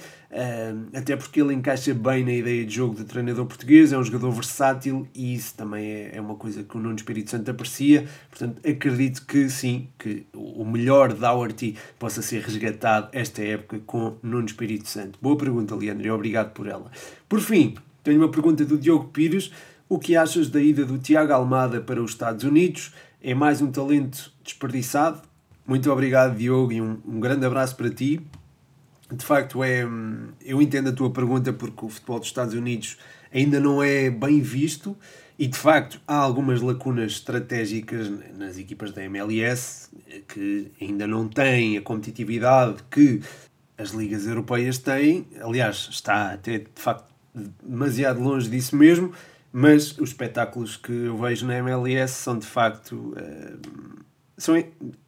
até 0.94 1.18
porque 1.18 1.42
ele 1.42 1.54
encaixa 1.54 1.94
bem 1.94 2.24
na 2.24 2.32
ideia 2.32 2.66
de 2.66 2.74
jogo 2.74 2.96
do 2.96 3.04
treinador 3.04 3.46
português, 3.46 3.92
é 3.92 3.98
um 3.98 4.04
jogador 4.06 4.32
versátil 4.32 5.06
e 5.14 5.36
isso 5.36 5.54
também 5.54 5.86
é, 5.86 6.12
é 6.16 6.22
uma 6.22 6.36
coisa 6.36 6.64
que 6.64 6.78
o 6.78 6.80
Nuno 6.80 6.96
Espírito 6.96 7.32
Santo 7.32 7.52
aprecia, 7.52 8.08
portanto 8.30 8.66
acredito 8.66 9.26
que 9.26 9.50
sim, 9.50 9.90
que 10.00 10.26
o 10.34 10.64
melhor 10.64 11.12
Doherty 11.12 11.76
possa 12.00 12.22
ser 12.22 12.42
resgatado 12.42 13.10
esta 13.12 13.44
época 13.44 13.82
com 13.86 14.16
Nuno 14.24 14.46
Espírito 14.46 14.88
Santo. 14.88 15.20
Boa 15.22 15.38
pergunta, 15.38 15.76
Leandro, 15.76 16.08
e 16.08 16.10
obrigado 16.10 16.54
por 16.54 16.68
ela. 16.68 16.90
Por 17.28 17.42
fim, 17.42 17.76
tenho 18.02 18.20
uma 18.20 18.32
pergunta 18.32 18.64
do 18.64 18.78
Diogo 18.78 19.10
Pires, 19.10 19.52
o 19.92 20.00
que 20.00 20.16
achas 20.16 20.48
da 20.48 20.62
ida 20.62 20.86
do 20.86 20.98
Tiago 20.98 21.34
Almada 21.34 21.82
para 21.82 22.02
os 22.02 22.12
Estados 22.12 22.46
Unidos? 22.46 22.94
É 23.22 23.34
mais 23.34 23.62
um 23.62 23.70
talento 23.70 24.32
desperdiçado? 24.42 25.22
Muito 25.68 25.92
obrigado, 25.92 26.38
Diogo, 26.38 26.72
e 26.72 26.82
um, 26.82 26.98
um 27.06 27.20
grande 27.20 27.46
abraço 27.46 27.76
para 27.76 27.90
ti. 27.90 28.22
De 29.12 29.26
facto, 29.26 29.62
é, 29.62 29.86
eu 30.46 30.62
entendo 30.62 30.92
a 30.92 30.94
tua 30.94 31.12
pergunta 31.12 31.52
porque 31.52 31.84
o 31.84 31.90
futebol 31.90 32.20
dos 32.20 32.30
Estados 32.30 32.54
Unidos 32.54 32.98
ainda 33.34 33.60
não 33.60 33.84
é 33.84 34.10
bem 34.10 34.40
visto 34.40 34.96
e, 35.38 35.46
de 35.46 35.58
facto, 35.58 36.00
há 36.08 36.16
algumas 36.16 36.62
lacunas 36.62 37.12
estratégicas 37.12 38.10
nas 38.38 38.58
equipas 38.58 38.94
da 38.94 39.04
MLS 39.04 39.90
que 40.30 40.72
ainda 40.80 41.06
não 41.06 41.28
têm 41.28 41.78
a 41.78 41.82
competitividade 41.82 42.78
que 42.90 43.20
as 43.78 43.90
ligas 43.90 44.26
europeias 44.26 44.78
têm. 44.78 45.28
Aliás, 45.42 45.90
está 45.92 46.32
até, 46.32 46.60
de 46.60 46.70
facto, 46.76 47.12
demasiado 47.62 48.22
longe 48.22 48.50
disso 48.50 48.74
mesmo 48.74 49.12
mas 49.52 49.98
os 49.98 50.10
espetáculos 50.10 50.78
que 50.78 50.92
eu 50.92 51.18
vejo 51.18 51.46
na 51.46 51.58
MLS 51.58 52.14
são 52.14 52.38
de 52.38 52.46
facto. 52.46 53.14
Uh, 53.18 54.02
são, 54.38 54.56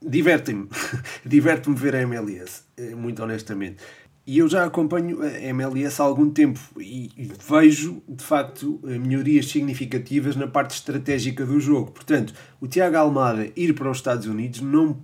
divertem-me. 0.01 0.69
Diverte-me 1.25 1.75
ver 1.75 1.95
a 1.95 2.01
MLS, 2.01 2.63
eh, 2.77 2.93
muito 2.93 3.23
honestamente. 3.23 3.77
E 4.25 4.37
eu 4.37 4.47
já 4.47 4.63
acompanho 4.63 5.21
a 5.21 5.27
MLS 5.27 6.01
há 6.01 6.05
algum 6.05 6.29
tempo 6.29 6.59
e 6.79 7.11
vejo, 7.45 8.01
de 8.07 8.23
facto, 8.23 8.79
melhorias 8.83 9.47
significativas 9.47 10.35
na 10.35 10.47
parte 10.47 10.75
estratégica 10.75 11.45
do 11.45 11.59
jogo. 11.59 11.91
Portanto, 11.91 12.33
o 12.61 12.67
Tiago 12.67 12.95
Almada 12.95 13.49
ir 13.55 13.73
para 13.73 13.89
os 13.89 13.97
Estados 13.97 14.25
Unidos 14.27 14.61
não. 14.61 14.97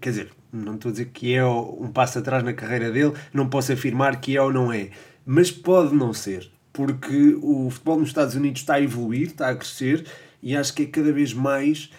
Quer 0.00 0.10
dizer, 0.10 0.30
não 0.52 0.74
estou 0.74 0.90
a 0.90 0.92
dizer 0.92 1.06
que 1.06 1.34
é 1.34 1.44
um 1.44 1.90
passo 1.92 2.18
atrás 2.18 2.42
na 2.42 2.52
carreira 2.52 2.90
dele, 2.90 3.14
não 3.32 3.48
posso 3.48 3.72
afirmar 3.72 4.20
que 4.20 4.36
é 4.36 4.42
ou 4.42 4.52
não 4.52 4.72
é, 4.72 4.90
mas 5.24 5.50
pode 5.50 5.94
não 5.94 6.12
ser, 6.12 6.50
porque 6.78 7.36
o 7.42 7.68
futebol 7.70 7.98
nos 7.98 8.10
Estados 8.10 8.36
Unidos 8.36 8.60
está 8.60 8.74
a 8.74 8.80
evoluir, 8.80 9.26
está 9.26 9.48
a 9.48 9.56
crescer 9.56 10.06
e 10.40 10.56
acho 10.56 10.72
que 10.72 10.84
é 10.84 10.86
cada 10.86 11.10
vez 11.10 11.34
mais 11.34 11.90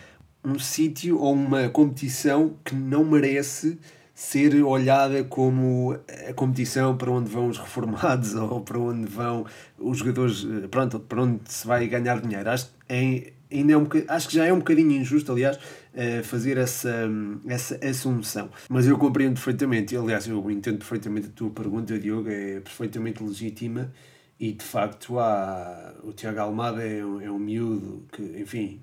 um 0.41 0.57
sítio 0.57 1.19
ou 1.19 1.33
uma 1.33 1.67
competição 1.67 2.55
que 2.63 2.73
não 2.73 3.03
merece 3.03 3.77
ser 4.15 4.55
olhada 4.63 5.21
como 5.25 5.99
a 6.29 6.33
competição 6.33 6.95
para 6.95 7.11
onde 7.11 7.29
vão 7.29 7.49
os 7.49 7.57
reformados 7.57 8.35
ou 8.39 8.61
para 8.61 8.79
onde 8.79 9.05
vão 9.05 9.45
os 9.77 9.97
jogadores, 9.97 10.47
pronto, 10.71 10.97
para 10.97 11.23
onde 11.23 11.41
se 11.43 11.67
vai 11.67 11.85
ganhar 11.85 12.21
dinheiro. 12.21 12.49
Acho, 12.49 12.71
é, 12.87 13.33
ainda 13.51 13.73
é 13.73 13.77
um 13.77 13.85
acho 14.07 14.29
que 14.29 14.35
já 14.35 14.45
é 14.45 14.53
um 14.53 14.59
bocadinho 14.59 14.93
injusto, 14.93 15.29
aliás, 15.33 15.59
eh, 15.93 16.23
fazer 16.23 16.57
essa, 16.57 17.09
essa 17.45 17.77
assunção. 17.85 18.49
Mas 18.69 18.87
eu 18.87 18.97
compreendo 18.97 19.33
perfeitamente, 19.33 19.97
aliás, 19.97 20.25
eu 20.25 20.49
entendo 20.49 20.77
perfeitamente 20.77 21.27
a 21.27 21.31
tua 21.31 21.49
pergunta, 21.49 21.99
Diogo, 21.99 22.29
é 22.29 22.61
perfeitamente 22.61 23.21
legítima 23.21 23.91
e 24.39 24.53
de 24.53 24.63
facto 24.63 25.19
há, 25.19 25.93
o 26.03 26.13
Tiago 26.13 26.39
Almada 26.39 26.81
é 26.81 27.03
um, 27.03 27.21
é 27.21 27.29
um 27.29 27.39
miúdo 27.39 28.05
que, 28.11 28.21
enfim, 28.39 28.81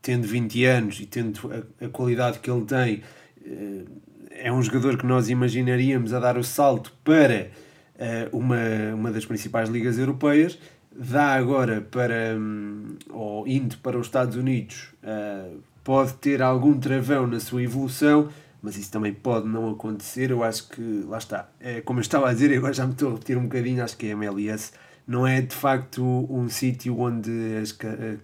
tendo 0.00 0.26
20 0.26 0.64
anos 0.64 1.00
e 1.00 1.06
tendo 1.06 1.50
a, 1.52 1.84
a 1.84 1.88
qualidade 1.88 2.38
que 2.38 2.50
ele 2.50 2.64
tem, 2.64 3.02
eh, 3.44 3.84
é 4.30 4.52
um 4.52 4.62
jogador 4.62 4.96
que 4.96 5.06
nós 5.06 5.28
imaginaríamos 5.28 6.12
a 6.12 6.20
dar 6.20 6.36
o 6.36 6.44
salto 6.44 6.92
para 7.02 7.50
uh, 7.96 8.36
uma, 8.36 8.58
uma 8.94 9.10
das 9.10 9.24
principais 9.24 9.68
ligas 9.68 9.98
europeias, 9.98 10.58
dá 10.94 11.34
agora 11.34 11.80
para, 11.80 12.36
um, 12.38 12.96
ou 13.10 13.46
indo 13.46 13.78
para 13.78 13.98
os 13.98 14.06
Estados 14.06 14.36
Unidos, 14.36 14.88
uh, 15.02 15.58
pode 15.82 16.14
ter 16.14 16.42
algum 16.42 16.78
travão 16.78 17.26
na 17.26 17.40
sua 17.40 17.62
evolução, 17.62 18.28
mas 18.60 18.76
isso 18.76 18.90
também 18.90 19.12
pode 19.12 19.48
não 19.48 19.70
acontecer. 19.70 20.30
Eu 20.30 20.42
acho 20.42 20.68
que, 20.68 21.04
lá 21.06 21.18
está, 21.18 21.48
é, 21.60 21.80
como 21.80 21.98
eu 21.98 22.02
estava 22.02 22.28
a 22.28 22.32
dizer, 22.32 22.56
agora 22.56 22.72
já 22.72 22.84
me 22.84 22.92
estou 22.92 23.10
a 23.10 23.12
repetir 23.12 23.38
um 23.38 23.44
bocadinho, 23.44 23.82
acho 23.82 23.96
que 23.96 24.06
a 24.06 24.10
MLS 24.10 24.72
não 25.06 25.26
é 25.26 25.40
de 25.40 25.54
facto 25.54 26.02
um 26.28 26.48
sítio 26.48 26.98
onde 26.98 27.30
as, 27.62 27.76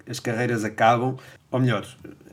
as 0.09 0.19
carreiras 0.19 0.65
acabam, 0.65 1.17
ou 1.51 1.61
melhor, 1.61 1.87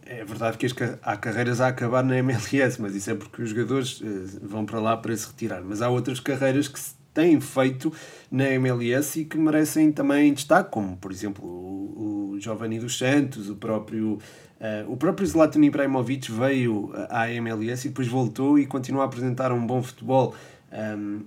é 0.06 0.26
verdade 0.26 0.58
que 0.58 0.66
há 1.04 1.18
carreiras 1.18 1.62
a 1.62 1.68
acabar 1.68 2.04
na 2.04 2.18
MLS, 2.18 2.82
mas 2.82 2.96
isso 2.96 3.12
é 3.12 3.16
porque 3.16 3.44
os 3.44 3.52
jogadores 3.52 4.02
eh, 4.04 4.40
vão 4.42 4.66
para 4.66 4.80
lá 4.80 4.98
para 4.98 5.16
se 5.16 5.28
retirar. 5.28 5.62
Mas 5.64 5.84
há 5.84 5.90
outras 5.90 6.20
carreiras 6.20 6.68
que 6.68 6.80
se 6.80 6.96
têm 7.14 7.40
feito 7.40 7.94
na 8.32 8.50
MLS 8.54 9.20
e 9.20 9.26
que 9.26 9.38
merecem 9.38 9.92
também 9.92 10.34
destaque, 10.34 10.72
como 10.72 10.98
por 10.98 11.12
exemplo 11.12 11.46
o, 11.46 12.32
o 12.32 12.40
Giovanni 12.40 12.80
dos 12.80 12.98
Santos, 12.98 13.50
o 13.50 13.56
próprio, 13.56 14.14
uh, 14.14 14.92
o 14.92 14.98
próprio 14.98 15.28
Zlatan 15.28 15.64
Ibrahimovic 15.64 16.32
veio 16.32 16.92
à 17.10 17.32
MLS 17.32 17.86
e 17.86 17.90
depois 17.90 18.08
voltou 18.08 18.58
e 18.58 18.66
continua 18.66 19.04
a 19.04 19.06
apresentar 19.06 19.52
um 19.52 19.66
bom 19.66 19.84
futebol. 19.84 20.34
Um, 20.72 21.22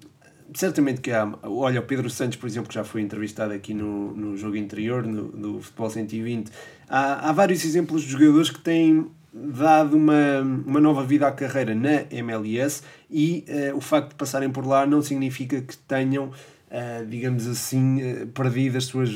certamente 0.54 1.00
que 1.00 1.10
há. 1.10 1.30
Olha, 1.42 1.80
o 1.80 1.82
Pedro 1.82 2.08
Santos, 2.10 2.36
por 2.36 2.46
exemplo, 2.46 2.68
que 2.68 2.74
já 2.74 2.84
foi 2.84 3.00
entrevistado 3.00 3.52
aqui 3.52 3.74
no, 3.74 4.14
no 4.14 4.36
jogo 4.36 4.56
interior, 4.56 5.06
no, 5.06 5.24
no 5.28 5.60
Futebol 5.60 5.90
120. 5.90 6.50
Há, 6.88 7.28
há 7.28 7.32
vários 7.32 7.64
exemplos 7.64 8.02
de 8.02 8.10
jogadores 8.10 8.50
que 8.50 8.60
têm 8.60 9.06
dado 9.32 9.96
uma, 9.96 10.40
uma 10.66 10.80
nova 10.80 11.02
vida 11.04 11.26
à 11.26 11.32
carreira 11.32 11.74
na 11.74 12.04
MLS 12.10 12.82
e 13.10 13.44
uh, 13.48 13.76
o 13.76 13.80
facto 13.80 14.10
de 14.10 14.14
passarem 14.16 14.50
por 14.50 14.66
lá 14.66 14.86
não 14.86 15.02
significa 15.02 15.60
que 15.60 15.76
tenham. 15.76 16.30
Uh, 16.72 17.04
digamos 17.06 17.46
assim, 17.46 18.00
uh, 18.00 18.26
perdido 18.28 18.78
as 18.78 18.84
suas. 18.84 19.10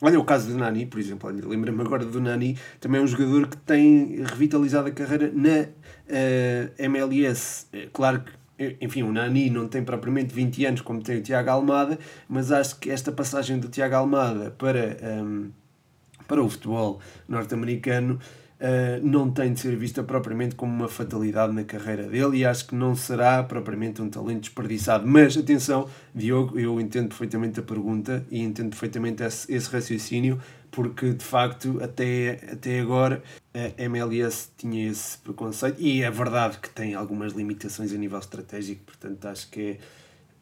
Olha 0.00 0.18
o 0.18 0.24
caso 0.24 0.50
do 0.50 0.56
Nani, 0.56 0.86
por 0.86 0.98
exemplo. 0.98 1.28
Lembra-me 1.30 1.82
agora 1.82 2.02
do 2.02 2.18
Nani, 2.18 2.56
também 2.80 2.98
é 2.98 3.04
um 3.04 3.06
jogador 3.06 3.46
que 3.46 3.58
tem 3.58 4.22
revitalizado 4.24 4.88
a 4.88 4.90
carreira 4.90 5.30
na 5.34 5.66
MLS. 6.78 7.66
claro 7.92 8.20
que 8.20 8.41
enfim, 8.80 9.02
o 9.02 9.12
Nani 9.12 9.50
não 9.50 9.66
tem 9.66 9.82
propriamente 9.82 10.34
20 10.34 10.64
anos 10.66 10.80
como 10.80 11.02
tem 11.02 11.18
o 11.18 11.22
Tiago 11.22 11.50
Almada, 11.50 11.98
mas 12.28 12.52
acho 12.52 12.78
que 12.78 12.90
esta 12.90 13.10
passagem 13.10 13.58
do 13.58 13.68
Tiago 13.68 13.94
Almada 13.96 14.50
para, 14.50 14.96
um, 15.22 15.50
para 16.28 16.42
o 16.42 16.48
futebol 16.48 17.00
norte-americano 17.28 18.18
uh, 18.62 19.06
não 19.06 19.30
tem 19.30 19.52
de 19.52 19.60
ser 19.60 19.76
vista 19.76 20.02
propriamente 20.02 20.54
como 20.54 20.72
uma 20.72 20.88
fatalidade 20.88 21.52
na 21.52 21.64
carreira 21.64 22.04
dele 22.04 22.38
e 22.38 22.44
acho 22.44 22.66
que 22.68 22.74
não 22.74 22.94
será 22.94 23.42
propriamente 23.42 24.00
um 24.00 24.08
talento 24.08 24.40
desperdiçado. 24.40 25.06
Mas 25.06 25.36
atenção, 25.36 25.88
Diogo, 26.14 26.58
eu 26.58 26.80
entendo 26.80 27.08
perfeitamente 27.08 27.58
a 27.58 27.62
pergunta 27.62 28.24
e 28.30 28.40
entendo 28.40 28.70
perfeitamente 28.70 29.22
esse, 29.22 29.52
esse 29.52 29.68
raciocínio, 29.68 30.38
porque 30.72 31.12
de 31.12 31.24
facto 31.24 31.78
até, 31.82 32.40
até 32.50 32.80
agora 32.80 33.22
a 33.54 33.82
MLS 33.82 34.48
tinha 34.56 34.90
esse 34.90 35.18
preconceito 35.18 35.80
e 35.80 36.02
é 36.02 36.10
verdade 36.10 36.58
que 36.58 36.68
tem 36.70 36.94
algumas 36.94 37.34
limitações 37.34 37.92
a 37.92 37.96
nível 37.96 38.18
estratégico, 38.18 38.82
portanto 38.86 39.26
acho 39.26 39.50
que 39.50 39.78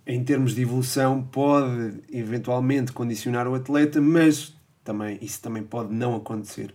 é, 0.07 0.15
em 0.15 0.25
termos 0.25 0.55
de 0.55 0.63
evolução 0.63 1.23
pode 1.23 2.01
eventualmente 2.11 2.93
condicionar 2.93 3.47
o 3.49 3.55
atleta, 3.55 4.01
mas 4.01 4.55
também, 4.85 5.19
isso 5.21 5.43
também 5.43 5.63
pode 5.63 5.93
não 5.93 6.15
acontecer. 6.15 6.75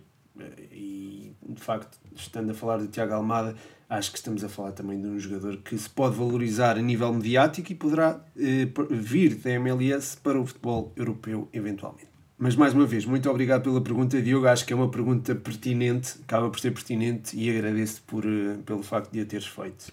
E 0.70 1.34
de 1.48 1.60
facto, 1.60 1.98
estando 2.14 2.50
a 2.50 2.54
falar 2.54 2.76
do 2.76 2.86
Tiago 2.88 3.14
Almada, 3.14 3.56
acho 3.88 4.10
que 4.12 4.18
estamos 4.18 4.44
a 4.44 4.48
falar 4.48 4.72
também 4.72 5.00
de 5.00 5.06
um 5.06 5.18
jogador 5.18 5.56
que 5.58 5.76
se 5.78 5.88
pode 5.88 6.16
valorizar 6.16 6.76
a 6.76 6.82
nível 6.82 7.12
mediático 7.12 7.72
e 7.72 7.74
poderá 7.74 8.20
eh, 8.36 8.68
vir 8.90 9.36
da 9.36 9.50
MLS 9.52 10.16
para 10.16 10.38
o 10.38 10.46
futebol 10.46 10.92
europeu 10.96 11.48
eventualmente. 11.52 12.15
Mas 12.38 12.54
mais 12.54 12.74
uma 12.74 12.84
vez, 12.84 13.06
muito 13.06 13.30
obrigado 13.30 13.62
pela 13.62 13.80
pergunta, 13.80 14.20
Diogo. 14.20 14.46
Acho 14.46 14.66
que 14.66 14.72
é 14.72 14.76
uma 14.76 14.90
pergunta 14.90 15.34
pertinente, 15.34 16.16
acaba 16.22 16.50
por 16.50 16.60
ser 16.60 16.70
pertinente 16.70 17.34
e 17.34 17.48
agradeço 17.48 18.02
por, 18.06 18.26
eh, 18.26 18.58
pelo 18.66 18.82
facto 18.82 19.10
de 19.10 19.20
a 19.20 19.24
teres 19.24 19.46
feito. 19.46 19.90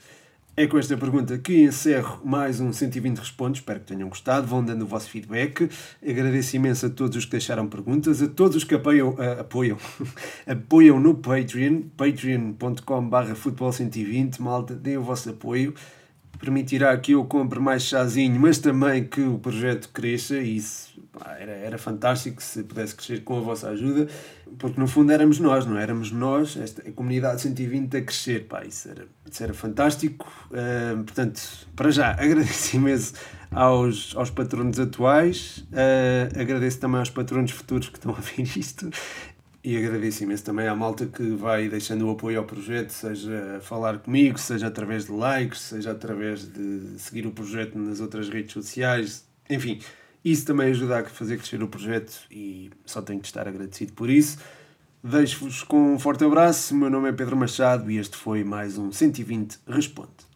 É 0.56 0.68
com 0.68 0.78
esta 0.78 0.96
pergunta 0.96 1.36
que 1.38 1.64
encerro 1.64 2.22
mais 2.24 2.60
um 2.60 2.72
120 2.72 3.18
Responde. 3.18 3.60
Espero 3.60 3.80
que 3.80 3.88
tenham 3.88 4.10
gostado. 4.10 4.46
Vão 4.46 4.64
dando 4.64 4.84
o 4.84 4.86
vosso 4.86 5.10
feedback. 5.10 5.68
Agradeço 6.06 6.56
imenso 6.58 6.86
a 6.86 6.89
todos 6.89 7.18
os 7.18 7.26
que 7.26 7.32
deixaram 7.32 7.66
perguntas, 7.68 8.22
a 8.22 8.28
todos 8.28 8.58
os 8.58 8.64
que 8.64 8.76
apoiam, 8.76 9.12
uh, 9.12 9.39
apoiam, 9.39 9.78
apoiam 10.46 11.00
no 11.00 11.16
Patreon, 11.16 11.84
patreon.com.br 11.98 13.34
futebol120. 13.34 14.39
Malta, 14.41 14.76
deem 14.76 14.98
o 14.98 15.02
vosso 15.02 15.30
apoio 15.30 15.74
permitirá 16.39 16.98
que 16.98 17.14
eu 17.14 17.24
compre 17.24 17.58
mais 17.58 17.84
chazinho, 17.84 18.38
mas 18.38 18.58
também 18.58 19.06
que 19.06 19.22
o 19.22 19.39
projeto 19.39 19.89
cresça 19.94 20.38
e 20.39 20.58
isso 20.58 20.93
era, 21.39 21.51
era 21.51 21.78
fantástico 21.78 22.41
se 22.41 22.64
pudesse 22.64 22.95
crescer 22.95 23.24
com 23.24 23.38
a 23.38 23.41
vossa 23.41 23.70
ajuda, 23.70 24.07
porque 24.57 24.80
no 24.80 24.88
fundo 24.88 25.11
éramos 25.11 25.39
nós, 25.39 25.66
não 25.66 25.78
éramos 25.78 26.11
nós, 26.11 26.57
esta 26.57 26.88
a 26.88 26.91
comunidade 26.91 27.41
120 27.41 27.97
a 27.97 28.01
crescer, 28.01 28.47
pá, 28.47 28.66
isso 28.66 28.89
era, 28.89 29.05
isso 29.30 29.43
era 29.43 29.53
fantástico. 29.53 30.32
Uh, 30.49 31.03
portanto, 31.03 31.41
para 31.76 31.91
já, 31.91 32.11
agradeço 32.20 32.76
imenso 32.76 33.14
aos, 33.51 34.16
aos 34.16 34.30
patronos 34.30 34.80
atuais, 34.80 35.66
uh, 35.72 36.39
agradeço 36.39 36.80
também 36.80 36.99
aos 36.99 37.09
patronos 37.09 37.51
futuros 37.51 37.89
que 37.89 37.97
estão 37.97 38.11
a 38.11 38.20
ver 38.20 38.57
isto 38.57 38.89
e 39.64 39.78
agradeço 39.78 40.24
imenso 40.24 40.43
também 40.43 40.68
à 40.68 40.76
malta 40.76 41.05
que 41.05 41.24
vai 41.24 41.70
deixando 41.70 42.05
o 42.05 42.11
apoio 42.11 42.39
ao 42.39 42.45
projeto, 42.45 42.89
seja 42.89 43.59
falar 43.61 43.99
comigo, 43.99 44.38
seja 44.38 44.68
através 44.68 45.05
de 45.05 45.11
likes, 45.14 45.61
seja 45.61 45.91
através 45.91 46.45
de 46.45 46.99
seguir 46.99 47.26
o 47.26 47.32
projeto 47.32 47.78
nas 47.80 48.01
outras 48.01 48.28
redes 48.28 48.51
sociais. 48.51 49.26
Enfim, 49.49 49.80
isso 50.24 50.46
também 50.46 50.70
ajuda 50.70 51.00
a 51.00 51.06
fazer 51.06 51.38
crescer 51.38 51.62
o 51.62 51.68
projeto 51.68 52.22
e 52.32 52.72
só 52.86 53.02
tenho 53.02 53.20
de 53.20 53.28
estar 53.28 53.48
agradecido 53.48 53.94
por 53.94 54.10
isso. 54.10 54.38
Deixo-vos 55.04 55.64
com 55.64 55.94
um 55.94 56.00
forte 56.00 56.24
abraço. 56.24 56.74
Meu 56.74 56.90
nome 56.90 57.10
é 57.10 57.12
Pedro 57.12 57.36
Machado 57.36 57.92
e 57.92 57.98
este 57.98 58.16
foi 58.16 58.44
mais 58.44 58.78
um 58.78 58.92
120 58.92 59.60
Responde. 59.68 60.33